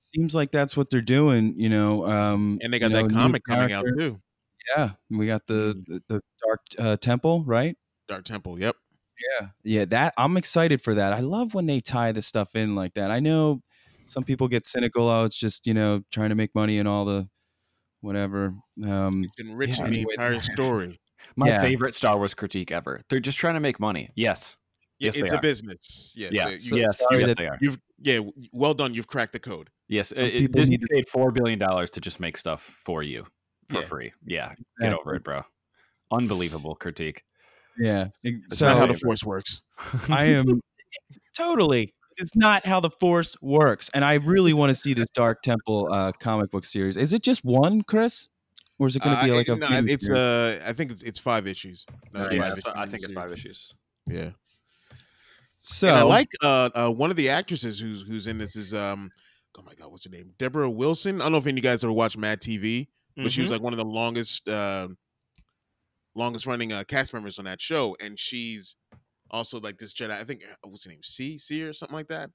Seems 0.03 0.35
like 0.35 0.51
that's 0.53 0.77
what 0.77 0.91
they're 0.91 1.01
doing. 1.01 1.55
You 1.57 1.69
know, 1.69 2.07
um, 2.07 2.59
And 2.63 2.73
they 2.73 2.79
got 2.79 2.93
that 2.93 3.05
new 3.09 3.15
comic 3.15 3.43
coming 3.45 3.73
out 3.73 3.85
too. 3.97 4.21
Yeah, 4.77 4.91
we 5.11 5.27
got 5.27 5.47
the 5.47 5.75
Mm. 5.75 5.85
the, 5.87 6.03
the 6.09 6.21
Dark 6.47 6.61
uh, 6.79 6.97
Temple, 6.97 7.45
right? 7.45 7.77
Dark 8.09 8.25
Temple. 8.25 8.59
Yep. 8.61 8.77
Yeah, 9.41 9.49
yeah. 9.65 9.85
That 9.87 10.15
I'm 10.17 10.37
excited 10.37 10.83
for 10.83 10.95
that. 10.95 11.13
I 11.13 11.21
love 11.21 11.55
when 11.55 11.67
they 11.67 11.81
tie 11.81 12.13
the 12.13 12.23
stuff 12.23 12.55
in 12.55 12.75
like 12.75 12.95
that. 12.95 13.11
I 13.11 13.21
know 13.21 13.63
some 14.07 14.25
people 14.25 14.49
get 14.49 14.67
cynical. 14.67 15.09
Oh, 15.09 15.25
it's 15.25 15.37
just 15.39 15.67
you 15.67 15.75
know 15.75 16.03
trying 16.11 16.31
to 16.31 16.35
make 16.35 16.55
money 16.55 16.79
and 16.79 16.89
all 16.89 17.05
the 17.05 17.29
whatever. 18.01 18.55
Um, 18.85 19.25
It's 19.25 19.39
enriching 19.39 19.77
Yeah. 19.85 19.91
the 19.91 19.97
Anyway. 19.99 20.13
entire 20.15 20.41
story. 20.41 21.01
My 21.37 21.49
Yeah. 21.49 21.61
favorite 21.63 21.95
Star 21.95 22.17
Wars 22.19 22.35
critique 22.35 22.73
ever. 22.73 23.03
They're 23.09 23.21
just 23.21 23.39
trying 23.39 23.55
to 23.55 23.61
make 23.61 23.79
money. 23.79 24.11
Yes. 24.17 24.57
Yeah, 24.99 25.07
Yes, 25.07 25.17
it's 25.17 25.33
a 25.33 25.37
are. 25.37 25.41
business. 25.41 26.15
Yes. 26.17 26.33
Yeah. 26.33 26.45
so- 26.45 26.51
you, 26.77 26.83
yes. 26.83 26.99
sorry 26.99 27.21
yes, 27.23 27.35
they 27.37 27.47
are. 27.49 27.59
You've 27.61 27.79
yeah. 28.01 28.21
Well 28.53 28.75
done. 28.75 28.95
You've 28.95 29.07
cracked 29.09 29.33
the 29.33 29.41
code. 29.41 29.69
Yes. 29.89 30.09
Some 30.09 30.19
It, 30.19 30.35
it, 30.35 30.39
people 30.39 30.61
Disney 30.61 30.77
need 30.77 30.83
to- 30.87 30.95
paid 30.95 31.09
four 31.09 31.31
billion 31.33 31.59
dollars 31.59 31.91
to 31.93 32.01
just 32.01 32.21
make 32.21 32.37
stuff 32.37 32.63
for 32.63 33.03
you 33.03 33.27
for 33.69 33.81
Yeah. 33.81 33.87
free. 33.87 34.13
Yeah. 34.25 34.55
Get 34.81 34.93
over 34.93 35.15
it, 35.15 35.25
bro. 35.25 35.43
Unbelievable 36.11 36.75
critique. 36.77 37.23
yeah. 37.79 38.09
it's 38.23 38.59
So 38.59 38.69
not 38.69 38.77
how 38.79 38.87
the 38.87 38.95
force 38.99 39.25
works. 39.25 39.63
I 40.09 40.25
am 40.39 40.61
totally. 41.35 41.95
It's 42.19 42.37
not 42.37 42.67
how 42.67 42.79
the 42.79 42.91
Force 42.91 43.35
works, 43.41 43.89
and 43.95 44.05
I 44.05 44.15
really 44.15 44.53
want 44.53 44.69
to 44.69 44.75
see 44.75 44.93
this 44.93 45.09
Dark 45.15 45.41
Temple 45.43 45.89
uh, 45.91 46.13
comic 46.13 46.51
book 46.51 46.67
series. 46.67 46.99
Is 46.99 47.15
it 47.15 47.23
just 47.23 47.43
one, 47.43 47.81
Chris, 47.83 48.29
or 48.79 48.87
is 48.87 48.97
it 48.97 49.03
going 49.03 49.17
to 49.17 49.25
be 49.25 49.31
Uh, 49.31 49.35
like 49.35 49.49
a? 49.49 49.57
no, 49.57 49.67
it's 49.91 50.07
series? 50.07 50.19
uh, 50.21 50.61
I 50.67 50.75
think 50.75 50.91
it's 50.91 51.03
it's 51.03 51.19
five 51.19 51.47
issues. 51.47 51.87
not 52.13 52.31
yeah, 52.33 52.43
five 52.43 52.53
so 52.53 52.73
I 52.77 52.85
think 52.85 52.97
it's 52.97 53.05
series. 53.05 53.15
five 53.15 53.33
issues. 53.33 53.75
Yeah. 54.07 54.31
So 55.65 55.87
and 55.87 55.97
I 55.97 56.03
like 56.03 56.29
uh, 56.43 56.71
uh 56.75 56.91
one 56.91 57.11
of 57.11 57.17
the 57.17 57.29
actresses 57.29 57.79
who's 57.79 58.03
who's 58.03 58.27
in 58.27 58.37
this 58.37 58.57
is 58.57 58.75
um 58.75 59.13
oh 59.57 59.63
my 59.63 59.75
god 59.75 59.93
what's 59.93 60.03
her 60.03 60.11
name? 60.11 60.33
Debra 60.37 60.69
Wilson? 60.69 61.21
I 61.21 61.25
don't 61.27 61.33
know 61.33 61.39
if 61.39 61.47
any 61.47 61.53
of 61.53 61.57
you 61.59 61.63
guys 61.63 61.85
ever 61.85 61.93
watched 61.93 62.19
Mad 62.19 62.41
TV 62.41 62.89
but 63.17 63.31
she 63.31 63.43
was 63.43 63.51
Mhm. 63.51 63.53
like 63.53 63.63
one 63.63 63.73
of 63.73 63.77
the 63.77 63.85
longest 63.85 64.49
uh, 64.49 64.89
longest 66.17 66.47
running 66.47 66.73
uh, 66.73 66.83
cast 66.83 67.15
members 67.15 67.39
on 67.39 67.45
that 67.45 67.61
show 67.61 67.97
and 68.01 68.19
she's 68.19 68.75
also 69.31 69.61
like 69.61 69.79
this 69.79 69.95
Jedi 69.95 70.11
I 70.11 70.25
think 70.25 70.43
uh, 70.43 70.69
what's 70.69 70.83
her 70.85 70.91
name? 70.91 71.03
C 71.05 71.39
C 71.39 71.63
or 71.63 71.73
something 71.73 71.95
like 71.95 72.09
that 72.09 72.31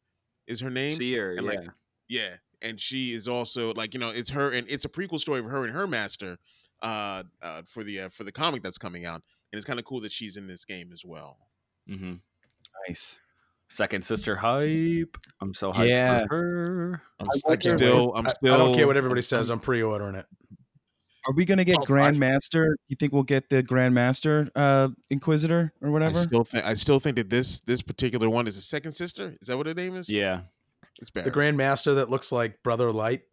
is 0.48 0.62
her 0.62 0.70
name? 0.70 0.96
Cere, 0.96 1.36
and, 1.36 1.46
yeah. 1.46 1.52
like, 1.52 1.70
yeah. 2.08 2.36
and 2.62 2.80
she 2.80 3.12
is 3.12 3.28
also 3.28 3.74
like 3.74 3.94
you 3.94 4.00
know 4.00 4.10
it's 4.10 4.30
her 4.30 4.52
and 4.52 4.66
it's 4.70 4.86
a 4.86 4.90
prequel 4.90 5.20
story 5.20 5.42
of 5.42 5.48
her 5.48 5.66
and 5.66 5.74
her 5.74 5.86
master 5.86 6.38
uh, 6.82 7.24
uh 7.42 7.64
for 7.66 7.84
the 7.84 8.00
uh, 8.00 8.10
for 8.10 8.24
the 8.24 8.32
comic 8.32 8.64
that's 8.64 8.78
coming 8.78 9.04
out 9.06 9.22
and 9.52 9.58
it's 9.58 9.66
kind 9.66 9.80
of 9.80 9.84
cool 9.84 10.00
that 10.00 10.14
she's 10.14 10.38
in 10.38 10.48
this 10.48 10.64
game 10.64 10.92
as 10.94 11.04
well. 11.04 11.40
Hmm 11.90 12.14
nice. 12.88 13.20
Second 13.70 14.06
sister 14.06 14.38
hype. 14.38 15.18
I'm 15.42 15.54
so 15.54 15.74
hyped 15.74 15.90
Yeah. 15.90 16.26
for 16.28 16.36
her. 16.36 17.02
I'm, 17.20 17.28
I 17.28 17.30
s- 17.36 17.42
wonder- 17.46 17.70
I'm 17.72 17.78
still 17.78 18.14
I'm 18.16 18.30
still 18.30 18.54
I 18.54 18.58
don't 18.58 18.76
care 18.76 18.88
what 18.88 18.96
everybody 18.98 19.22
says. 19.22 19.50
I'm 19.50 19.60
pre-ordering 19.60 20.16
it. 20.16 20.26
Are 21.28 21.34
we 21.34 21.44
going 21.44 21.58
to 21.58 21.66
get 21.66 21.76
Oh, 21.80 21.84
Grandmaster? 21.84 22.68
You 22.88 22.96
think 22.98 23.12
we'll 23.12 23.24
get 23.24 23.50
the 23.50 23.62
Grandmaster 23.62 24.50
uh, 24.56 24.88
Inquisitor 25.10 25.74
or 25.82 25.92
whatever? 25.92 26.12
I 26.12 26.14
whatever? 26.14 26.24
still 26.30 26.44
think 26.46 26.66
I 26.66 26.74
still 26.76 27.00
think 27.02 27.18
that 27.18 27.30
this 27.30 27.60
this 27.62 27.82
particular 27.82 28.30
one 28.30 28.48
is 28.48 28.56
a 28.56 28.62
second 28.62 28.94
sister. 28.94 29.36
Is 29.42 29.50
that 29.50 29.58
what 29.58 29.68
her 29.68 29.74
name 29.74 29.98
is? 29.98 30.08
Yeah. 30.10 30.42
it's 31.02 31.10
The 31.12 31.24
Barriss. 31.24 31.34
Grand 31.34 31.58
Master 31.58 31.96
that 31.96 32.10
looks 32.10 32.32
like 32.32 32.64
Brother 32.64 32.94
Light. 32.94 33.24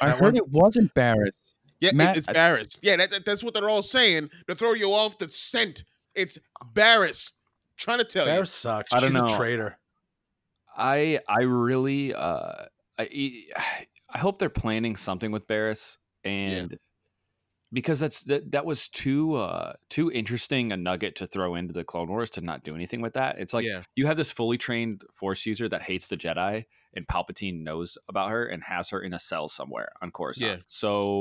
I 0.00 0.10
heard 0.10 0.20
one? 0.22 0.36
it 0.36 0.48
wasn't 0.48 0.94
Barriss. 0.94 1.54
Yeah, 1.80 1.90
Matt- 1.94 2.16
it's 2.16 2.26
Barriss. 2.28 2.78
Yeah, 2.82 2.96
that, 2.96 3.10
that- 3.10 3.24
that's 3.24 3.42
what 3.42 3.54
they're 3.54 3.68
all 3.68 3.82
saying 3.82 4.30
to 4.48 4.54
throw 4.54 4.74
you 4.74 4.92
off 4.92 5.18
the 5.18 5.28
scent. 5.28 5.82
It's 6.14 6.38
Barriss. 6.72 7.32
Trying 7.76 7.98
to 7.98 8.04
tell 8.04 8.26
Barriss 8.26 8.48
sucks. 8.48 8.92
I 8.92 9.00
don't 9.00 9.10
She's 9.10 9.18
know. 9.18 9.26
a 9.26 9.36
traitor. 9.36 9.78
I 10.76 11.20
I 11.28 11.42
really 11.42 12.14
uh 12.14 12.66
I 12.98 13.44
I 14.10 14.18
hope 14.18 14.38
they're 14.38 14.48
planning 14.48 14.96
something 14.96 15.30
with 15.30 15.46
Barriss 15.46 15.98
and 16.24 16.78
because 17.72 17.98
that's 17.98 18.22
that 18.24 18.52
that 18.52 18.64
was 18.64 18.88
too 18.88 19.34
uh 19.34 19.72
too 19.90 20.10
interesting 20.10 20.72
a 20.72 20.76
nugget 20.76 21.16
to 21.16 21.26
throw 21.26 21.54
into 21.54 21.72
the 21.72 21.84
Clone 21.84 22.08
Wars 22.08 22.30
to 22.30 22.40
not 22.40 22.62
do 22.64 22.74
anything 22.74 23.00
with 23.00 23.14
that. 23.14 23.38
It's 23.38 23.52
like 23.52 23.64
yeah, 23.64 23.82
you 23.94 24.06
have 24.06 24.16
this 24.16 24.30
fully 24.30 24.58
trained 24.58 25.02
Force 25.12 25.44
user 25.46 25.68
that 25.68 25.82
hates 25.82 26.08
the 26.08 26.16
Jedi, 26.16 26.64
and 26.94 27.06
Palpatine 27.06 27.62
knows 27.62 27.98
about 28.08 28.30
her 28.30 28.46
and 28.46 28.62
has 28.64 28.90
her 28.90 29.00
in 29.00 29.12
a 29.12 29.18
cell 29.18 29.48
somewhere 29.48 29.90
on 30.00 30.10
Coruscant. 30.10 30.58
Yeah. 30.58 30.62
So 30.66 31.12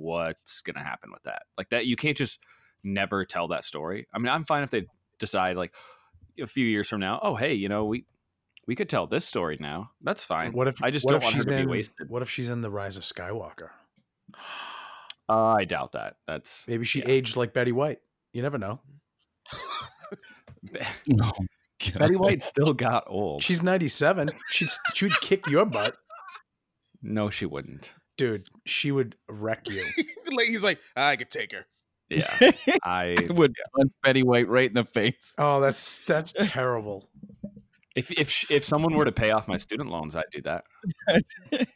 what's 0.00 0.60
gonna 0.60 0.84
happen 0.84 1.10
with 1.12 1.24
that? 1.24 1.42
Like 1.58 1.70
that, 1.70 1.86
you 1.86 1.96
can't 1.96 2.16
just 2.16 2.40
never 2.82 3.24
tell 3.24 3.48
that 3.48 3.64
story. 3.64 4.06
I 4.12 4.18
mean, 4.18 4.28
I'm 4.28 4.44
fine 4.44 4.62
if 4.62 4.70
they 4.70 4.86
decide 5.18 5.56
like 5.56 5.72
a 6.40 6.46
few 6.46 6.66
years 6.66 6.88
from 6.88 7.00
now, 7.00 7.18
oh 7.22 7.34
hey, 7.36 7.54
you 7.54 7.68
know 7.68 7.84
we 7.84 8.04
we 8.66 8.74
could 8.74 8.88
tell 8.88 9.06
this 9.06 9.24
story 9.26 9.56
now. 9.60 9.90
That's 10.02 10.24
fine. 10.24 10.52
What 10.52 10.68
if 10.68 10.82
I 10.82 10.90
just 10.90 11.06
don't 11.06 11.18
if 11.18 11.22
want 11.22 11.34
her 11.34 11.38
she's 11.40 11.46
to 11.46 11.50
be 11.56 11.62
in, 11.62 11.68
wasted. 11.68 12.08
What 12.08 12.22
if 12.22 12.30
she's 12.30 12.48
in 12.50 12.60
the 12.62 12.70
Rise 12.70 12.96
of 12.96 13.02
Skywalker? 13.02 13.68
Uh, 15.28 15.54
I 15.58 15.64
doubt 15.64 15.92
that. 15.92 16.16
That's 16.26 16.66
Maybe 16.66 16.84
she 16.84 17.00
Yeah. 17.00 17.08
aged 17.08 17.36
like 17.36 17.52
Betty 17.52 17.72
White. 17.72 17.98
You 18.32 18.42
never 18.42 18.58
know. 18.58 18.80
Oh, 21.22 21.32
Betty 21.98 22.16
White 22.16 22.42
still 22.42 22.72
got 22.72 23.04
old. 23.06 23.42
She's 23.42 23.62
97. 23.62 24.30
She'd 24.48 24.70
she 24.94 25.04
would 25.04 25.20
kick 25.20 25.46
your 25.46 25.66
butt, 25.66 25.96
no, 27.02 27.28
she 27.28 27.44
wouldn't. 27.44 27.92
dude. 28.16 28.48
She 28.64 28.90
would 28.90 29.16
wreck 29.28 29.68
you. 29.68 29.84
He's 30.46 30.62
like, 30.62 30.80
I 30.96 31.16
could 31.16 31.30
take 31.30 31.52
her. 31.52 31.66
Yeah, 32.18 32.50
I 32.84 33.16
I 33.28 33.32
would 33.32 33.54
punch 33.76 33.92
Betty 34.02 34.22
White 34.22 34.48
right 34.48 34.68
in 34.68 34.74
the 34.74 34.84
face. 34.84 35.34
Oh, 35.38 35.60
that's 35.60 35.98
that's 36.04 36.32
terrible. 36.40 37.08
if 37.96 38.10
if 38.12 38.50
if 38.50 38.64
someone 38.64 38.94
were 38.94 39.04
to 39.04 39.12
pay 39.12 39.30
off 39.30 39.48
my 39.48 39.56
student 39.56 39.90
loans, 39.90 40.16
I'd 40.16 40.24
do 40.32 40.42
that. 40.42 40.64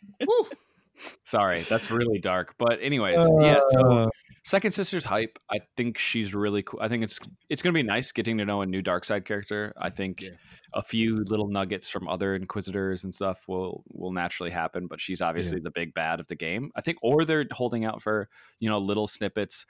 Sorry, 1.24 1.60
that's 1.62 1.90
really 1.90 2.18
dark. 2.18 2.54
But 2.58 2.80
anyways, 2.82 3.14
yeah. 3.40 3.60
So 3.70 3.80
Uh, 3.80 4.08
second 4.48 4.72
sister's 4.72 5.04
hype. 5.04 5.38
I 5.50 5.60
think 5.76 5.98
she's 5.98 6.34
really 6.34 6.62
cool. 6.62 6.80
I 6.80 6.88
think 6.88 7.04
it's 7.04 7.18
it's 7.48 7.62
gonna 7.62 7.72
be 7.74 7.82
nice 7.82 8.10
getting 8.12 8.38
to 8.38 8.44
know 8.44 8.62
a 8.62 8.66
new 8.66 8.82
dark 8.82 9.04
side 9.04 9.24
character. 9.24 9.72
I 9.78 9.90
think 9.90 10.22
Yeah. 10.22 10.30
a 10.74 10.82
few 10.82 11.22
little 11.24 11.48
nuggets 11.48 11.88
from 11.88 12.08
other 12.08 12.34
inquisitors 12.34 13.04
and 13.04 13.14
stuff 13.14 13.46
will 13.48 13.84
will 13.88 14.12
naturally 14.12 14.50
happen. 14.50 14.86
But 14.86 15.00
she's 15.00 15.20
obviously 15.20 15.60
the 15.60 15.70
big 15.70 15.94
bad 15.94 16.20
of 16.20 16.26
the 16.28 16.34
game. 16.36 16.70
I 16.76 16.80
think, 16.80 16.98
or 17.02 17.24
they're 17.24 17.46
holding 17.52 17.84
out 17.84 18.02
for 18.02 18.28
you 18.60 18.68
know 18.68 18.78
little 18.78 19.06
snippets. 19.06 19.66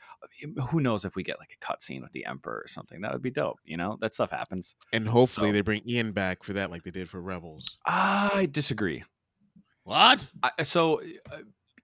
Who 0.70 0.80
knows 0.80 1.04
if 1.04 1.16
we 1.16 1.22
get 1.22 1.38
like 1.38 1.56
a 1.60 1.64
cutscene 1.64 2.00
with 2.02 2.12
the 2.12 2.24
emperor 2.26 2.62
or 2.64 2.68
something? 2.68 3.00
That 3.00 3.12
would 3.12 3.22
be 3.22 3.30
dope. 3.30 3.58
You 3.64 3.76
know 3.76 3.98
that 4.00 4.14
stuff 4.14 4.30
happens. 4.30 4.76
And 4.92 5.08
hopefully 5.08 5.48
So- 5.48 5.52
they 5.52 5.60
bring 5.62 5.82
Ian 5.88 6.12
back 6.12 6.42
for 6.44 6.52
that, 6.54 6.70
like 6.70 6.84
they 6.84 6.90
did 6.92 7.08
for 7.10 7.20
Rebels. 7.20 7.78
I 7.84 8.48
disagree. 8.50 9.04
What? 9.84 10.30
I, 10.42 10.62
so 10.64 11.00
uh, 11.32 11.38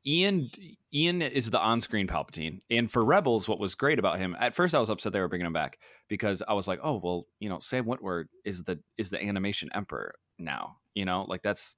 Ian 0.06 0.50
Ian 0.92 1.22
is 1.22 1.50
the 1.50 1.58
on-screen 1.58 2.06
Palpatine, 2.06 2.60
and 2.70 2.90
for 2.90 3.04
Rebels, 3.04 3.48
what 3.48 3.58
was 3.58 3.74
great 3.74 3.98
about 3.98 4.18
him 4.18 4.36
at 4.38 4.54
first, 4.54 4.74
I 4.74 4.78
was 4.78 4.90
upset 4.90 5.12
they 5.12 5.20
were 5.20 5.28
bringing 5.28 5.46
him 5.46 5.52
back 5.52 5.78
because 6.08 6.42
I 6.46 6.52
was 6.52 6.68
like, 6.68 6.80
oh 6.82 7.00
well, 7.02 7.26
you 7.40 7.48
know, 7.48 7.58
Sam 7.58 7.84
Witwer 7.86 8.24
is 8.44 8.64
the 8.64 8.80
is 8.98 9.10
the 9.10 9.22
animation 9.22 9.70
Emperor 9.74 10.14
now, 10.38 10.76
you 10.94 11.04
know, 11.04 11.24
like 11.28 11.42
that's 11.42 11.76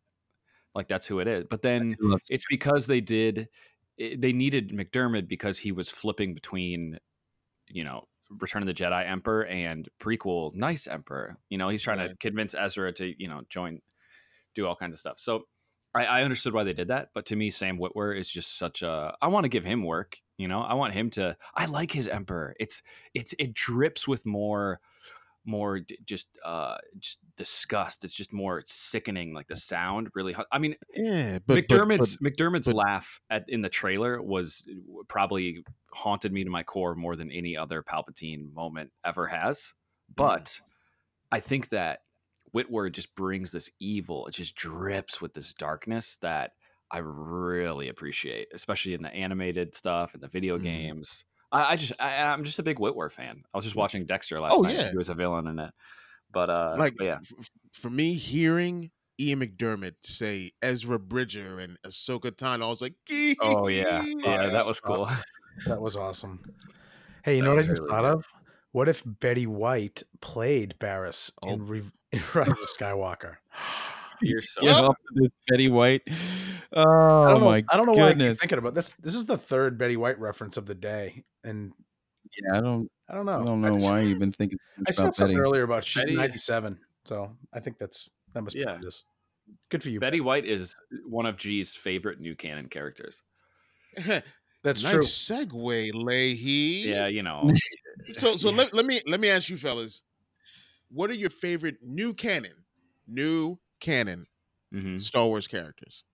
like 0.74 0.88
that's 0.88 1.06
who 1.06 1.20
it 1.20 1.28
is. 1.28 1.44
But 1.48 1.62
then 1.62 1.96
it's 2.28 2.46
because 2.50 2.86
they 2.86 3.00
did 3.00 3.48
it, 3.96 4.20
they 4.20 4.32
needed 4.32 4.70
McDiarmid 4.70 5.28
because 5.28 5.58
he 5.58 5.72
was 5.72 5.90
flipping 5.90 6.34
between, 6.34 6.98
you 7.68 7.84
know. 7.84 8.08
Return 8.28 8.60
of 8.60 8.66
the 8.66 8.74
Jedi 8.74 9.08
Emperor 9.08 9.46
and 9.46 9.88
prequel 10.00 10.52
Nice 10.52 10.88
Emperor. 10.88 11.36
You 11.48 11.58
know, 11.58 11.68
he's 11.68 11.80
trying 11.80 11.98
to 11.98 12.16
convince 12.16 12.56
Ezra 12.56 12.92
to, 12.94 13.14
you 13.22 13.28
know, 13.28 13.42
join, 13.48 13.78
do 14.56 14.66
all 14.66 14.74
kinds 14.74 14.96
of 14.96 14.98
stuff. 14.98 15.20
So 15.20 15.44
I, 15.96 16.04
I 16.04 16.22
understood 16.22 16.52
why 16.52 16.64
they 16.64 16.72
did 16.72 16.88
that, 16.88 17.08
but 17.14 17.26
to 17.26 17.36
me, 17.36 17.50
Sam 17.50 17.78
Witwer 17.78 18.16
is 18.18 18.30
just 18.30 18.58
such 18.58 18.82
a. 18.82 19.14
I 19.20 19.28
want 19.28 19.44
to 19.44 19.48
give 19.48 19.64
him 19.64 19.82
work. 19.82 20.18
You 20.38 20.48
know, 20.48 20.60
I 20.60 20.74
want 20.74 20.92
him 20.94 21.10
to. 21.10 21.36
I 21.54 21.66
like 21.66 21.90
his 21.90 22.06
Emperor. 22.08 22.54
It's 22.60 22.82
it's 23.14 23.34
it 23.38 23.54
drips 23.54 24.06
with 24.06 24.26
more, 24.26 24.80
more 25.46 25.80
d- 25.80 25.98
just 26.04 26.28
uh 26.44 26.76
just 26.98 27.20
disgust. 27.36 28.04
It's 28.04 28.12
just 28.14 28.32
more 28.32 28.62
sickening. 28.66 29.32
Like 29.32 29.46
the 29.48 29.56
sound 29.56 30.08
really. 30.14 30.34
hu- 30.34 30.44
I 30.52 30.58
mean, 30.58 30.76
Yeah, 30.94 31.38
but 31.46 31.56
McDiarmid's 31.56 32.16
but, 32.18 32.32
McDiarmid's 32.32 32.66
but- 32.66 32.76
laugh 32.76 33.20
at 33.30 33.48
in 33.48 33.62
the 33.62 33.68
trailer 33.70 34.20
was 34.22 34.64
probably 35.08 35.64
haunted 35.92 36.32
me 36.32 36.44
to 36.44 36.50
my 36.50 36.62
core 36.62 36.94
more 36.94 37.16
than 37.16 37.30
any 37.32 37.56
other 37.56 37.82
Palpatine 37.82 38.52
moment 38.52 38.90
ever 39.04 39.26
has. 39.28 39.72
But 40.14 40.60
I 41.32 41.40
think 41.40 41.70
that 41.70 42.00
Witwer 42.54 42.90
just 42.92 43.14
brings 43.14 43.52
this 43.52 43.70
evil. 43.80 44.26
It 44.26 44.32
just 44.34 44.54
drips 44.54 45.20
with 45.20 45.34
this 45.34 45.52
darkness 45.54 46.16
that 46.22 46.52
I 46.90 46.98
really 46.98 47.88
appreciate, 47.88 48.48
especially 48.54 48.94
in 48.94 49.02
the 49.02 49.12
animated 49.12 49.74
stuff 49.74 50.14
and 50.14 50.22
the 50.22 50.28
video 50.28 50.56
Mhm. 50.58 50.62
games. 50.62 51.24
I, 51.52 51.72
I 51.72 51.76
just 51.76 51.92
I, 52.00 52.22
I'm 52.22 52.44
just 52.44 52.58
a 52.58 52.62
big 52.62 52.78
Witwer 52.78 53.10
fan. 53.10 53.42
I 53.52 53.58
was 53.58 53.64
just 53.64 53.76
watching 53.76 54.04
Dexter 54.06 54.40
last 54.40 54.54
Oh, 54.56 54.60
night. 54.62 54.74
yeah. 54.74 54.90
He 54.90 54.96
was 54.96 55.08
a 55.08 55.14
villain 55.14 55.46
in 55.46 55.58
it. 55.58 55.70
But 56.32 56.50
uh, 56.50 56.74
like 56.78 56.94
but 56.96 57.04
yeah, 57.04 57.18
f- 57.22 57.32
f- 57.38 57.50
for 57.72 57.88
me, 57.90 58.14
hearing 58.14 58.90
Ian 59.18 59.40
McDiarmid 59.40 59.94
say 60.02 60.50
Ezra 60.60 60.98
Bridger 60.98 61.58
and 61.60 61.78
Ahsoka 61.86 62.30
Tano, 62.32 62.64
I 62.64 62.68
was 62.68 62.82
like, 62.82 62.94
Oh 63.40 63.68
yeah, 63.68 64.04
yeah, 64.04 64.48
that 64.50 64.66
was 64.66 64.80
cool. 64.80 65.08
That 65.66 65.80
was 65.80 65.96
awesome. 65.96 66.40
Hey, 67.24 67.36
you 67.36 67.42
That 67.42 67.48
know 67.48 67.54
what 67.54 67.64
I 67.64 67.66
just 67.66 67.80
really 67.82 67.90
thought 67.90 68.02
good. 68.02 68.14
of? 68.18 68.24
What 68.72 68.88
if 68.90 69.02
Betty 69.06 69.46
White 69.46 70.02
played 70.20 70.74
Barriss 70.78 71.30
Oh. 71.42 71.54
in, 71.54 71.66
Re- 71.66 71.78
in 71.80 71.92
Rise 72.34 72.48
of 72.48 72.56
Skywalker? 72.78 73.36
You're 74.22 74.42
so 74.42 74.60
Give 74.62 74.70
up 74.70 74.96
to 74.96 75.14
this 75.22 75.32
Betty 75.48 75.68
White. 75.68 76.02
I 76.08 76.12
Oh 76.72 77.28
don't 77.28 77.40
know, 77.40 77.46
my 77.46 77.64
I 77.70 77.76
don't 77.76 77.86
know 77.86 77.92
why 77.92 78.08
I 78.08 78.14
keep 78.14 78.38
thinking 78.38 78.58
about 78.58 78.74
this. 78.74 78.92
This 78.94 79.14
is 79.14 79.24
the 79.26 79.38
third 79.38 79.78
Betty 79.78 79.96
White 79.96 80.18
reference 80.18 80.56
of 80.56 80.66
the 80.66 80.74
day, 80.74 81.24
and 81.44 81.72
Yeah, 82.42 82.58
I 82.58 82.60
don't. 82.60 82.90
I 83.08 83.14
don't 83.14 83.24
know. 83.26 83.40
I 83.40 83.44
don't 83.44 83.60
know 83.62 83.74
just- 83.74 83.84
why 83.86 84.00
you've 84.00 84.18
been 84.18 84.32
thinking 84.32 84.58
so 84.58 84.68
I 84.78 84.80
much 84.80 84.94
saw 84.96 85.02
about 85.04 85.14
something 85.14 85.36
Betty. 85.36 85.42
earlier 85.46 85.62
about 85.62 85.84
she's 85.84 86.04
Betty- 86.04 86.16
97, 86.16 86.78
so 87.04 87.36
I 87.52 87.60
think 87.60 87.78
that's 87.78 88.08
that 88.34 88.42
must 88.42 88.56
Yeah. 88.56 88.76
be 88.76 88.84
this. 88.84 89.04
Good 89.70 89.82
for 89.82 89.90
you, 89.90 90.00
Betty 90.00 90.20
White 90.20 90.44
is 90.44 90.74
one 91.06 91.24
of 91.24 91.36
G's 91.36 91.72
favorite 91.74 92.20
new 92.20 92.34
canon 92.34 92.68
characters. 92.68 93.22
That's 94.64 94.82
nice 94.82 94.92
true. 94.92 95.02
segue, 95.02 95.94
Leahy. 95.94 96.88
Yeah, 96.88 97.06
you 97.06 97.22
know. 97.22 97.48
So 98.12 98.34
so 98.34 98.50
Yeah. 98.50 98.56
let, 98.56 98.74
let 98.74 98.84
me 98.86 99.00
let 99.06 99.20
me 99.20 99.28
ask 99.28 99.48
you 99.48 99.56
fellas, 99.56 100.02
what 100.90 101.10
are 101.10 101.14
your 101.14 101.30
favorite 101.30 101.76
new 101.82 102.14
canon, 102.14 102.64
new 103.06 103.58
canon 103.80 104.26
Mhm. 104.74 105.00
Star 105.00 105.26
Wars 105.26 105.46
characters? 105.46 106.04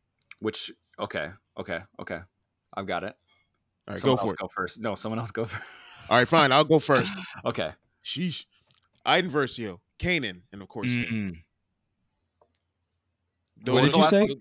Which 0.40 0.70
okay, 0.98 1.30
okay, 1.58 1.80
okay. 2.00 2.20
I've 2.74 2.86
got 2.86 3.04
it. 3.04 3.16
All 3.88 3.94
right, 3.94 4.00
someone 4.00 4.16
go 4.16 4.20
else 4.22 4.30
for 4.30 4.34
it. 4.34 4.38
go 4.40 4.48
first. 4.48 4.80
No, 4.80 4.94
someone 4.94 5.18
else 5.18 5.30
go 5.30 5.44
first. 5.46 5.62
All 6.10 6.18
right, 6.18 6.28
fine. 6.28 6.52
I'll 6.52 6.64
go 6.64 6.78
first. 6.78 7.12
okay. 7.44 7.72
Sheesh. 8.04 8.46
Iden 9.04 9.30
Versio, 9.30 9.78
Kanan, 9.98 10.42
and 10.52 10.62
of 10.62 10.68
course 10.68 10.90
Finn. 10.92 11.04
Mm-mm. 11.04 11.42
Those 13.64 13.74
What 13.74 13.82
did 13.82 13.92
you 13.92 13.98
last- 13.98 14.10
say? 14.10 14.36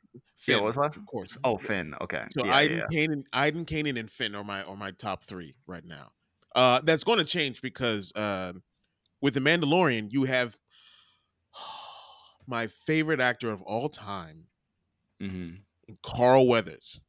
Yeah, 0.48 0.56
what 0.58 0.66
was 0.66 0.78
last? 0.78 0.98
of 0.98 1.06
course. 1.06 1.38
Oh, 1.44 1.58
Finn. 1.58 1.94
Okay. 2.02 2.24
So 2.36 2.44
yeah, 2.46 2.56
Iden, 2.56 2.78
yeah. 2.92 3.08
Kanan, 3.08 3.24
Iden, 3.32 3.66
Kanan, 3.66 4.00
and 4.00 4.10
Finn 4.10 4.34
are 4.34 4.44
my 4.44 4.64
are 4.64 4.76
my 4.76 4.90
top 4.92 5.24
three 5.24 5.54
right 5.68 5.86
now. 5.86 6.12
Uh, 6.56 6.82
that's 6.84 7.04
going 7.04 7.20
to 7.20 7.26
change 7.26 7.62
because 7.62 8.12
uh, 8.16 8.54
with 9.22 9.34
the 9.36 9.40
Mandalorian, 9.40 10.12
you 10.12 10.24
have 10.26 10.58
my 12.48 12.68
favorite 12.68 13.20
actor 13.20 13.52
of 13.52 13.62
all 13.62 13.90
time, 13.90 14.48
Mhm. 15.22 15.64
Carl 16.04 16.48
Weathers, 16.48 17.00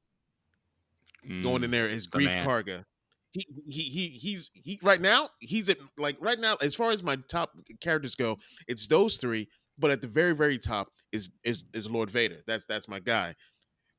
going 1.42 1.62
Mm. 1.62 1.64
in 1.64 1.70
there 1.70 1.88
as 1.88 2.06
Greef. 2.06 2.34
Karga. 2.44 2.84
He 3.32 3.46
he 3.66 3.82
he 3.84 4.08
he's 4.08 4.50
he 4.54 4.78
right 4.82 5.00
now 5.00 5.30
he's 5.40 5.68
at 5.70 5.78
like 5.96 6.16
right 6.20 6.38
now 6.38 6.56
as 6.60 6.74
far 6.74 6.90
as 6.90 7.02
my 7.02 7.16
top 7.28 7.52
characters 7.80 8.14
go, 8.14 8.38
it's 8.68 8.86
those 8.88 9.16
three. 9.16 9.48
But 9.78 9.90
at 9.90 10.02
the 10.02 10.08
very 10.08 10.34
very 10.34 10.58
top 10.58 10.88
is 11.12 11.30
is 11.42 11.64
is 11.72 11.88
Lord 11.90 12.10
Vader. 12.10 12.42
That's 12.46 12.66
that's 12.66 12.88
my 12.88 13.00
guy. 13.00 13.34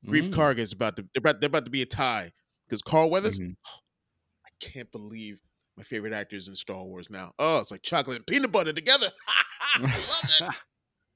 Greef 0.06 0.28
Mm. 0.28 0.34
Karga 0.34 0.58
is 0.58 0.72
about 0.72 0.96
to 0.96 1.02
they're 1.14 1.18
about, 1.20 1.40
they're 1.40 1.48
about 1.48 1.64
to 1.64 1.70
be 1.72 1.82
a 1.82 1.86
tie 1.86 2.32
because 2.66 2.82
Carl 2.82 3.10
Weathers. 3.10 3.40
Mhm. 3.40 3.56
I 4.46 4.50
can't 4.60 4.90
believe 4.92 5.40
my 5.76 5.82
favorite 5.82 6.12
actors 6.12 6.48
in 6.48 6.54
Star 6.56 6.82
Wars 6.84 7.08
now. 7.10 7.32
Oh, 7.38 7.58
it's 7.58 7.70
like 7.70 7.82
chocolate 7.82 8.16
and 8.18 8.26
peanut 8.26 8.52
butter 8.52 8.72
together. 8.72 9.08
I 9.76 9.80
love 9.82 10.50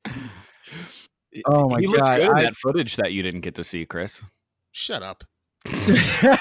it. 0.04 0.14
Oh 1.44 1.68
my 1.68 1.80
he 1.80 1.86
looked 1.86 2.06
God, 2.06 2.20
good 2.20 2.30
in 2.30 2.36
I- 2.36 2.42
that 2.42 2.56
footage 2.56 2.96
that 2.96 3.12
you 3.12 3.22
didn't 3.22 3.42
get 3.42 3.54
to 3.56 3.64
see, 3.64 3.84
Chris. 3.84 4.22
Shut 4.72 5.02
up. 5.02 5.24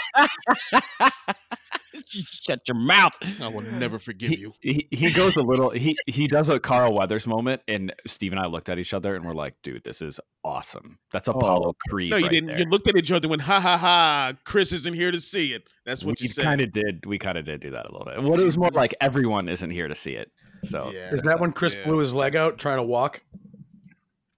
Shut 2.07 2.61
your 2.67 2.77
mouth. 2.77 3.13
I 3.41 3.47
will 3.47 3.61
never 3.61 3.99
forgive 3.99 4.29
He, 4.29 4.37
you. 4.37 4.53
he 4.61 4.87
he 4.91 5.11
goes 5.13 5.35
a 5.35 5.41
little 5.41 5.69
he 5.69 5.95
he 6.05 6.27
does 6.27 6.49
a 6.49 6.59
Carl 6.59 6.93
Weathers 6.93 7.27
moment 7.27 7.61
and 7.67 7.93
Steve 8.05 8.31
and 8.33 8.39
I 8.39 8.45
looked 8.45 8.69
at 8.69 8.79
each 8.79 8.93
other 8.93 9.15
and 9.15 9.25
we're 9.25 9.33
like, 9.33 9.55
dude, 9.63 9.83
this 9.83 10.01
is 10.01 10.19
awesome. 10.43 10.99
That's 11.11 11.27
oh, 11.27 11.33
Apollo 11.33 11.75
Creed. 11.89 12.11
No, 12.11 12.17
you 12.17 12.23
right 12.23 12.31
didn't. 12.31 12.47
There. 12.47 12.59
You 12.59 12.65
looked 12.65 12.87
at 12.87 12.95
each 12.95 13.11
other 13.11 13.25
and 13.25 13.31
went, 13.31 13.41
ha 13.41 13.59
ha 13.59 13.77
ha, 13.77 14.33
Chris 14.43 14.71
isn't 14.73 14.93
here 14.93 15.11
to 15.11 15.19
see 15.19 15.53
it. 15.53 15.67
That's 15.85 16.03
what 16.03 16.19
we 16.19 16.25
you 16.25 16.29
said. 16.29 16.41
We 16.41 16.45
kind 16.45 16.61
of 16.61 16.71
did. 16.71 17.05
We 17.05 17.17
kind 17.17 17.37
of 17.37 17.45
did 17.45 17.61
do 17.61 17.71
that 17.71 17.85
a 17.85 17.91
little 17.91 18.05
bit. 18.05 18.21
What 18.21 18.39
it 18.39 18.45
was 18.45 18.57
more 18.57 18.69
like 18.69 18.93
everyone 19.01 19.49
isn't 19.49 19.71
here 19.71 19.87
to 19.87 19.95
see 19.95 20.13
it. 20.13 20.31
So 20.63 20.91
yeah. 20.93 21.09
Is 21.13 21.21
that 21.23 21.39
when 21.39 21.51
Chris 21.51 21.75
Yeah. 21.75 21.85
blew 21.85 21.97
his 21.97 22.13
leg 22.15 22.35
out 22.35 22.57
trying 22.57 22.77
to 22.77 22.83
walk? 22.83 23.21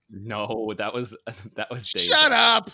no, 0.10 0.74
that 0.78 0.94
was 0.94 1.16
that 1.56 1.70
was 1.70 1.92
Dave. 1.92 2.04
Shut 2.04 2.32
up. 2.32 2.72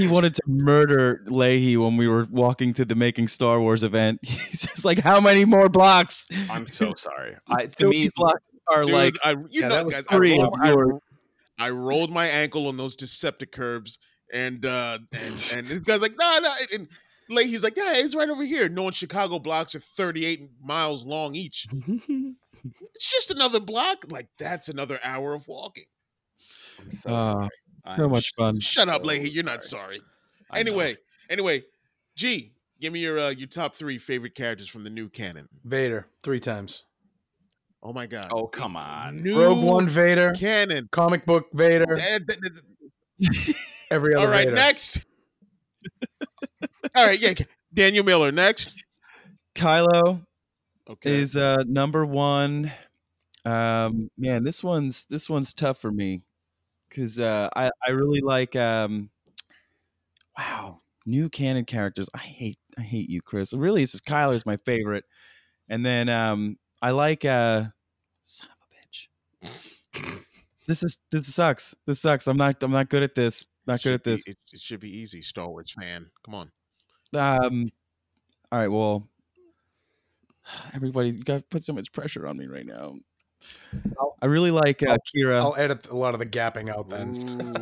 He 0.00 0.06
wanted 0.08 0.34
to 0.34 0.42
murder 0.46 1.22
Leahy 1.26 1.76
when 1.76 1.96
we 1.96 2.08
were 2.08 2.26
walking 2.30 2.72
to 2.74 2.84
the 2.84 2.94
Making 2.94 3.28
Star 3.28 3.60
Wars 3.60 3.82
event. 3.82 4.20
He's 4.24 4.62
just 4.62 4.84
like, 4.84 4.98
how 5.00 5.20
many 5.20 5.44
more 5.44 5.68
blocks? 5.68 6.26
I'm 6.50 6.66
so 6.66 6.94
sorry. 6.96 7.36
I 7.48 7.66
to 7.66 7.86
me 7.88 8.10
blocks 8.14 8.42
are 8.72 8.84
Dude, 8.84 8.92
like 8.94 9.14
I, 9.24 9.32
you 9.32 9.46
Yeah, 9.50 9.68
know, 9.68 9.74
that 9.74 9.84
was 9.84 9.94
guys, 9.94 10.04
I 10.08 10.16
three 10.16 10.32
rolled, 10.38 10.54
of 10.54 10.60
I, 10.62 10.68
yours. 10.68 11.00
I 11.58 11.70
rolled 11.70 12.10
my 12.10 12.26
ankle 12.26 12.68
on 12.68 12.76
those 12.76 12.96
Decepticurbs, 12.96 13.98
and 14.32 14.64
uh, 14.64 14.98
and 15.12 15.44
and 15.54 15.66
this 15.66 15.80
guy's 15.80 16.00
like, 16.00 16.14
no, 16.18 16.38
no, 16.38 16.52
and 16.72 16.88
Leahy's 17.28 17.62
like, 17.62 17.76
yeah, 17.76 17.92
it's 17.96 18.14
right 18.14 18.28
over 18.30 18.44
here. 18.44 18.68
Knowing 18.68 18.92
Chicago 18.92 19.38
blocks 19.38 19.74
are 19.74 19.80
38 19.80 20.50
miles 20.62 21.04
long 21.04 21.34
each. 21.34 21.66
It's 22.94 23.10
just 23.10 23.30
another 23.30 23.58
block. 23.58 24.04
Like 24.10 24.28
that's 24.38 24.68
another 24.68 25.00
hour 25.02 25.32
of 25.32 25.48
walking. 25.48 25.84
I'm 26.78 26.90
so 26.90 27.10
Uh, 27.10 27.32
sorry. 27.32 27.48
So 27.96 28.04
I'm 28.04 28.10
much 28.10 28.32
fun. 28.36 28.60
Shut 28.60 28.88
up, 28.88 29.02
so 29.02 29.08
Leahy. 29.08 29.30
You're 29.30 29.44
not 29.44 29.64
sorry. 29.64 30.00
I 30.50 30.62
know. 30.62 30.72
Anyway, 30.72 30.96
anyway, 31.28 31.64
G, 32.16 32.52
give 32.80 32.92
me 32.92 33.00
your 33.00 33.18
uh, 33.18 33.30
your 33.30 33.48
top 33.48 33.74
three 33.76 33.98
favorite 33.98 34.34
characters 34.34 34.68
from 34.68 34.84
the 34.84 34.90
new 34.90 35.08
canon. 35.08 35.48
Vader 35.64 36.06
three 36.22 36.40
times. 36.40 36.84
Oh 37.82 37.92
my 37.92 38.06
god. 38.06 38.28
Oh 38.32 38.46
come 38.46 38.76
on. 38.76 39.22
New 39.22 39.40
Rogue 39.40 39.64
One 39.64 39.88
Vader, 39.88 40.32
canon. 40.32 40.88
comic 40.92 41.24
book 41.24 41.46
Vader, 41.54 41.96
Eh, 41.98 42.18
every 43.90 44.14
other 44.14 44.26
All 44.26 44.30
right, 44.30 44.44
Vader. 44.46 44.54
next. 44.56 45.04
All 46.94 47.06
right, 47.06 47.18
yeah, 47.18 47.32
Daniel 47.72 48.04
Miller 48.04 48.32
next. 48.32 48.84
Kylo 49.54 50.26
Okay. 50.88 51.16
is 51.20 51.36
uh 51.36 51.62
number 51.66 52.04
one. 52.04 52.70
Um 53.44 54.10
man, 54.18 54.44
this 54.44 54.62
one's 54.62 55.06
this 55.06 55.30
one's 55.30 55.54
tough 55.54 55.78
for 55.80 55.90
me 55.90 56.22
because 56.90 57.18
uh 57.18 57.48
I, 57.56 57.70
I 57.86 57.92
really 57.92 58.20
like 58.20 58.56
um 58.56 59.08
wow, 60.36 60.80
new 61.06 61.28
canon 61.28 61.64
characters. 61.64 62.08
I 62.14 62.18
hate 62.18 62.58
I 62.76 62.82
hate 62.82 63.08
you, 63.08 63.22
Chris. 63.22 63.54
Really, 63.54 63.82
it's 63.82 63.92
just 63.92 64.04
Kylo's 64.04 64.44
my 64.44 64.56
favorite. 64.58 65.04
And 65.68 65.86
then 65.86 66.08
um 66.08 66.58
I 66.82 66.90
like 66.90 67.24
uh 67.24 67.64
son 68.24 68.48
of 68.50 68.58
a 68.66 69.98
bitch. 69.98 70.22
This 70.66 70.82
is 70.82 70.98
this 71.10 71.32
sucks. 71.32 71.74
This 71.86 72.00
sucks. 72.00 72.26
I'm 72.26 72.36
not 72.36 72.62
I'm 72.62 72.72
not 72.72 72.90
good 72.90 73.02
at 73.02 73.14
this. 73.14 73.46
Not 73.66 73.82
good 73.82 73.94
at 73.94 74.04
this. 74.04 74.24
be- 74.24 74.32
it, 74.32 74.38
it 74.52 74.60
should 74.60 74.80
be 74.80 74.90
easy, 74.90 75.22
Star 75.22 75.48
Wars 75.48 75.72
fan. 75.72 76.10
Come 76.24 76.34
on. 76.34 76.50
Um 77.14 77.70
all 78.52 78.58
right, 78.58 78.68
well 78.68 79.08
everybody 80.74 81.10
you 81.10 81.22
got 81.22 81.48
put 81.50 81.64
so 81.64 81.72
much 81.72 81.92
pressure 81.92 82.26
on 82.26 82.36
me 82.36 82.46
right 82.46 82.66
now. 82.66 82.96
I 84.22 84.26
really 84.26 84.50
like 84.50 84.82
uh, 84.82 84.98
Qi'ra. 85.14 85.36
I'll 85.38 85.56
edit 85.56 85.88
a 85.88 85.96
lot 85.96 86.14
of 86.14 86.20
the 86.20 86.26
gapping 86.26 86.68
out 86.68 86.88
then. 86.88 87.56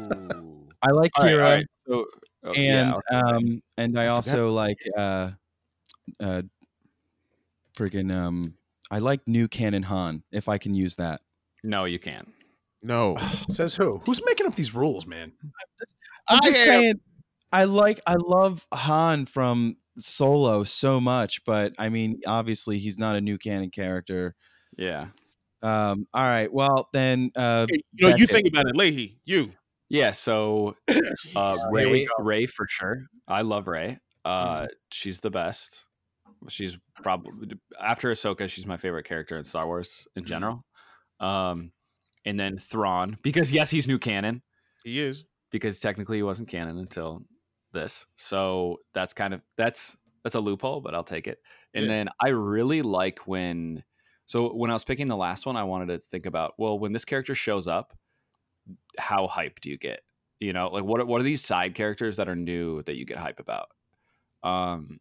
I 0.82 0.90
like 0.90 1.10
All 1.16 1.24
right, 1.24 1.32
Qi'ra, 1.32 1.44
all 1.44 1.56
right. 1.56 1.66
So 1.86 2.06
oh, 2.44 2.52
and 2.52 2.64
yeah, 2.64 2.94
okay. 2.94 3.36
um, 3.36 3.62
and 3.76 3.98
I, 3.98 4.02
I 4.02 4.06
forgot. 4.06 4.14
also 4.14 4.50
like 4.50 4.78
uh, 4.96 5.30
uh, 6.20 6.42
freaking 7.76 8.14
um, 8.14 8.54
I 8.90 8.98
like 8.98 9.20
new 9.26 9.48
canon 9.48 9.82
Han 9.84 10.22
if 10.32 10.48
I 10.48 10.58
can 10.58 10.74
use 10.74 10.96
that. 10.96 11.20
no, 11.62 11.84
you 11.84 11.98
can't. 11.98 12.28
no. 12.82 13.16
Says 13.50 13.74
who? 13.74 14.00
Who's 14.06 14.20
making 14.24 14.46
up 14.46 14.54
these 14.54 14.74
rules, 14.74 15.06
man? 15.06 15.32
I'm 16.28 16.40
I 16.42 16.46
just 16.48 16.60
am- 16.60 16.64
saying, 16.66 17.00
I 17.52 17.64
like 17.64 18.00
I 18.06 18.16
love 18.18 18.66
Han 18.72 19.26
from 19.26 19.76
Solo 19.98 20.62
so 20.64 21.00
much, 21.00 21.44
but 21.44 21.72
I 21.78 21.88
mean, 21.88 22.20
obviously 22.26 22.78
he's 22.78 22.98
not 22.98 23.16
a 23.16 23.20
new 23.20 23.36
canon 23.38 23.70
character. 23.70 24.34
Yeah. 24.76 25.06
Um, 25.62 26.06
all 26.14 26.22
right, 26.22 26.52
well 26.52 26.88
then, 26.92 27.30
uh, 27.36 27.66
Hey, 27.70 27.80
you 27.94 28.08
know, 28.08 28.16
you 28.16 28.24
it. 28.24 28.30
think 28.30 28.46
about 28.48 28.66
it, 28.66 28.76
Leahy. 28.76 29.18
You. 29.24 29.52
Yeah, 29.88 30.12
so 30.12 30.76
uh, 30.88 30.92
Jeez. 30.94 31.78
Here 31.78 31.90
we 31.90 32.00
Rey. 32.00 32.08
Rey 32.20 32.46
for 32.46 32.66
sure. 32.68 33.06
I 33.26 33.42
love 33.42 33.66
Rey. 33.68 33.98
Uh, 34.24 34.60
Mm-hmm. 34.62 34.66
She's 34.92 35.20
the 35.20 35.30
best. 35.30 35.84
She's 36.48 36.76
probably 37.02 37.50
after 37.80 38.10
Ahsoka. 38.12 38.48
She's 38.48 38.66
my 38.66 38.76
favorite 38.76 39.04
character 39.04 39.36
in 39.36 39.44
Star 39.44 39.66
Wars 39.66 40.06
in 40.16 40.24
Mhm. 40.24 40.26
general. 40.26 40.64
Um, 41.20 41.72
and 42.24 42.38
then 42.38 42.58
Thrawn 42.58 43.18
because 43.22 43.50
yes, 43.50 43.70
he's 43.70 43.88
new 43.88 43.98
canon 43.98 44.42
He 44.84 45.00
is. 45.00 45.24
because 45.50 45.80
technically 45.80 46.18
he 46.18 46.22
wasn't 46.22 46.48
canon 46.48 46.78
until 46.78 47.22
this. 47.72 48.06
So 48.16 48.78
that's 48.94 49.14
kind 49.14 49.34
of 49.34 49.42
that's 49.56 49.96
that's 50.22 50.34
a 50.36 50.40
loophole, 50.40 50.80
but 50.80 50.94
I'll 50.94 51.04
take 51.04 51.26
it. 51.26 51.38
And 51.74 51.84
Yeah. 51.84 51.88
then 51.88 52.08
I 52.22 52.28
really 52.28 52.82
like 52.82 53.20
when 53.26 53.82
so 54.28 54.54
when 54.54 54.70
I 54.70 54.74
was 54.74 54.84
picking 54.84 55.08
the 55.08 55.16
last 55.18 55.46
one, 55.46 55.56
I 55.56 55.64
wanted 55.64 55.88
to 55.88 55.98
think 56.00 56.26
about 56.26 56.54
well, 56.58 56.78
when 56.78 56.92
this 56.92 57.04
character 57.06 57.34
shows 57.34 57.68
up, 57.68 57.98
how 58.98 59.26
hype 59.26 59.60
do 59.60 59.70
you 59.70 59.78
get? 59.78 60.02
You 60.40 60.52
know, 60.52 60.68
like 60.68 60.84
what 60.84 61.00
are, 61.00 61.06
what 61.06 61.20
are 61.20 61.24
these 61.24 61.44
side 61.44 61.74
characters 61.74 62.16
that 62.16 62.28
are 62.28 62.36
new 62.36 62.82
that 62.84 62.96
you 62.96 63.04
get 63.04 63.18
hype 63.18 63.40
about? 63.40 63.68
Um, 64.42 65.00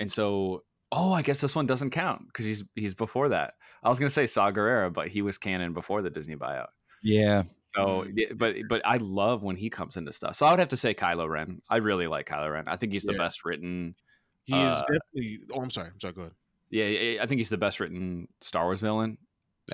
and 0.00 0.10
so 0.12 0.64
oh, 0.92 1.12
I 1.12 1.22
guess 1.22 1.40
this 1.40 1.56
one 1.56 1.66
doesn't 1.66 1.90
count 1.90 2.26
because 2.28 2.46
he's 2.46 2.64
he's 2.74 2.94
before 2.94 3.30
that. 3.30 3.54
I 3.82 3.88
was 3.90 3.98
gonna 3.98 4.10
say 4.10 4.26
Saw 4.26 4.52
Gerrera, 4.52 4.92
but 4.92 5.08
he 5.08 5.22
was 5.22 5.38
canon 5.38 5.74
before 5.74 6.02
the 6.02 6.10
Disney 6.10 6.36
buyout. 6.36 6.68
yeah, 7.02 7.44
So, 7.76 8.06
but 8.36 8.56
but 8.68 8.82
I 8.84 8.98
love 8.98 9.42
when 9.42 9.56
he 9.56 9.70
comes 9.70 9.96
into 9.96 10.12
stuff. 10.12 10.36
So 10.36 10.46
I 10.46 10.50
would 10.52 10.60
have 10.60 10.68
to 10.68 10.76
say 10.76 10.94
Kylo 10.94 11.28
Ren. 11.28 11.60
I 11.68 11.76
really 11.78 12.06
like 12.06 12.26
Kylo 12.28 12.52
Ren. 12.52 12.68
I 12.68 12.76
think 12.76 12.92
he's 12.92 13.04
the 13.04 13.12
Yeah. 13.12 13.18
best 13.18 13.44
written. 13.44 13.96
He 14.44 14.52
Uh, 14.54 14.70
is 14.70 14.82
definitely. 14.82 15.46
Oh, 15.52 15.62
I'm 15.62 15.70
sorry. 15.70 15.88
I'm 15.88 16.00
sorry. 16.00 16.14
Go 16.14 16.20
ahead. 16.22 16.34
Yeah, 16.70 16.86
yeah, 16.86 17.22
I 17.22 17.26
think 17.26 17.38
he's 17.38 17.50
the 17.50 17.58
best 17.58 17.80
written 17.80 18.28
Star 18.40 18.64
Wars 18.64 18.80
villain 18.80 19.18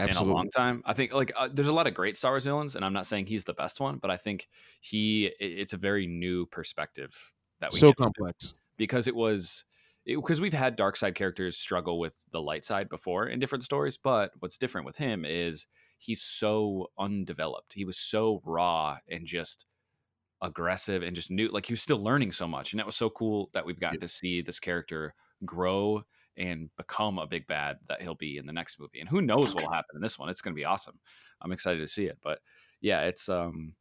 in 0.06 0.16
a 0.16 0.22
long 0.22 0.50
time. 0.50 0.82
I 0.84 0.94
think 0.94 1.12
like 1.12 1.32
uh, 1.36 1.48
there's 1.52 1.68
a 1.68 1.72
lot 1.72 1.86
of 1.86 1.94
great 1.94 2.16
Star 2.18 2.32
Wars 2.32 2.44
villains, 2.44 2.76
and 2.76 2.84
I'm 2.84 2.92
not 2.92 3.06
saying 3.06 3.26
he's 3.26 3.44
the 3.44 3.54
best 3.54 3.80
one, 3.80 3.98
but 3.98 4.10
I 4.10 4.16
think 4.16 4.48
he 4.80 5.26
it's 5.40 5.72
a 5.72 5.76
very 5.78 6.06
new 6.06 6.46
perspective 6.46 7.32
that 7.60 7.72
we 7.72 7.80
So 7.80 7.82
get 7.82 7.98
from 7.98 8.12
him. 8.16 8.26
complex. 8.26 8.54
because 8.76 9.06
it 9.08 9.14
was 9.16 9.64
because 10.06 10.40
we've 10.40 10.52
had 10.52 10.76
dark 10.76 10.96
side 10.96 11.14
characters 11.14 11.56
struggle 11.58 11.98
with 12.00 12.20
the 12.32 12.40
light 12.42 12.64
side 12.64 12.88
before 12.88 13.26
in 13.28 13.38
different 13.38 13.64
stories 13.64 13.96
but 13.98 14.32
what's 14.40 14.58
different 14.58 14.86
with 14.86 14.96
him 14.96 15.24
is 15.24 15.66
he's 15.98 16.22
so 16.22 16.88
undeveloped 16.98 17.74
he 17.74 17.84
was 17.84 17.98
so 17.98 18.40
raw 18.44 18.98
and 19.08 19.26
just 19.26 19.66
aggressive 20.42 21.02
and 21.02 21.14
just 21.14 21.30
new 21.30 21.48
like 21.48 21.66
he 21.66 21.72
was 21.72 21.82
still 21.82 22.02
learning 22.02 22.32
so 22.32 22.48
much 22.48 22.72
and 22.72 22.80
that 22.80 22.86
was 22.86 22.96
so 22.96 23.10
cool 23.10 23.50
that 23.52 23.66
we've 23.66 23.80
gotten 23.80 24.00
to 24.00 24.08
see 24.08 24.40
this 24.40 24.58
character 24.58 25.14
grow 25.44 26.02
and 26.36 26.70
become 26.76 27.18
a 27.18 27.26
big 27.26 27.46
bad 27.46 27.78
that 27.88 28.00
he'll 28.02 28.14
be 28.14 28.36
in 28.38 28.46
the 28.46 28.52
next 28.52 28.78
movie 28.80 29.00
and 29.00 29.08
who 29.08 29.20
knows 29.20 29.54
what'll 29.54 29.70
happen 29.72 29.96
in 29.96 30.00
this 30.02 30.18
one 30.18 30.28
it's 30.28 30.40
going 30.42 30.54
to 30.54 30.60
be 30.60 30.64
awesome. 30.64 30.98
I'm 31.42 31.52
excited 31.52 31.80
to 31.80 31.86
see 31.86 32.06
it 32.06 32.18
but 32.22 32.40
yeah 32.80 33.02
it's 33.02 33.28
um 33.28 33.74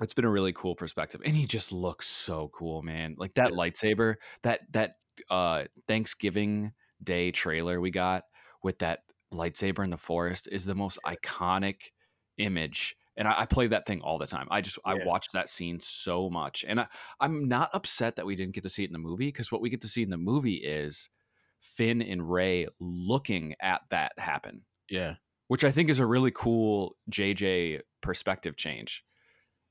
it's 0.00 0.14
been 0.14 0.24
a 0.24 0.30
really 0.30 0.52
cool 0.52 0.74
perspective 0.74 1.20
and 1.24 1.36
he 1.36 1.46
just 1.46 1.70
looks 1.72 2.06
so 2.06 2.50
cool 2.54 2.82
man 2.82 3.14
like 3.18 3.34
that 3.34 3.52
lightsaber 3.52 4.16
that 4.42 4.60
that 4.72 4.96
uh 5.30 5.64
thanksgiving 5.86 6.72
day 7.02 7.30
trailer 7.30 7.80
we 7.80 7.90
got 7.90 8.24
with 8.62 8.78
that 8.78 9.00
lightsaber 9.32 9.84
in 9.84 9.90
the 9.90 9.96
forest 9.98 10.48
is 10.50 10.64
the 10.64 10.74
most 10.74 10.98
iconic 11.06 11.90
image 12.38 12.96
and 13.16 13.28
I, 13.28 13.40
I 13.40 13.46
play 13.46 13.66
that 13.66 13.86
thing 13.86 14.00
all 14.00 14.18
the 14.18 14.26
time 14.26 14.48
i 14.50 14.60
just 14.62 14.78
i 14.86 14.94
Yeah. 14.94 15.04
watch 15.04 15.28
that 15.32 15.48
scene 15.50 15.78
so 15.80 16.30
much 16.30 16.64
and 16.66 16.80
I, 16.80 16.86
i'm 17.20 17.48
not 17.48 17.70
upset 17.74 18.16
that 18.16 18.26
we 18.26 18.34
didn't 18.36 18.54
get 18.54 18.62
to 18.62 18.70
see 18.70 18.84
it 18.84 18.88
in 18.88 18.94
the 18.94 18.98
movie 18.98 19.26
because 19.28 19.52
what 19.52 19.60
we 19.60 19.68
get 19.70 19.82
to 19.82 19.88
see 19.88 20.02
in 20.02 20.10
the 20.10 20.16
movie 20.16 20.56
is 20.56 21.10
finn 21.62 22.02
and 22.02 22.30
Rey 22.30 22.66
looking 22.80 23.54
at 23.60 23.82
that 23.90 24.12
happen 24.18 24.64
Yeah. 24.90 25.14
which 25.48 25.64
I 25.64 25.70
think 25.70 25.90
is 25.90 25.98
a 26.00 26.06
really 26.06 26.30
cool 26.32 26.96
JJ 27.10 27.80
perspective 28.02 28.56
change. 28.56 29.04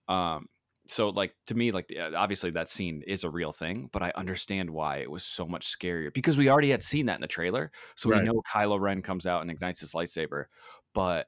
Um, 0.07 0.47
so 0.87 1.09
like 1.09 1.35
to 1.47 1.55
me, 1.55 1.71
like 1.71 1.93
obviously 2.15 2.49
that 2.51 2.67
scene 2.69 3.03
is 3.07 3.23
a 3.23 3.29
real 3.29 3.51
thing, 3.51 3.89
but 3.93 4.01
I 4.01 4.11
understand 4.15 4.69
why 4.69 4.97
it 4.97 5.09
was 5.11 5.23
so 5.23 5.47
much 5.47 5.67
scarier 5.67 6.11
because 6.13 6.37
we 6.37 6.49
already 6.49 6.71
had 6.71 6.83
seen 6.83 7.05
that 7.05 7.15
in 7.15 7.21
the 7.21 7.27
trailer. 7.27 7.71
So 7.95 8.09
Right. 8.09 8.19
we 8.19 8.25
know 8.25 8.41
Kylo 8.51 8.79
Ren 8.79 9.01
comes 9.01 9.25
out 9.25 9.41
and 9.41 9.51
ignites 9.51 9.79
his 9.81 9.93
lightsaber, 9.93 10.45
but 10.93 11.27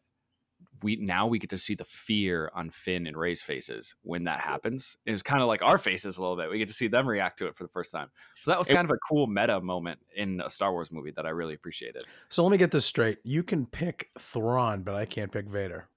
we 0.84 0.98
now 0.98 1.26
we 1.28 1.40
get 1.40 1.50
to 1.52 1.58
see 1.58 1.74
the 1.76 1.86
fear 1.86 2.52
on 2.54 2.70
Finn 2.70 3.08
and 3.08 3.18
Rey's 3.18 3.42
faces 3.42 3.96
when 4.04 4.24
that 4.24 4.42
happens. 4.42 4.98
It's 5.06 5.22
kind 5.24 5.42
of 5.42 5.48
like 5.48 5.62
our 5.64 5.78
faces 5.78 6.18
a 6.18 6.22
little 6.22 6.36
bit. 6.38 6.50
We 6.52 6.60
get 6.60 6.68
to 6.68 6.74
see 6.74 6.88
them 6.88 7.08
react 7.08 7.40
to 7.40 7.48
it 7.48 7.56
for 7.56 7.64
the 7.64 7.70
first 7.70 7.92
time. 7.92 8.10
So 8.40 8.52
that 8.52 8.60
was 8.60 8.70
It- 8.70 8.74
kind 8.76 8.86
of 8.86 8.92
a 8.92 9.00
cool 9.10 9.28
meta 9.28 9.60
moment 9.62 10.00
in 10.16 10.42
a 10.42 10.50
Star 10.50 10.72
Wars 10.72 10.92
movie 10.92 11.12
that 11.12 11.26
I 11.26 11.30
really 11.30 11.54
appreciated. 11.56 12.04
So 12.30 12.44
let 12.44 12.52
me 12.52 12.58
get 12.58 12.72
this 12.72 12.86
straight. 12.86 13.20
You 13.24 13.42
can 13.44 13.66
pick 13.66 14.10
Thrawn, 14.20 14.84
but 14.84 14.96
I 14.96 15.06
can't 15.06 15.32
pick 15.32 15.48
Vader. 15.48 15.88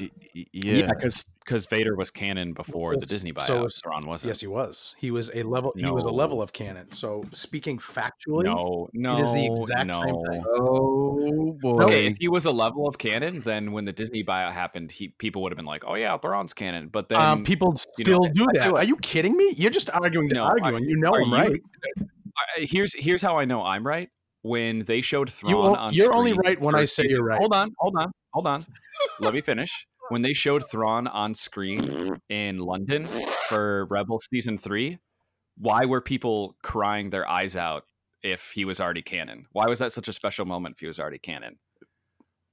Y- 0.00 0.10
y- 0.34 0.44
Yeah. 0.52 0.88
because 0.92 1.24
because 1.44 1.66
Vader 1.66 1.94
was 1.94 2.10
canon 2.10 2.52
before 2.54 2.96
the 2.96 3.06
Disney 3.06 3.32
buyout. 3.32 3.42
so- 3.46 3.68
Thrawn 3.84 4.04
wasn't. 4.06 4.28
Yes, 4.30 4.40
he 4.40 4.48
was. 4.48 4.96
He 4.98 5.12
was 5.12 5.30
a 5.32 5.44
level. 5.44 5.72
He 5.76 5.86
was 5.86 6.02
a 6.02 6.10
level 6.10 6.42
of 6.42 6.52
canon. 6.52 6.90
So 6.90 7.22
speaking 7.32 7.78
factually, 7.78 8.44
no, 8.44 8.88
no, 8.92 9.16
it 9.18 9.22
is 9.22 9.32
the 9.32 9.46
exact 9.46 9.86
no. 9.86 10.00
same 10.00 10.16
thing. 10.28 10.44
Oh 10.48 11.56
boy. 11.62 11.82
Okay, 11.84 12.06
if 12.06 12.16
he 12.18 12.26
was 12.28 12.44
a 12.46 12.50
level 12.50 12.88
of 12.88 12.98
canon, 12.98 13.40
then 13.42 13.70
when 13.72 13.84
the 13.84 13.92
Disney 13.92 14.24
buyout 14.24 14.52
happened, 14.52 14.90
he 14.90 15.08
people 15.18 15.40
would 15.42 15.52
have 15.52 15.56
been 15.56 15.66
like, 15.66 15.84
"Oh 15.86 15.94
yeah, 15.94 16.18
Thrawn's 16.18 16.52
canon." 16.52 16.88
But 16.88 17.08
then, 17.08 17.20
um, 17.20 17.44
people 17.44 17.74
you 17.98 18.04
still 18.04 18.20
know, 18.24 18.30
do 18.32 18.46
that. 18.54 18.72
Are 18.72 18.84
you 18.84 18.96
kidding 18.96 19.36
me? 19.36 19.52
You're 19.56 19.70
just 19.70 19.88
arguing 19.90 20.28
to 20.30 20.34
No, 20.34 20.44
I- 20.44 20.48
arguing. 20.48 20.84
you 20.84 20.96
know 20.98 21.14
I'm 21.14 21.22
you- 21.28 21.32
right. 21.32 21.60
Here's 22.56 22.92
here's 22.94 23.22
how 23.22 23.38
I 23.38 23.44
know 23.44 23.62
I'm 23.62 23.86
right. 23.86 24.08
When 24.42 24.80
they 24.84 25.00
showed 25.00 25.30
Thrawn 25.30 25.50
You, 25.50 25.58
on 25.60 25.92
you're 25.92 26.12
only 26.14 26.32
right 26.32 26.60
when 26.60 26.74
I 26.76 26.84
say 26.84 27.04
you're 27.08 27.24
right. 27.24 27.38
Hold 27.38 27.52
on, 27.52 27.72
hold 27.78 27.96
on, 27.96 28.12
hold 28.36 28.46
on. 28.46 28.66
Let 29.20 29.32
me 29.34 29.40
finish. 29.40 29.86
When 30.08 30.22
they 30.22 30.34
showed 30.34 30.62
Thrawn 30.70 31.08
on 31.08 31.34
screen 31.34 31.78
in 32.28 32.58
London 32.58 33.06
for 33.48 33.86
Rebel 33.86 34.20
season 34.20 34.56
three, 34.56 35.00
why 35.58 35.84
were 35.86 36.00
people 36.00 36.54
crying 36.62 37.10
their 37.10 37.28
eyes 37.28 37.56
out 37.56 37.82
if 38.22 38.52
he 38.54 38.64
was 38.64 38.78
already 38.80 39.02
canon? 39.02 39.46
Why 39.50 39.66
was 39.66 39.80
that 39.80 39.90
such 39.90 40.06
a 40.06 40.12
special 40.12 40.44
moment 40.46 40.76
if 40.76 40.80
he 40.80 40.86
was 40.86 41.00
already 41.00 41.18
canon? 41.18 41.58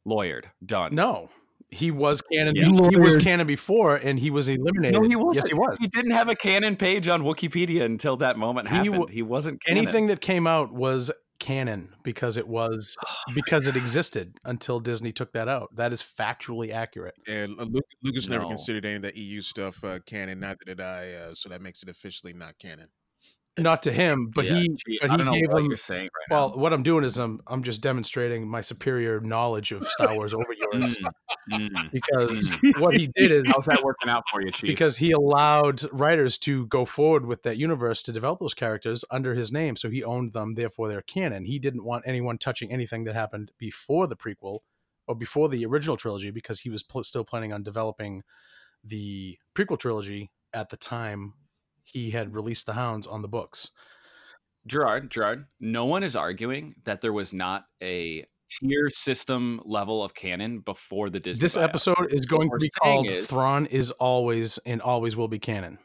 Lawyered, 0.08 0.46
done. 0.66 0.96
No, 0.96 1.30
he 1.70 1.92
was 1.92 2.22
canon. 2.24 2.56
Yeah. 2.56 2.66
He, 2.66 2.88
he 2.90 2.98
was 2.98 3.18
canon 3.18 3.46
before, 3.46 3.98
and 3.98 4.18
he 4.18 4.32
was 4.32 4.50
eliminated. 4.50 5.00
No, 5.00 5.08
he 5.08 5.16
wasn't. 5.16 5.36
Yes, 5.46 5.48
he 5.50 5.54
was. 5.54 5.78
He 5.80 5.88
didn't 5.88 6.12
have 6.12 6.30
a 6.30 6.36
canon 6.36 6.76
page 6.76 7.08
on 7.08 7.22
Wikipedia 7.22 7.84
until 7.84 8.18
that 8.18 8.36
moment 8.36 8.68
He 8.70 8.78
happened. 8.78 8.98
wa- 8.98 9.08
He, 9.08 9.22
wasn't 9.22 9.62
canon. 9.64 9.78
Anything 9.78 10.08
that 10.08 10.22
came 10.22 10.48
out 10.48 10.74
was 10.74 11.12
canon 11.44 11.90
because 12.04 12.38
it 12.38 12.48
was 12.48 12.98
because 13.36 13.68
it 13.68 13.76
existed 13.76 14.38
until 14.46 14.80
Disney 14.80 15.12
took 15.12 15.34
that 15.34 15.50
out. 15.50 15.76
That 15.76 15.92
is 15.92 16.02
factually 16.02 16.74
accurate. 16.74 17.16
And 17.28 17.58
Lu- 17.58 17.82
Lucas 18.02 18.28
never 18.30 18.44
No. 18.44 18.50
considered 18.50 18.86
any 18.86 18.96
of 18.96 19.02
that 19.04 19.18
EU 19.18 19.42
stuff 19.42 19.84
uh, 19.84 20.00
canon. 20.06 20.40
Neither 20.40 20.64
did 20.66 20.80
I. 20.82 21.12
Uh, 21.12 21.34
so 21.34 21.50
that 21.50 21.62
makes 21.62 21.84
it 21.84 21.90
officially 21.90 22.34
not 22.34 22.58
canon. 22.60 22.88
Not 23.58 23.84
to 23.84 23.92
him, 23.92 24.32
but 24.34 24.46
Yeah, 24.46 24.56
he. 24.56 24.70
gee, 24.88 24.98
but 25.02 25.10
I 25.12 25.14
he 25.14 25.18
don't 25.18 25.26
know 25.28 25.32
gave 25.34 25.50
what 25.50 25.60
him- 25.62 25.68
you're 25.70 25.78
saying 25.78 26.06
right 26.06 26.36
Well, 26.36 26.54
what 26.58 26.74
I'm 26.74 26.82
doing 26.84 27.04
is 27.04 27.20
I'm 27.20 27.40
I'm 27.48 27.62
just 27.64 27.82
demonstrating 27.82 28.48
my 28.48 28.62
superior 28.62 29.20
knowledge 29.20 29.72
of 29.72 29.88
Star 29.88 30.14
Wars 30.16 30.34
over 30.34 30.54
yours 30.60 30.98
Mm, 31.52 31.70
mm. 31.70 31.92
because 31.92 32.52
what 32.80 32.96
he 32.96 33.08
did 33.16 33.32
is 33.32 33.44
How's 33.50 33.66
that 33.66 33.84
working 33.84 34.10
out 34.10 34.24
for 34.32 34.42
you, 34.42 34.52
Chief? 34.52 34.68
because 34.70 34.98
he 34.98 35.12
allowed 35.12 35.84
writers 35.94 36.38
to 36.40 36.66
go 36.68 36.84
forward 36.86 37.26
with 37.26 37.44
that 37.44 37.58
universe 37.58 38.02
to 38.04 38.12
develop 38.12 38.40
those 38.40 38.54
characters 38.56 39.06
under 39.12 39.36
his 39.36 39.52
name, 39.52 39.76
so 39.76 39.90
he 39.90 40.04
owned 40.04 40.34
them. 40.34 40.56
Therefore, 40.56 40.88
they're 40.88 41.02
canon. 41.04 41.46
He 41.46 41.60
didn't 41.60 41.84
want 41.84 42.06
anyone 42.08 42.38
touching 42.40 42.72
anything 42.72 43.04
that 43.04 43.14
happened 43.14 43.52
before 43.60 44.08
the 44.08 44.16
prequel 44.16 44.60
or 45.08 45.16
before 45.16 45.50
the 45.50 45.66
original 45.66 45.98
trilogy 45.98 46.32
because 46.32 46.62
he 46.62 46.70
was 46.70 46.82
pl- 46.82 47.04
still 47.04 47.26
planning 47.26 47.54
on 47.54 47.62
developing 47.62 48.24
the 48.84 49.38
prequel 49.54 49.78
trilogy 49.78 50.32
at 50.54 50.70
the 50.70 50.78
time 50.78 51.34
he 51.84 52.12
had 52.12 52.34
released 52.34 52.66
the 52.66 52.74
Hounds 52.74 53.06
on 53.08 53.22
the 53.22 53.28
books. 53.28 53.72
Gerard, 54.66 55.12
Gerard, 55.12 55.46
no 55.60 55.86
one 55.86 56.04
is 56.04 56.16
arguing 56.16 56.76
that 56.86 57.02
there 57.02 57.12
was 57.14 57.34
not 57.34 57.66
a 57.82 58.26
tier 58.50 58.90
system 58.90 59.62
level 59.66 60.04
of 60.04 60.14
canon 60.14 60.60
before 60.60 61.10
the 61.10 61.20
Disney. 61.20 61.42
this 61.42 61.58
buyout. 61.58 61.64
episode 61.64 62.12
is 62.14 62.26
going 62.26 62.50
to 62.50 62.58
be 62.58 62.70
called 62.82 63.10
is- 63.12 63.28
"Thrawn 63.28 63.66
is 63.66 63.92
always 63.92 64.58
and 64.60 64.82
always 64.82 65.16
will 65.18 65.28
be 65.28 65.40
canon." 65.40 65.80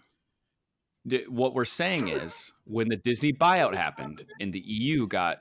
D- 1.07 1.25
what 1.29 1.55
we're 1.55 1.65
saying 1.65 2.09
is 2.09 2.53
when 2.65 2.89
the 2.89 2.97
Disney 2.97 3.33
buyout 3.33 3.75
happened 3.75 4.25
and 4.41 4.53
the 4.53 4.61
EU 4.61 5.07
got 5.07 5.39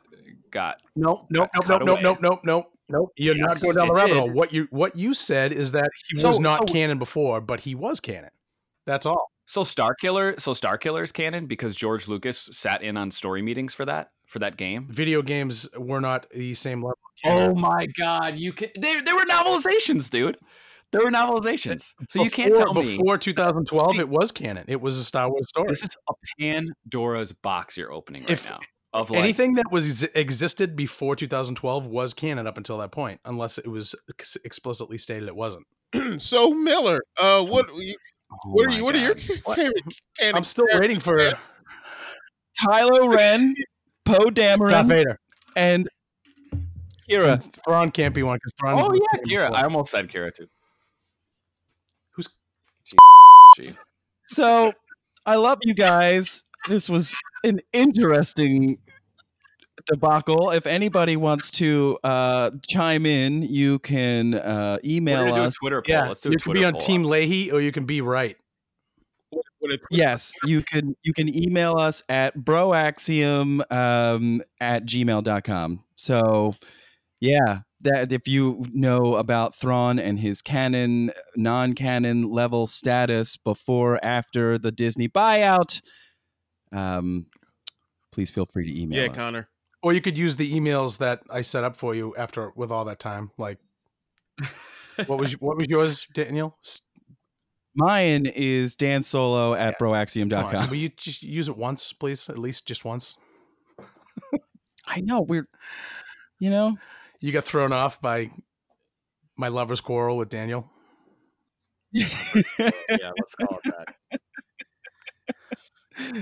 got 0.50 0.82
Nope, 0.96 1.28
nope, 1.30 1.50
nope, 1.54 1.66
nope, 1.68 1.82
nope, 1.86 2.00
nope, 2.02 2.20
nope, 2.22 2.40
nope, 2.44 2.66
nope. 2.90 3.10
You're 3.18 3.36
not 3.36 3.60
going 3.60 3.76
down 3.76 3.88
the 3.90 3.94
rabbit 3.94 4.16
hole. 4.18 4.32
What 4.32 4.54
you 4.54 4.68
what 4.72 4.96
you 4.96 5.14
said 5.14 5.52
is 5.52 5.74
that 5.74 5.90
he 6.10 6.18
So- 6.18 6.30
was 6.30 6.40
not 6.40 6.68
so- 6.68 6.74
canon 6.74 6.98
before, 6.98 7.42
but 7.42 7.62
he 7.62 7.76
was 7.76 8.00
canon. 8.00 8.32
That's 8.86 9.06
all. 9.06 9.30
So 9.50 9.64
Starkiller, 9.64 10.40
so 10.40 10.52
Starkiller 10.52 11.02
is 11.04 11.12
canon 11.14 11.46
because 11.48 11.74
George 11.76 12.08
Lucas 12.10 12.50
sat 12.52 12.84
in 12.84 12.98
on 12.98 13.12
story 13.12 13.42
meetings 13.42 13.74
for 13.74 13.86
that 13.86 14.12
for 14.26 14.40
that 14.40 14.58
game. 14.58 14.88
Video 14.90 15.22
games 15.22 15.70
were 15.78 16.02
not 16.02 16.30
the 16.32 16.54
same 16.54 16.84
level. 16.84 16.98
Of 17.24 17.32
Oh 17.34 17.56
my 17.56 17.86
god, 17.98 18.38
you 18.38 18.52
can 18.52 18.70
they 18.78 19.00
they 19.00 19.14
were 19.14 19.24
novelizations, 19.26 20.10
dude. 20.10 20.38
There 20.92 21.02
were 21.02 21.12
novelizations. 21.12 21.94
So 22.10 22.24
you 22.24 22.30
can't 22.30 22.54
Before- 22.54 22.66
tell 22.66 22.74
me 22.74 22.98
before 22.98 23.18
2012 23.18 23.92
See- 23.92 24.00
it 24.00 24.10
was 24.10 24.32
canon. 24.34 24.66
It 24.68 24.82
was 24.82 24.98
a 24.98 25.04
Star 25.04 25.30
Wars 25.30 25.48
story. 25.48 25.68
this 25.70 25.82
is 25.82 25.90
a 26.10 26.14
Pandora's 26.40 27.32
box 27.32 27.78
you're 27.78 27.92
opening 27.94 28.24
right 28.24 28.32
If 28.32 28.50
now. 28.50 28.60
Of 28.94 29.12
like 29.12 29.20
Anything 29.22 29.56
that 29.56 29.72
was 29.72 30.04
existed 30.04 30.76
before 30.76 31.16
2012 31.16 31.88
was 31.88 32.14
canon 32.14 32.48
up 32.48 32.58
until 32.58 32.78
that 32.80 32.92
point, 32.92 33.20
unless 33.26 33.58
it 33.58 33.68
was 33.68 33.96
explicitly 34.44 34.98
stated 34.98 35.28
it 35.28 35.36
wasn't. 35.36 35.66
so 36.20 36.52
Miller, 36.52 37.02
uh, 37.18 37.44
what 37.46 37.74
you- 37.76 37.96
oh 38.32 38.38
what 38.52 38.68
are 38.68 38.76
you? 38.76 38.84
What 38.84 38.96
are 38.96 39.00
your 39.00 39.16
God. 39.16 39.24
What? 39.44 39.56
favorite? 39.58 39.84
I'm 40.36 40.44
still 40.44 40.66
waiting 40.74 41.00
for 41.00 41.18
characters? 41.18 41.40
Kylo 42.66 43.14
Ren, 43.14 43.56
Poe 44.06 44.26
Dameron, 44.26 44.70
Darth 44.70 44.86
Dameron, 44.86 44.88
Vader. 44.88 45.20
and 45.56 45.90
Qi'ra. 47.10 47.34
And 47.34 47.54
Thrawn 47.66 47.92
can't 47.92 48.14
be 48.16 48.24
one 48.24 48.38
because 48.38 48.54
Thrawn. 48.60 48.80
Oh 48.80 48.94
yeah, 48.94 49.00
canon 49.20 49.26
Qi'ra. 49.30 49.48
before. 49.50 49.58
I 49.58 49.64
almost 49.64 49.92
said 49.92 50.08
Qi'ra 50.10 50.34
too. 50.34 50.48
Who's- 52.16 52.30
Gee. 53.58 53.72
So 54.30 54.74
I 55.26 55.38
love 55.38 55.60
you 55.62 55.74
guys. 55.74 56.44
This 56.68 56.90
was 56.90 57.16
an 57.46 57.62
interesting 57.72 58.78
debacle. 59.88 60.52
If 60.52 60.66
anybody 60.68 61.16
wants 61.18 61.52
to 61.52 61.98
uh, 62.04 62.52
chime 62.68 63.06
in, 63.06 63.42
you 63.44 63.80
can 63.80 64.36
uh, 64.36 64.78
We're 64.84 64.90
email 64.90 65.18
gonna 65.26 65.36
do 65.36 65.42
a 65.42 65.48
us. 65.48 65.56
Twitter 65.56 65.82
poll. 65.82 65.96
Yeah, 65.96 66.08
Let's 66.08 66.22
do 66.22 66.30
a 66.30 66.32
you 66.32 66.38
can 66.38 66.44
Twitter 66.44 66.60
be 66.60 66.66
on 66.66 66.74
poll. 66.74 66.82
Team 66.82 67.04
Leahy 67.04 67.52
or 67.52 67.62
you 67.62 67.72
can 67.72 67.86
be 67.86 68.02
right. 68.02 68.38
What- 69.30 69.44
what 69.60 69.72
are- 69.74 69.80
Yes, 69.92 70.32
you 70.44 70.62
can 70.62 70.96
you 71.04 71.14
can 71.14 71.34
email 71.36 71.78
us 71.78 72.04
at 72.10 72.38
broaxium 72.38 73.62
um, 73.72 74.42
at 74.62 74.86
gmail.com. 74.86 75.84
So 75.96 76.56
Yeah, 77.20 77.62
that 77.82 78.14
if 78.14 78.28
you 78.28 78.64
know 78.74 79.16
about 79.16 79.56
Thrawn 79.56 79.98
and 80.00 80.20
his 80.20 80.42
canon, 80.44 81.12
non-canon 81.36 82.30
level 82.30 82.68
status 82.68 83.38
before, 83.38 84.00
after 84.06 84.58
the 84.60 84.72
Disney 84.72 85.08
buyout, 85.10 85.82
um, 86.72 87.26
please 88.12 88.30
feel 88.30 88.46
free 88.46 88.72
to 88.72 88.82
email 88.82 89.00
Yeah, 89.00 89.10
us. 89.10 89.16
Connor. 89.18 89.50
Or 89.88 89.94
you 89.94 90.02
could 90.02 90.18
use 90.18 90.36
the 90.36 90.54
emails 90.54 90.98
that 90.98 91.22
I 91.30 91.40
set 91.40 91.64
up 91.64 91.74
for 91.78 91.96
you 91.96 92.14
after 92.18 92.52
with 92.58 92.74
all 92.74 92.84
that 92.84 93.00
time. 93.00 93.32
Like, 93.38 93.58
what 95.06 95.18
was 95.18 95.32
what 95.40 95.56
was 95.56 95.70
yours, 95.70 96.06
Daniel? 96.14 96.58
Mine 97.74 98.26
is 98.26 98.76
Dan 98.76 99.02
Solo 99.02 99.54
at 99.54 99.80
Come 99.80 99.88
on, 99.88 99.94
broaxium.com. 99.94 100.70
will 100.70 100.76
you 100.76 100.90
just 100.90 101.24
use 101.24 101.48
it 101.48 101.56
once, 101.56 101.94
please? 101.94 102.28
At 102.28 102.38
least 102.38 102.68
just 102.68 102.84
once. 102.84 103.18
I 104.88 105.00
know 105.00 105.22
we're, 105.22 105.48
you 106.38 106.50
know, 106.50 106.76
You 107.22 107.32
got 107.32 107.46
thrown 107.46 107.72
off 107.72 108.02
by 108.02 108.30
my 109.38 109.48
lover's 109.48 109.80
quarrel 109.80 110.18
with 110.18 110.28
Daniel. 110.28 110.70
Yeah, 111.94 113.12
let's 113.18 113.36
call 113.36 113.60
it 113.64 113.74
that. 114.10 114.20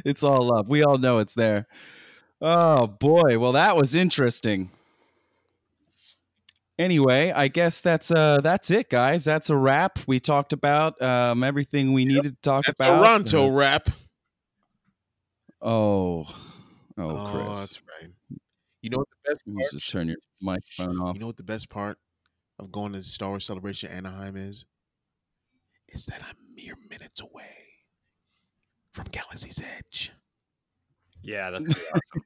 it's 0.06 0.22
all 0.22 0.50
love. 0.54 0.70
We 0.70 0.84
all 0.84 1.00
know 1.00 1.18
it's 1.18 1.34
there. 1.34 1.66
Oh 2.48 2.86
boy, 2.86 3.40
well 3.40 3.54
that 3.54 3.76
was 3.76 3.96
interesting. 3.96 4.70
Anyway, 6.78 7.32
I 7.32 7.48
guess 7.48 7.82
that's 7.82 8.12
uh 8.12 8.40
that's 8.44 8.70
it, 8.70 8.90
guys. 8.90 9.24
That's 9.24 9.50
a 9.50 9.56
wrap. 9.58 9.98
We 10.08 10.20
talked 10.20 10.54
about 10.54 11.02
um 11.02 11.44
everything 11.44 11.94
we 11.94 12.06
needed 12.06 12.36
to 12.36 12.42
talk 12.42 12.66
That's 12.66 12.80
about. 12.80 13.00
Toronto 13.00 13.48
Uh, 13.48 13.52
rap. 13.52 13.90
oh, 15.62 16.28
oh, 17.00 17.32
Chris, 17.32 17.58
that's 17.58 17.82
right. 18.02 18.12
You 18.84 18.90
know 18.92 18.98
what 19.00 19.08
the 19.10 19.32
best 19.32 19.42
you 19.48 19.56
part? 19.56 19.72
just 19.72 19.90
turn 19.90 20.08
your 20.10 20.18
microphone 20.40 21.00
off. 21.02 21.16
You 21.16 21.22
know 21.22 21.28
what 21.28 21.38
the 21.38 21.44
best 21.44 21.70
part 21.70 21.98
of 22.60 22.72
going 22.72 22.94
to 22.94 23.02
Star 23.02 23.30
Wars 23.30 23.46
Celebration 23.46 23.90
Anaheim 23.90 24.36
is? 24.36 24.66
Is 25.88 26.06
that 26.06 26.22
I'm 26.28 26.36
mere 26.56 26.76
minutes 26.92 27.22
away 27.22 27.56
from 28.94 29.06
Galaxy's 29.12 29.60
Edge. 29.80 30.12
Yeah, 31.24 31.50
that's 31.50 31.64
gonna 31.64 31.80
awesome. 31.88 32.24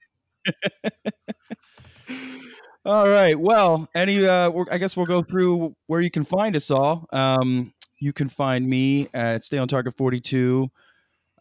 All 2.85 3.07
right. 3.07 3.37
Well, 3.39 3.87
any 3.93 4.25
uh 4.25 4.51
I 4.71 4.77
guess 4.77 4.95
we'll 4.95 5.05
go 5.05 5.21
through 5.21 5.75
where 5.87 6.01
you 6.01 6.09
can 6.09 6.23
find 6.23 6.55
us 6.55 6.71
all. 6.71 7.05
Um 7.11 7.73
you 7.99 8.13
can 8.13 8.29
find 8.29 8.67
me 8.67 9.09
at 9.13 9.43
Stay 9.43 9.57
on 9.57 9.67
Target 9.67 9.97
42 9.97 10.71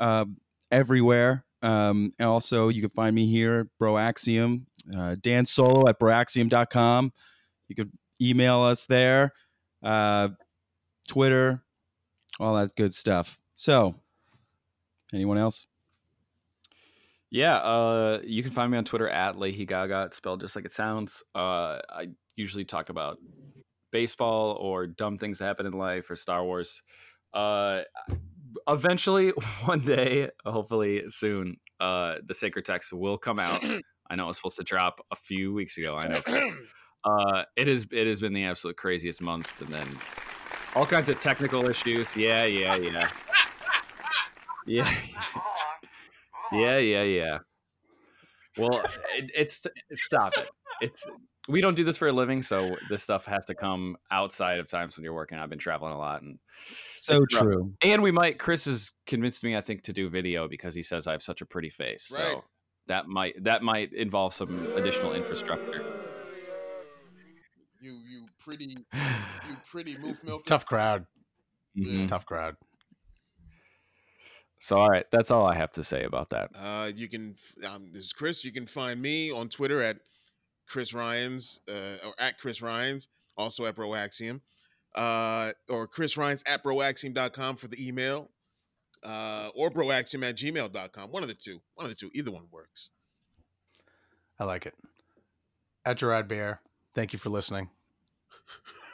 uh, 0.01 0.25
everywhere. 0.73 1.45
Um 1.63 2.11
and 2.19 2.29
also 2.29 2.69
you 2.69 2.81
can 2.81 2.91
find 2.91 3.15
me 3.15 3.27
here 3.27 3.69
Broaxium, 3.81 4.67
uh 4.97 5.15
Dan 5.21 5.47
Solo 5.47 5.89
at 5.89 6.01
broaxium.com. 6.01 7.13
You 7.69 7.77
can 7.77 7.93
email 8.21 8.63
us 8.63 8.87
there. 8.87 9.33
Uh 9.83 10.31
Twitter, 11.07 11.63
all 12.41 12.57
that 12.57 12.75
good 12.77 12.93
stuff. 12.93 13.39
So, 13.55 13.95
anyone 15.15 15.39
else? 15.39 15.68
Yeah, 17.31 17.57
uh, 17.57 18.21
you 18.25 18.43
can 18.43 18.53
find 18.53 18.71
me 18.71 18.79
on 18.79 18.85
Twitter 18.85 19.09
at 19.09 19.39
Leahy 19.39 19.67
Gaga. 19.67 20.05
It's 20.07 20.17
spelled 20.17 20.41
just 20.41 20.57
like 20.57 20.65
it 20.65 20.73
sounds. 20.73 21.23
Uh, 21.35 21.79
I 21.91 22.09
usually 22.37 22.65
talk 22.65 22.89
about 22.89 23.19
baseball 23.93 24.57
or 24.61 24.87
dumb 24.87 25.19
things 25.19 25.39
that 25.39 25.47
happen 25.47 25.67
in 25.67 25.73
life 25.73 26.11
or 26.11 26.17
Star 26.17 26.43
Wars. 26.45 26.83
Uh, 27.35 27.83
eventually, 28.67 29.31
one 29.65 29.81
day, 29.81 30.31
hopefully 30.45 31.03
soon, 31.09 31.57
uh, 31.81 32.17
the 32.27 32.35
sacred 32.35 32.65
text 32.65 32.93
will 32.93 33.19
come 33.19 33.39
out. 33.39 33.63
I 34.11 34.17
know 34.17 34.25
it 34.25 34.29
was 34.29 34.37
supposed 34.37 34.57
to 34.57 34.65
drop 34.65 35.01
a 35.11 35.17
few 35.17 35.53
weeks 35.53 35.77
ago. 35.77 35.97
I 35.97 36.09
know, 36.09 36.23
Chris. 36.23 36.55
Uh, 37.05 37.45
it 37.57 37.69
is. 37.69 37.87
It 37.93 38.09
has 38.09 38.19
been 38.19 38.33
the 38.33 38.45
absolute 38.45 38.77
craziest 38.77 39.23
month, 39.23 39.61
and 39.61 39.69
then 39.69 39.87
all 40.75 40.85
kinds 40.85 41.09
of 41.09 41.21
technical 41.21 41.67
issues. 41.67 42.15
Yeah, 42.17 42.45
yeah, 42.45 42.75
yeah, 42.75 43.11
yeah. 44.67 44.95
Yeah, 46.53 46.79
yeah, 46.79 47.03
yeah. 47.03 47.39
Well, 48.57 48.83
it, 49.15 49.31
it's 49.35 49.67
stop 49.95 50.37
it. 50.37 50.49
It's 50.81 51.05
we 51.49 51.61
don't 51.61 51.75
do 51.75 51.85
this 51.85 51.97
for 51.97 52.09
a 52.09 52.13
living, 52.13 52.43
so 52.43 52.77
this 52.91 53.03
stuff 53.03 53.25
has 53.25 53.45
to 53.47 53.55
come 53.55 53.97
outside 54.11 54.59
of 54.59 54.69
times 54.69 54.97
when 54.97 55.05
you're 55.05 55.15
working. 55.15 55.39
I've 55.39 55.49
been 55.51 55.59
traveling 55.59 55.93
a 55.93 55.99
lot, 55.99 56.23
and 56.23 56.39
So 56.95 57.17
It's 57.17 57.35
rough. 57.35 57.45
true. 57.45 57.75
and 57.83 58.03
we 58.03 58.11
might. 58.11 58.39
Chris 58.39 58.65
has 58.67 58.93
convinced 59.07 59.43
me, 59.45 59.57
I 59.57 59.61
think, 59.61 59.83
to 59.85 59.93
do 59.93 60.09
video 60.11 60.49
because 60.49 60.75
he 60.75 60.83
says 60.83 61.07
I 61.07 61.13
have 61.13 61.23
such 61.23 61.41
a 61.41 61.47
pretty 61.47 61.71
face. 61.71 62.13
Right. 62.15 62.23
So 62.33 62.45
that 62.87 63.07
might 63.07 63.43
that 63.45 63.63
might 63.63 63.93
involve 63.93 64.35
some 64.35 64.69
additional 64.75 65.13
infrastructure. 65.13 65.83
You 67.81 67.93
you 68.11 68.27
pretty 68.39 68.77
you 68.93 69.57
pretty 69.71 69.97
move 70.03 70.23
milk. 70.25 70.45
Tough 70.47 70.67
crowd. 70.67 71.07
Mhm. 71.77 72.09
Tough 72.09 72.27
crowd. 72.27 72.57
So 74.59 74.77
all 74.79 74.89
right, 74.89 75.07
that's 75.11 75.31
all 75.31 75.47
I 75.47 75.55
have 75.55 75.73
to 75.73 75.85
say 75.85 76.05
about 76.05 76.31
that. 76.31 76.51
Uh, 76.55 76.91
you 76.95 77.09
can. 77.09 77.37
Um, 77.67 77.91
this 77.93 78.05
is 78.05 78.13
Chris. 78.13 78.45
You 78.45 78.53
can 78.53 78.67
find 78.67 79.01
me 79.01 79.31
on 79.31 79.49
Twitter 79.49 79.81
at 79.81 79.99
Chris 80.69 80.93
Ryan's 80.93 81.61
uh, 81.69 82.07
or 82.07 82.15
at 82.19 82.39
Chris 82.39 82.61
Ryan's, 82.61 83.09
also 83.37 83.67
at 83.67 83.77
Broaxium, 83.77 84.41
uh, 84.95 85.53
or 85.69 85.87
Chris 85.87 86.17
Ryan's 86.17 86.43
at 86.47 86.65
broaxium.com 86.65 87.57
for 87.57 87.69
the 87.69 87.87
email, 87.87 88.31
uh, 89.03 89.51
or 89.55 89.71
broaxium 89.71 90.29
at 90.29 90.37
gmail.com. 90.37 91.11
One 91.11 91.23
of 91.23 91.29
the 91.29 91.35
two. 91.35 91.61
One 91.75 91.85
of 91.85 91.91
the 91.91 91.97
two. 91.97 92.11
Either 92.15 92.31
one 92.31 92.49
works. 92.51 92.91
I 94.41 94.45
like 94.45 94.67
it. 94.67 94.75
At 95.85 95.99
Gerard 95.99 96.29
Bear, 96.29 96.61
thank 96.95 97.13
you 97.13 97.19
for 97.19 97.31
listening. 97.31 97.71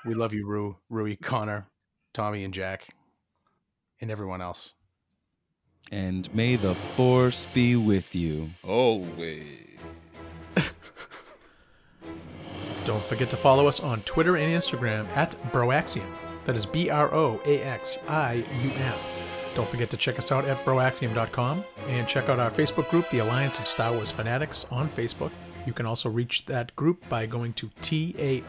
We 0.05 0.15
love 0.15 0.35
you, 0.35 0.47
Rue, 0.47 0.77
Rui, 0.91 1.17
Connor, 1.17 1.67
Tommy, 2.13 2.45
and 2.45 2.53
Jack, 2.53 2.89
and 4.01 4.11
everyone 4.11 4.43
else. 4.43 4.75
And 5.93 6.33
may 6.35 6.57
the 6.57 6.75
force 6.75 7.47
be 7.47 7.77
with 7.77 8.15
you. 8.15 8.51
Always. 8.63 9.69
Don't 12.85 13.05
forget 13.05 13.31
to 13.31 13.37
follow 13.37 13.67
us 13.67 13.81
on 13.81 14.03
Twitter 14.03 14.37
and 14.37 14.53
Instagram 14.53 15.07
at 15.17 15.31
Broaxium. 15.53 16.11
That 16.45 16.57
is 16.57 16.67
B 16.67 16.91
R 16.91 17.13
O 17.15 17.41
A 17.47 17.63
X 17.63 17.99
I 18.09 18.45
U 18.63 18.71
M. 18.71 18.95
Don't 19.55 19.69
forget 19.69 19.89
to 19.91 19.97
check 19.97 20.19
us 20.19 20.33
out 20.33 20.45
at 20.47 20.63
broaxium.com 20.65 21.65
and 21.89 22.09
check 22.09 22.29
out 22.29 22.41
our 22.41 22.51
Facebook 22.51 22.91
group, 22.91 23.09
the 23.11 23.21
Alliance 23.21 23.61
of 23.61 23.69
Star 23.69 23.93
Wars 23.93 24.11
Fanatics, 24.11 24.67
on 24.71 24.89
Facebook. 24.89 25.31
You 25.65 25.73
can 25.73 25.87
also 25.87 26.11
reach 26.11 26.47
that 26.47 26.75
group 26.77 27.09
by 27.09 27.27
going 27.27 27.53
to 27.55 27.69
taoswf.com. 27.81 28.43